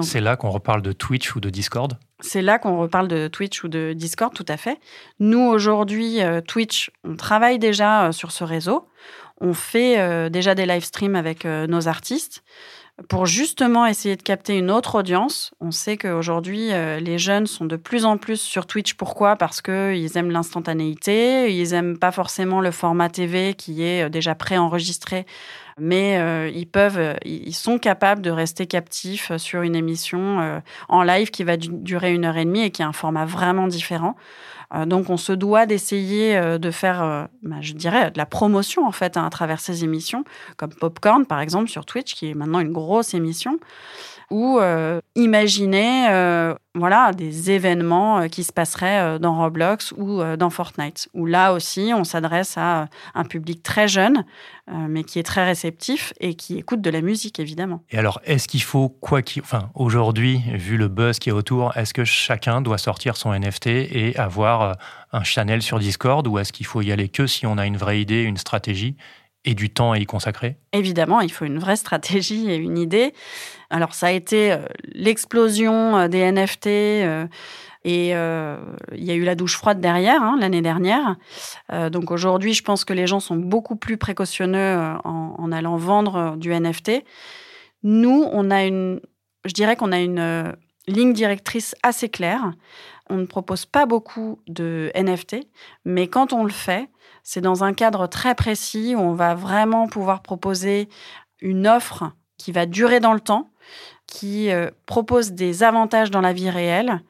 C'est 0.00 0.20
là 0.20 0.36
qu'on 0.36 0.50
reparle 0.50 0.80
de 0.80 0.92
Twitch 0.92 1.34
ou 1.34 1.40
de 1.40 1.50
Discord? 1.50 1.98
C'est 2.20 2.40
là 2.40 2.58
qu'on 2.58 2.78
reparle 2.78 3.08
de 3.08 3.28
Twitch 3.28 3.62
ou 3.62 3.68
de 3.68 3.92
Discord, 3.94 4.32
tout 4.32 4.46
à 4.48 4.56
fait. 4.56 4.78
Nous, 5.18 5.40
aujourd'hui, 5.40 6.22
euh, 6.22 6.40
Twitch, 6.40 6.90
on 7.04 7.16
travaille 7.16 7.58
déjà 7.58 8.10
sur 8.12 8.32
ce 8.32 8.44
réseau. 8.44 8.88
On 9.40 9.54
fait 9.54 10.30
déjà 10.30 10.54
des 10.54 10.66
live 10.66 10.84
streams 10.84 11.16
avec 11.16 11.44
nos 11.44 11.88
artistes 11.88 12.44
pour 13.08 13.26
justement 13.26 13.86
essayer 13.86 14.16
de 14.16 14.22
capter 14.22 14.56
une 14.56 14.70
autre 14.70 14.96
audience. 14.96 15.52
On 15.60 15.70
sait 15.70 15.96
qu'aujourd'hui, 15.96 16.72
euh, 16.72 17.00
les 17.00 17.18
jeunes 17.18 17.46
sont 17.46 17.64
de 17.64 17.76
plus 17.76 18.04
en 18.04 18.16
plus 18.16 18.40
sur 18.40 18.66
Twitch. 18.66 18.94
Pourquoi? 18.94 19.36
Parce 19.36 19.62
qu'ils 19.62 20.16
aiment 20.16 20.30
l'instantanéité, 20.30 21.54
ils 21.54 21.70
n'aiment 21.70 21.98
pas 21.98 22.12
forcément 22.12 22.60
le 22.60 22.70
format 22.70 23.08
TV 23.08 23.54
qui 23.54 23.82
est 23.82 24.06
euh, 24.06 24.08
déjà 24.08 24.34
préenregistré, 24.34 25.26
mais 25.78 26.18
euh, 26.18 26.50
ils 26.54 26.66
peuvent, 26.66 27.16
ils 27.24 27.54
sont 27.54 27.78
capables 27.78 28.22
de 28.22 28.30
rester 28.30 28.66
captifs 28.66 29.36
sur 29.36 29.62
une 29.62 29.74
émission 29.74 30.60
en 30.88 31.02
live 31.02 31.30
qui 31.30 31.44
va 31.44 31.56
durer 31.56 32.12
une 32.12 32.24
heure 32.24 32.36
et 32.36 32.44
demie 32.44 32.62
et 32.62 32.70
qui 32.70 32.82
a 32.82 32.86
un 32.86 32.92
format 32.92 33.24
vraiment 33.24 33.68
différent. 33.68 34.16
Euh, 34.74 34.86
donc 34.86 35.10
on 35.10 35.16
se 35.16 35.32
doit 35.32 35.66
d'essayer 35.66 36.36
euh, 36.36 36.58
de 36.58 36.70
faire, 36.70 37.02
euh, 37.02 37.24
bah, 37.42 37.56
je 37.60 37.74
dirais, 37.74 38.10
de 38.10 38.18
la 38.18 38.26
promotion 38.26 38.86
en 38.86 38.92
fait 38.92 39.16
hein, 39.16 39.26
à 39.26 39.30
travers 39.30 39.60
ces 39.60 39.84
émissions, 39.84 40.24
comme 40.56 40.72
Popcorn 40.72 41.26
par 41.26 41.40
exemple 41.40 41.68
sur 41.68 41.84
Twitch, 41.84 42.14
qui 42.14 42.30
est 42.30 42.34
maintenant 42.34 42.60
une 42.60 42.72
grosse 42.72 43.14
émission 43.14 43.58
ou 44.30 44.58
euh, 44.58 45.00
imaginer 45.14 46.08
euh, 46.10 46.54
voilà, 46.74 47.12
des 47.12 47.50
événements 47.50 48.20
euh, 48.20 48.28
qui 48.28 48.44
se 48.44 48.52
passeraient 48.52 49.18
dans 49.18 49.36
Roblox 49.36 49.92
ou 49.92 50.22
dans 50.36 50.50
Fortnite, 50.50 51.08
où 51.14 51.26
là 51.26 51.52
aussi 51.52 51.92
on 51.94 52.04
s'adresse 52.04 52.56
à 52.56 52.88
un 53.14 53.24
public 53.24 53.62
très 53.62 53.88
jeune, 53.88 54.24
mais 54.70 55.04
qui 55.04 55.18
est 55.18 55.24
très 55.24 55.44
réceptif 55.44 56.12
et 56.20 56.34
qui 56.34 56.58
écoute 56.58 56.80
de 56.80 56.90
la 56.90 57.00
musique 57.00 57.40
évidemment. 57.40 57.82
Et 57.90 57.98
alors, 57.98 58.20
est-ce 58.24 58.48
qu'il 58.48 58.62
faut, 58.62 58.88
quoi 58.88 59.22
qu'il. 59.22 59.42
Enfin, 59.42 59.70
aujourd'hui, 59.74 60.40
vu 60.52 60.76
le 60.76 60.88
buzz 60.88 61.18
qui 61.18 61.28
est 61.28 61.32
autour, 61.32 61.76
est-ce 61.76 61.92
que 61.92 62.04
chacun 62.04 62.62
doit 62.62 62.78
sortir 62.78 63.16
son 63.16 63.32
NFT 63.32 63.66
et 63.66 64.16
avoir 64.16 64.76
un 65.12 65.24
channel 65.24 65.62
sur 65.62 65.78
Discord 65.78 66.26
ou 66.26 66.38
est-ce 66.38 66.52
qu'il 66.52 66.66
faut 66.66 66.80
y 66.80 66.92
aller 66.92 67.08
que 67.08 67.26
si 67.26 67.46
on 67.46 67.58
a 67.58 67.66
une 67.66 67.76
vraie 67.76 68.00
idée, 68.00 68.22
une 68.22 68.36
stratégie? 68.36 68.96
Et 69.44 69.54
du 69.54 69.70
temps 69.70 69.92
à 69.92 69.98
y 69.98 70.06
consacrer 70.06 70.56
Évidemment, 70.72 71.20
il 71.20 71.32
faut 71.32 71.44
une 71.44 71.58
vraie 71.58 71.76
stratégie 71.76 72.50
et 72.50 72.56
une 72.56 72.78
idée. 72.78 73.12
Alors 73.70 73.94
ça 73.94 74.08
a 74.08 74.10
été 74.10 74.52
euh, 74.52 74.58
l'explosion 74.92 75.96
euh, 75.96 76.08
des 76.08 76.30
NFT 76.30 76.66
euh, 76.66 77.26
et 77.84 78.10
il 78.10 79.04
y 79.04 79.10
a 79.10 79.14
eu 79.14 79.24
la 79.24 79.34
douche 79.34 79.56
froide 79.56 79.80
derrière 79.80 80.22
hein, 80.22 80.36
l'année 80.38 80.62
dernière. 80.62 81.16
donc 81.90 82.12
aujourd'hui, 82.12 82.54
je 82.54 82.62
pense 82.62 82.84
que 82.84 82.92
les 82.92 83.08
gens 83.08 83.18
sont 83.18 83.34
beaucoup 83.34 83.74
plus 83.74 83.96
précautionneux 83.96 84.76
en, 85.02 85.34
en, 85.36 85.50
allant 85.50 85.76
vendre 85.76 86.36
du 86.36 86.54
NFT. 86.54 87.02
Nous, 87.82 88.24
on 88.30 88.52
a 88.52 88.62
une, 88.66 89.00
je 89.44 89.52
dirais 89.52 89.74
qu'on 89.74 89.90
a 89.90 89.98
une 89.98 90.54
ligne 90.86 91.12
directrice 91.12 91.74
assez 91.82 92.08
claire. 92.08 92.52
On 93.10 93.16
ne 93.16 93.26
propose 93.26 93.66
pas 93.66 93.84
beaucoup 93.84 94.38
de 94.46 94.92
NFT, 94.94 95.38
mais 95.84 96.06
quand 96.06 96.32
on 96.32 96.44
le 96.44 96.52
fait, 96.52 96.88
c'est 97.22 97.40
dans 97.40 97.64
un 97.64 97.72
cadre 97.72 98.06
très 98.06 98.34
précis 98.34 98.94
où 98.96 99.00
on 99.00 99.14
va 99.14 99.34
vraiment 99.34 99.88
pouvoir 99.88 100.22
proposer 100.22 100.88
une 101.40 101.66
offre 101.66 102.12
qui 102.36 102.52
va 102.52 102.66
durer 102.66 103.00
dans 103.00 103.12
le 103.12 103.20
temps, 103.20 103.50
qui 104.06 104.50
euh, 104.50 104.70
propose 104.86 105.32
des 105.32 105.62
avantages 105.62 106.10
dans 106.10 106.20
la 106.20 106.32
vie 106.32 106.50
réelle 106.50 107.00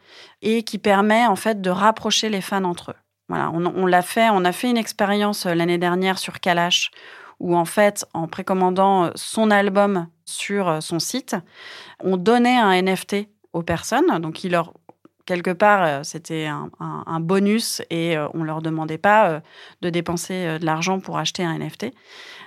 et 0.43 0.63
qui 0.63 0.79
permet 0.79 1.27
en 1.27 1.37
fait 1.37 1.61
de 1.61 1.71
rapprocher 1.71 2.29
les 2.29 2.41
fans 2.41 2.65
entre 2.65 2.91
eux. 2.91 2.97
Voilà, 3.29 3.51
on, 3.51 3.87
l'a 3.87 4.03
fait, 4.03 4.29
on 4.31 4.45
a 4.45 4.53
fait 4.53 4.69
une 4.69 4.77
expérience 4.77 5.47
euh, 5.47 5.55
l'année 5.55 5.79
dernière 5.79 6.19
sur 6.19 6.41
Kalash 6.41 6.91
où 7.41 7.57
en 7.57 7.65
fait, 7.65 8.05
en 8.15 8.29
précommandant 8.29 9.11
son 9.17 9.51
album 9.51 10.07
sur 10.25 10.81
son 10.81 11.01
site, 11.01 11.35
on 11.99 12.17
donnait 12.17 12.57
un 12.57 12.81
NFT 12.81 13.27
aux 13.53 13.63
personnes, 13.63 14.21
donc 14.21 14.45
il 14.45 14.53
leur 14.53 14.75
quelque 15.27 15.51
part, 15.51 16.05
c'était 16.05 16.47
un, 16.47 17.21
bonus 17.21 17.83
et 17.91 18.17
on 18.35 18.43
leur 18.43 18.63
demandait 18.63 18.99
pas 18.99 19.43
de 19.81 19.91
dépenser 19.91 20.59
de 20.59 20.65
l'argent 20.65 21.01
pour 21.01 21.19
acheter 21.19 21.45
un 21.45 21.59
NFT. 21.59 21.87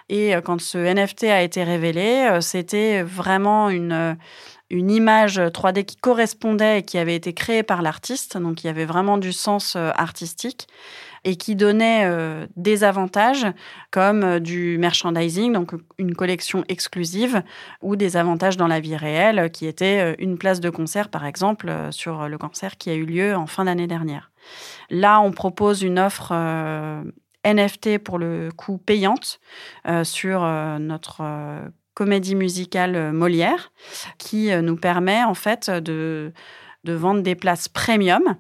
Et 0.10 0.34
quand 0.44 0.62
ce 0.62 0.78
NFT 0.78 1.24
a 1.26 1.42
été 1.42 1.64
révélé, 1.64 2.40
c'était 2.42 3.02
vraiment 3.02 3.70
une 3.70 4.18
une 4.70 4.92
image 4.92 5.40
3D 5.40 5.86
qui 5.86 5.96
correspondait 5.96 6.80
et 6.80 6.84
qui 6.84 6.98
avait 6.98 7.16
été 7.16 7.34
créée 7.34 7.64
par 7.64 7.82
l'artiste, 7.82 8.38
donc 8.38 8.64
il 8.64 8.68
y 8.68 8.70
avait 8.70 8.86
vraiment 8.86 9.18
du 9.18 9.32
sens 9.32 9.76
euh, 9.76 9.92
artistique 9.96 10.68
et 11.26 11.36
qui 11.36 11.58
donnait 11.58 12.06
euh, 12.06 12.48
des 12.56 12.86
avantages 12.86 13.46
comme 13.92 14.24
euh, 14.24 14.40
du 14.40 14.78
merchandising, 14.78 15.52
donc 15.52 15.72
une 15.98 16.16
collection 16.16 16.64
exclusive, 16.70 17.44
ou 17.82 17.98
des 17.98 18.16
avantages 18.16 18.56
dans 18.56 18.68
la 18.68 18.80
vie 18.80 18.96
réelle, 18.96 19.52
qui 19.52 19.68
était 19.68 20.16
une 20.20 20.38
place 20.38 20.62
de 20.62 20.70
concert, 20.70 21.10
par 21.10 21.26
exemple, 21.26 21.72
sur 21.92 22.30
le 22.30 22.38
concert 22.38 22.78
qui 22.78 22.90
a 22.90 22.94
eu 22.94 23.06
lieu 23.06 23.36
en 23.36 23.48
fin 23.48 23.66
d'année 23.66 23.88
dernière. 23.88 24.32
Là, 24.90 25.20
on 25.20 25.32
propose 25.32 25.82
une 25.82 26.00
offre 26.00 26.34
NFT 27.44 27.98
pour 27.98 28.18
le 28.18 28.50
coup 28.56 28.78
payante 28.78 29.40
sur 30.04 30.42
notre 30.80 31.22
comédie 31.96 32.36
musicale 32.36 32.96
euh, 32.96 33.12
Molière, 33.12 33.72
qui 34.20 34.52
euh, 34.52 34.62
nous 34.62 34.76
permet 34.76 35.24
en 35.24 35.34
fait 35.34 35.72
de 35.72 36.32
vendre 36.86 37.24
des 37.24 37.34
places 37.34 37.68
premium 37.68 38.36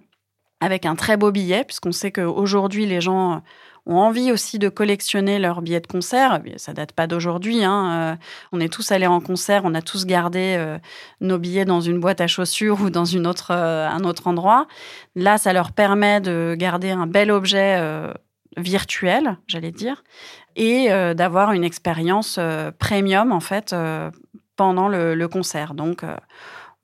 avec 0.62 0.86
un 0.86 0.96
très 0.96 1.18
beau 1.18 1.32
billet, 1.32 1.64
puisqu'on 1.64 1.92
sait 1.92 2.12
qu'aujourd'hui 2.12 2.86
les 2.86 3.02
gens 3.02 3.42
ont 3.88 3.98
envie 3.98 4.32
aussi 4.32 4.58
de 4.58 4.68
collectionner 4.68 5.38
leurs 5.38 5.62
billets 5.62 5.80
de 5.80 5.88
concert. 5.88 6.42
Ça 6.58 6.74
date 6.74 6.92
pas 6.92 7.06
d'aujourd'hui. 7.06 7.64
Hein. 7.64 7.92
Euh, 7.92 8.16
on 8.52 8.60
est 8.60 8.72
tous 8.72 8.92
allés 8.92 9.06
en 9.06 9.22
concert, 9.22 9.62
on 9.64 9.76
a 9.76 9.82
tous 9.82 10.06
gardé 10.06 10.78
nos 11.22 11.38
billets 11.38 11.66
dans 11.66 11.82
une 11.82 12.00
boîte 12.00 12.22
à 12.22 12.28
chaussures 12.28 12.82
ou 12.84 12.90
dans 12.90 13.06
une 13.06 13.28
autre, 13.28 13.52
un 13.52 14.04
autre 14.04 14.28
endroit. 14.28 14.68
Là, 15.16 15.38
ça 15.38 15.54
leur 15.54 15.72
permet 15.72 16.20
de 16.22 16.56
garder 16.58 16.90
un 16.90 17.06
bel 17.06 17.32
objet 17.32 17.80
virtuel, 18.58 19.38
j'allais 19.48 19.72
dire, 19.72 20.04
et 20.56 20.92
euh, 20.92 21.14
d'avoir 21.14 21.52
une 21.52 21.64
expérience 21.64 22.38
euh, 22.40 22.72
premium 22.72 23.32
en 23.32 23.40
fait 23.40 23.74
euh, 23.74 24.10
pendant 24.56 24.88
le, 24.88 25.28
concert. 25.28 25.74
Donc 25.74 26.04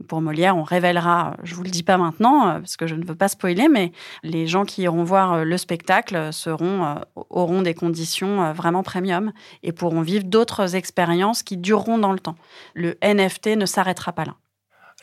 pour 0.07 0.21
Molière, 0.21 0.57
on 0.57 0.63
révélera, 0.63 1.35
je 1.43 1.55
vous 1.55 1.63
le 1.63 1.69
dis 1.69 1.83
pas 1.83 1.97
maintenant 1.97 2.59
parce 2.59 2.77
que 2.77 2.87
je 2.87 2.95
ne 2.95 3.05
veux 3.05 3.15
pas 3.15 3.27
spoiler, 3.27 3.67
mais 3.67 3.91
les 4.23 4.47
gens 4.47 4.65
qui 4.65 4.83
iront 4.83 5.03
voir 5.03 5.43
le 5.43 5.57
spectacle 5.57 6.31
seront 6.31 6.95
auront 7.15 7.61
des 7.61 7.73
conditions 7.73 8.53
vraiment 8.53 8.83
premium 8.83 9.31
et 9.63 9.71
pourront 9.71 10.01
vivre 10.01 10.25
d'autres 10.25 10.75
expériences 10.75 11.43
qui 11.43 11.57
dureront 11.57 11.97
dans 11.97 12.11
le 12.11 12.19
temps. 12.19 12.35
Le 12.73 12.97
NFT 13.03 13.57
ne 13.57 13.65
s'arrêtera 13.65 14.11
pas 14.11 14.25
là. 14.25 14.35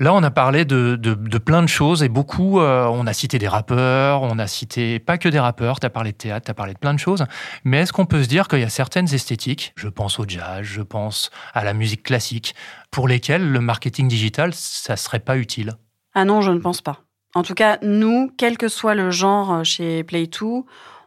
Là, 0.00 0.14
on 0.14 0.22
a 0.22 0.30
parlé 0.30 0.64
de, 0.64 0.94
plein 1.38 1.61
de 1.61 1.66
choses 1.66 2.04
et 2.04 2.08
beaucoup, 2.08 2.61
euh, 2.61 2.87
on 2.87 3.08
a 3.08 3.12
cité 3.12 3.40
des 3.40 3.48
rappeurs, 3.48 4.22
on 4.22 4.38
a 4.38 4.46
cité 4.46 5.00
pas 5.00 5.18
que 5.18 5.28
des 5.28 5.40
rappeurs, 5.40 5.80
tu 5.80 5.87
as 5.87 5.90
parlé 5.90 6.12
de 6.12 6.16
théâtre, 6.16 6.44
tu 6.44 6.50
as 6.52 6.54
parlé 6.54 6.74
de 6.74 6.78
plein 6.78 6.94
de 6.94 7.00
choses, 7.00 7.24
mais 7.64 7.78
est-ce 7.78 7.92
qu'on 7.92 8.06
peut 8.06 8.22
se 8.22 8.28
dire 8.28 8.46
qu'il 8.46 8.61
y 8.61 8.64
a 8.64 8.68
certaines 8.68 9.12
esthétiques, 9.12 9.72
je 9.74 9.88
pense 9.88 10.20
au 10.20 10.24
jazz, 10.28 10.62
je 10.62 10.82
pense 10.82 11.30
à 11.52 11.64
la 11.64 11.74
musique 11.74 12.04
classique, 12.04 12.54
pour 12.92 13.08
lesquelles 13.08 13.50
le 13.50 13.61
marketing 13.61 14.06
digital, 14.06 14.54
ça 14.54 14.94
serait 14.96 15.18
pas 15.18 15.37
utile? 15.37 15.72
Ah 16.14 16.24
non, 16.24 16.42
je 16.42 16.52
ne 16.52 16.58
pense 16.61 16.80
pas. 16.80 17.00
En 17.34 17.42
tout 17.42 17.54
cas, 17.54 17.78
nous, 17.82 18.30
quel 18.38 18.56
que 18.56 18.68
soit 18.68 18.94
le 18.94 19.11
genre 19.11 19.52
euh, 19.52 19.64
chez 19.64 20.04
Play2, 20.04 20.62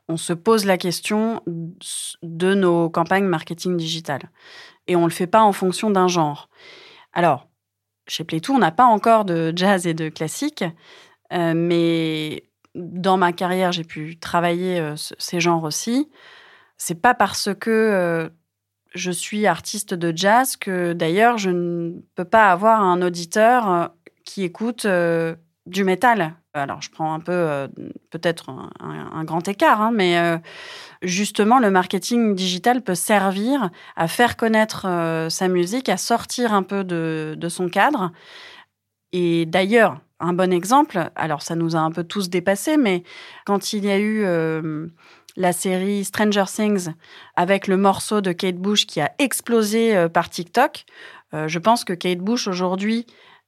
on 0.10 0.18
se 0.18 0.34
pose 0.34 0.66
la 0.66 0.78
question 0.78 1.42
de 2.22 2.54
nos 2.54 2.90
campagnes 2.90 3.24
marketing 3.24 3.78
digital. 3.78 4.24
Et 4.88 4.98
on 4.98 5.02
ne 5.02 5.06
le 5.06 5.12
fait 5.12 5.28
pas 5.28 5.42
en 5.42 5.54
fonction 5.54 5.90
d'un 5.90 6.10
genre. 6.10 6.50
Alors, 7.14 7.48
chez 8.12 8.26
Playtoo, 8.26 8.54
on 8.54 8.60
n'a 8.60 8.72
pas 8.72 8.86
encore 8.86 9.24
de 9.24 9.54
jazz 9.56 9.88
et 9.88 9.94
de 9.94 10.10
classique, 10.10 10.66
euh, 11.32 11.54
mais 11.56 12.44
dans 12.76 13.16
ma 13.16 13.32
carrière, 13.32 13.72
j'ai 13.72 13.86
pu 13.86 14.20
travailler 14.20 14.80
euh, 14.80 14.96
ces 14.96 15.40
genres 15.40 15.64
aussi. 15.64 16.10
C'est 16.76 17.02
pas 17.02 17.14
parce 17.14 17.50
que 17.58 17.70
euh, 17.70 18.30
je 18.94 19.12
suis 19.12 19.48
artiste 19.48 19.94
de 19.94 20.12
jazz 20.16 20.58
que 20.58 20.92
d'ailleurs 20.92 21.38
je 21.38 21.52
ne 21.52 22.02
peux 22.16 22.26
pas 22.26 22.52
avoir 22.52 22.82
un 22.82 23.02
auditeur 23.02 23.94
qui 24.26 24.44
écoute 24.44 24.86
du 25.66 25.84
métal. 25.86 26.36
Alors, 26.54 26.82
je 26.82 26.92
prends 26.92 27.14
un 27.14 27.22
peu, 27.22 27.70
peut-être 28.10 28.50
un, 28.50 29.24
grand 29.24 29.48
écart, 29.48 29.82
hein, 29.82 29.92
mais 29.94 30.18
justement, 31.02 31.60
le 31.60 31.72
marketing 31.72 32.36
digital 32.36 32.82
peut 32.82 32.96
servir 32.96 33.70
à 33.96 34.08
faire 34.08 34.38
connaître 34.38 34.86
euh, 34.88 35.30
sa 35.30 35.48
musique, 35.48 35.90
à 35.90 35.98
sortir 35.98 36.54
un 36.54 36.64
peu 36.64 36.84
de, 36.84 37.50
son 37.50 37.70
cadre. 37.70 38.12
Et 39.12 39.46
d'ailleurs, 39.46 40.00
un 40.20 40.34
bon 40.34 40.54
exemple, 40.54 41.10
alors 41.16 41.42
ça 41.42 41.56
nous 41.56 41.76
a 41.76 41.80
un 41.80 41.92
peu 41.92 42.04
tous 42.04 42.30
dépassés, 42.30 42.78
mais 42.78 43.04
quand 43.46 43.74
il 43.74 43.86
y 43.86 43.90
a 43.90 43.98
eu 43.98 44.24
euh, 44.24 44.88
la 45.36 45.52
série 45.52 46.06
Stranger 46.06 46.46
Things 46.48 46.90
avec 47.36 47.68
le 47.68 47.78
morceau 47.78 48.22
de 48.22 48.32
Kate 48.32 48.58
Bush 48.58 48.86
qui 48.86 49.02
a 49.02 49.12
explosé 49.18 49.96
euh, 49.96 50.08
par 50.08 50.30
TikTok, 50.30 50.86
je 51.48 51.60
pense 51.60 51.86
que 51.86 51.94
Kate 51.94 52.20
Bush 52.20 52.50
aujourd'hui 52.50 53.06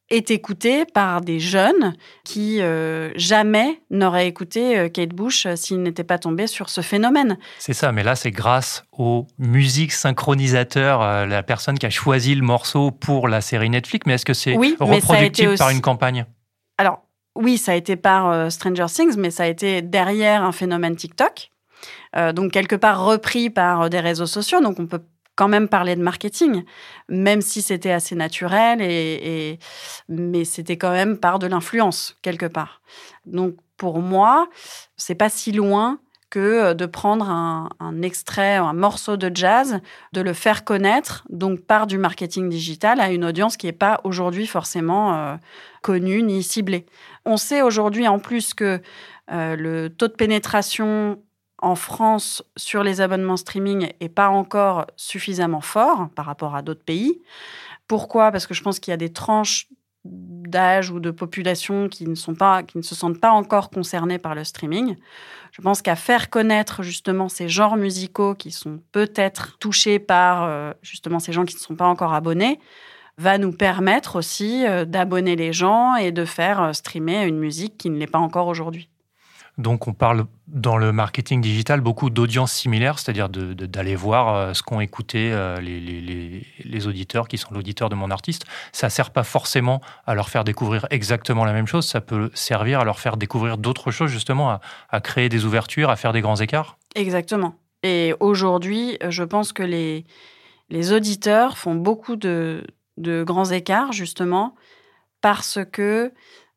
est 0.10 0.32
écouté 0.32 0.86
par 0.86 1.22
des 1.22 1.39
jeunes 1.39 1.96
qui 2.24 2.62
euh, 2.62 3.12
jamais 3.16 3.82
n'auraient 3.89 4.28
écouté 4.28 4.78
euh, 4.78 4.89
Kate 4.89 5.10
Bush 5.10 5.46
euh, 5.46 5.56
s'ils 5.56 5.82
n'étaient 5.82 6.04
pas 6.04 6.20
tombés 6.20 6.48
sur 6.48 6.70
ce 6.70 6.82
phénomène. 6.82 7.38
C'est 7.58 7.74
ça, 7.74 7.92
mais 7.92 8.04
là 8.04 8.16
c'est 8.16 8.32
grâce 8.32 8.84
au 8.92 9.28
musique 9.39 9.92
synchronisateur, 9.92 11.26
la 11.26 11.44
personne 11.44 11.80
qui 11.80 11.86
a 11.86 11.89
choisi 11.89 12.36
le 12.36 12.44
morceau 12.44 12.92
pour 12.92 13.28
la 13.28 13.42
série 13.42 13.70
Netflix, 13.70 14.06
mais 14.06 14.13
est-ce 14.13 14.26
que 14.26 14.34
c'est 14.34 14.56
oui, 14.56 14.76
reproductible 14.80 15.58
par 15.58 15.70
une 15.70 15.82
campagne? 15.82 16.26
Alors 16.78 17.02
oui, 17.36 17.58
ça 17.58 17.72
a 17.72 17.76
été 17.76 17.96
par 17.96 18.52
Stranger 18.52 18.86
Things, 18.88 19.16
mais 19.18 19.32
ça 19.32 19.44
a 19.44 19.48
été 19.48 19.82
derrière 19.82 20.44
un 20.44 20.52
phénomène 20.52 20.96
TikTok. 20.96 21.50
donc 22.34 22.52
quelque 22.52 22.76
part 22.76 23.04
repris 23.04 23.50
par 23.50 23.89
des 23.89 24.00
réseaux 24.00 24.28
sociaux. 24.28 24.62
Donc 24.62 24.80
on 24.80 24.86
peut 24.86 25.02
quand 25.36 25.48
même 25.48 25.67
parler 25.67 25.96
de 25.96 26.02
marketing, 26.02 26.63
même 27.10 27.41
si 27.41 27.62
c'était 27.62 27.91
assez 27.91 28.15
naturel, 28.15 28.82
et, 28.82 29.60
mais 30.10 30.46
c'était 30.46 30.78
quand 30.78 30.91
même 30.91 31.17
par 31.17 31.39
de 31.39 31.48
l'influence 31.48 32.17
quelque 32.22 32.46
part. 32.46 32.82
Donc 33.26 33.56
pour 33.78 34.00
moi, 34.00 34.48
c'est 34.96 35.15
pas 35.15 35.30
si 35.30 35.52
loin 35.52 36.00
que 36.30 36.74
de 36.74 36.88
prendre 36.88 37.30
un, 37.30 38.02
extrait, 38.02 38.56
un 38.56 38.74
morceau 38.74 39.17
de 39.17 39.30
jazz, 39.36 39.82
de 40.13 40.22
le 40.22 40.34
faire 40.34 40.63
connaître, 40.63 41.24
donc 41.30 41.62
par 41.62 41.86
du 41.86 42.00
marketing 42.00 42.50
digital 42.50 43.00
à 43.00 43.12
une 43.12 43.24
audience 43.24 43.56
qui 43.56 43.67
n'est 43.67 43.72
pas 43.72 44.02
aujourd'hui 44.04 44.48
forcément 44.48 45.13
euh, 45.13 45.36
connue 45.84 46.24
ni 46.24 46.41
ciblée. 46.41 46.88
On 47.26 47.38
sait 47.38 47.62
aujourd'hui 47.62 48.08
en 48.08 48.17
plus 48.17 48.56
que 48.56 48.82
euh, 49.32 49.56
le 49.56 49.89
taux 49.89 50.08
de 50.08 50.13
pénétration 50.13 51.19
en 51.63 51.76
France 51.76 52.43
sur 52.58 52.84
les 52.84 53.02
abonnements 53.02 53.38
streaming 53.38 53.89
est 53.99 54.10
pas 54.10 54.30
encore 54.30 54.86
suffisamment 54.97 55.62
fort 55.62 56.10
par 56.15 56.26
rapport 56.26 56.56
à 56.56 56.62
d'autres 56.62 56.84
pays. 56.84 57.21
Pourquoi? 57.88 58.32
Parce 58.32 58.47
que 58.47 58.54
je 58.54 58.62
pense 58.62 58.80
qu'il 58.80 58.91
y 58.91 58.93
a 58.93 58.97
des 58.97 59.13
tranches 59.13 59.67
d'âge 60.06 60.89
ou 60.91 60.99
de 60.99 61.12
population 61.12 61.88
qui 61.88 62.06
ne 62.08 62.15
sont 62.15 62.36
pas 62.36 62.63
qui 62.63 62.78
ne 62.78 62.84
se 62.84 62.93
sentent 62.93 63.21
pas 63.21 63.32
encore 63.32 63.69
concernées 63.69 64.19
par 64.19 64.36
le 64.36 64.43
streaming. 64.43 64.97
Je 65.54 65.62
pense 65.62 65.82
qu'à 65.82 65.95
faire 65.95 66.30
connaître 66.30 66.84
justement 66.84 67.30
ces 67.30 67.47
genres 67.47 67.78
musicaux 67.78 68.36
qui 68.36 68.52
sont 68.52 68.82
peut-être 68.91 69.58
touchés 69.60 69.99
par 69.99 70.43
euh, 70.43 70.73
justement 70.82 71.19
ces 71.19 71.32
gens 71.32 71.45
qui 71.45 71.56
ne 71.56 71.62
sont 71.62 71.76
pas 71.76 71.88
encore 71.88 72.13
abonnés 72.13 72.60
va 73.17 73.38
nous 73.38 73.54
permettre 73.54 74.17
aussi 74.17 74.65
euh, 74.65 74.84
d'abonner 74.84 75.38
les 75.38 75.54
gens 75.54 75.95
et 75.95 76.12
de 76.12 76.26
faire 76.26 76.62
euh, 76.62 76.73
streamer 76.73 77.23
une 77.23 77.38
musique 77.38 77.78
qui 77.78 77.89
ne 77.89 77.97
l'est 77.97 78.08
pas 78.08 78.19
encore 78.19 78.47
aujourd'hui. 78.47 78.89
Donc 79.60 79.88
on 79.88 79.94
parle 79.94 80.26
dans 80.48 80.78
le 80.78 80.92
marketing 80.92 81.39
digital 81.39 81.80
beaucoup 81.80 82.10
d'audiences 82.10 82.52
similaires, 82.52 82.98
c'est-à-dire 82.98 83.30
d'aller 83.30 83.96
voir 83.96 84.36
euh, 84.36 84.54
ce 84.54 84.63
qu'ont 84.63 84.82
écouté 84.82 85.32
euh, 85.32 85.60
les, 85.62 86.88
auditeurs 86.88 87.28
qui 87.28 87.38
sont 87.38 87.54
l'auditeur 87.54 87.89
de 87.89 87.96
mon 87.96 88.10
artiste. 88.10 88.46
Ça 88.72 88.88
ne 88.88 88.92
sert 88.92 89.12
pas 89.12 89.24
forcément 89.24 89.80
à 90.08 90.16
leur 90.16 90.30
faire 90.30 90.44
découvrir 90.44 90.88
exactement 90.89 91.46
la 91.46 91.54
même 91.54 91.68
chose, 91.68 91.86
ça 91.86 92.02
peut 92.02 92.32
servir 92.34 92.80
à 92.80 92.84
leur 92.84 93.00
faire 93.00 93.16
découvrir 93.16 93.58
d'autres 93.58 93.92
choses, 93.92 94.10
justement, 94.10 94.60
à, 94.89 95.02
créer 95.02 95.30
des 95.30 95.46
ouvertures, 95.46 95.89
à 95.89 95.96
faire 95.96 96.13
des 96.13 96.22
grands 96.22 96.36
écarts. 96.36 96.78
Exactement. 96.96 97.56
Et 97.84 98.16
aujourd'hui, 98.20 98.98
je 99.08 99.24
pense 99.24 99.54
que 99.54 99.63
les, 99.63 100.06
auditeurs 100.92 101.58
font 101.58 101.76
beaucoup 101.76 102.15
de, 102.15 102.65
de 102.98 103.23
grands 103.23 103.52
écarts, 103.52 103.94
justement, 103.94 104.56
parce 105.21 105.60
que 105.71 106.12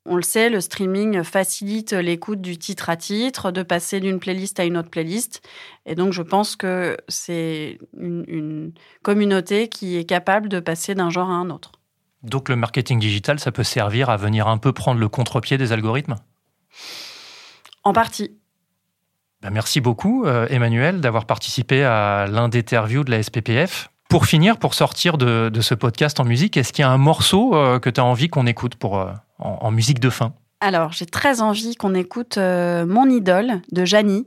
on 0.09 0.17
le 0.17 0.23
sait, 0.23 0.49
le 0.51 0.61
streaming 0.61 1.23
facilite 1.23 1.93
l'écoute 1.93 2.41
du 2.41 2.59
titre 2.59 2.91
à 2.91 2.97
titre, 2.97 3.51
de 3.51 3.63
passer 3.63 4.01
d'une 4.01 4.19
playlist 4.19 4.59
à 4.61 4.65
une 4.65 4.77
autre 4.77 4.91
playlist. 4.91 5.47
Et 5.85 5.95
donc, 5.95 6.13
je 6.13 6.23
pense 6.23 6.57
que 6.57 6.97
c'est 7.09 7.79
une, 7.99 8.73
communauté 9.03 9.69
qui 9.69 9.97
est 9.97 10.05
capable 10.05 10.49
de 10.49 10.61
passer 10.61 10.95
d'un 10.95 11.11
genre 11.11 11.31
à 11.31 11.35
un 11.35 11.51
autre. 11.51 11.73
Donc 12.23 12.49
le 12.49 12.57
marketing 12.57 12.99
digital, 12.99 13.39
ça 13.39 13.53
peut 13.53 13.63
servir 13.63 14.11
à 14.11 14.17
venir 14.17 14.49
un 14.49 14.59
peu 14.59 14.73
prendre 14.73 14.99
le 14.99 15.09
contre-pied 15.09 15.59
des 15.59 15.73
algorithmes? 15.73 16.17
En 17.85 17.93
partie. 17.93 18.37
Ben, 19.43 19.51
merci 19.51 19.81
beaucoup, 19.81 20.25
euh, 20.25 20.47
Emmanuel, 20.49 21.01
d'avoir 21.01 21.27
participé 21.27 21.85
à 21.85 22.27
l'un 22.27 22.49
des 22.49 22.59
interviews 22.59 23.05
de 23.05 23.11
la 23.11 23.23
SPPF. 23.23 23.91
Pour 24.09 24.27
finir, 24.27 24.59
pour 24.59 24.75
sortir 24.75 25.19
de, 25.19 25.51
ce 25.61 25.75
podcast 25.75 26.21
en 26.21 26.25
musique, 26.25 26.57
est-ce 26.57 26.73
qu'il 26.73 26.83
y 26.83 26.87
a 26.87 26.91
un 26.91 26.99
morceau 26.99 27.55
euh, 27.55 27.79
que 27.79 27.91
tu 27.91 28.01
as 28.01 28.05
envie 28.05 28.29
qu'on 28.29 28.47
écoute 28.47 28.77
pour, 28.77 28.99
euh, 28.99 29.13
en, 29.39 29.71
musique 29.71 30.01
de 30.01 30.11
fin? 30.11 30.35
Alors, 30.61 30.93
j'ai 30.93 31.07
très 31.07 31.41
envie 31.41 31.75
qu'on 31.75 31.95
écoute 31.95 32.39
Mon 32.39 33.11
idole 33.11 33.61
de 33.73 33.85
Janie. 33.85 34.27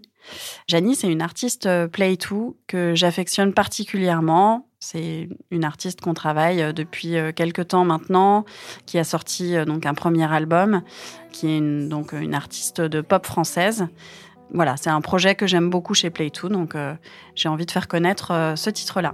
Janie, 0.68 0.96
c'est 0.96 1.08
une 1.08 1.22
artiste 1.22 1.68
Play 1.88 2.18
2 2.18 2.38
que 2.68 2.94
j'affectionne 2.94 3.54
particulièrement. 3.54 4.70
C'est 4.82 5.28
une 5.52 5.66
artiste 5.66 6.00
qu'on 6.00 6.14
travaille 6.14 6.62
euh, 6.62 6.72
depuis 6.72 7.18
euh, 7.18 7.34
quelques 7.34 7.68
temps 7.68 7.84
maintenant, 7.84 8.46
qui 8.86 8.98
a 8.98 9.04
sorti 9.04 9.56
euh, 9.56 9.66
donc 9.66 9.86
un 9.86 9.94
premier 9.94 10.32
album, 10.32 10.84
qui 11.34 11.48
est 11.48 11.88
donc 11.90 12.14
une 12.14 12.34
artiste 12.34 12.80
de 12.80 13.02
pop 13.02 13.26
française. 13.26 13.88
Voilà, 14.54 14.78
c'est 14.78 14.89
un 14.89 15.02
projet 15.02 15.36
que 15.36 15.47
j'aime 15.47 15.70
beaucoup 15.70 15.93
chez 15.93 16.10
Play2, 16.10 16.47
donc 16.47 16.76
j'ai 17.36 17.50
envie 17.50 17.66
de 17.66 17.72
faire 17.72 17.88
connaître 17.88 18.54
ce 18.56 18.70
titre-là. 18.70 19.14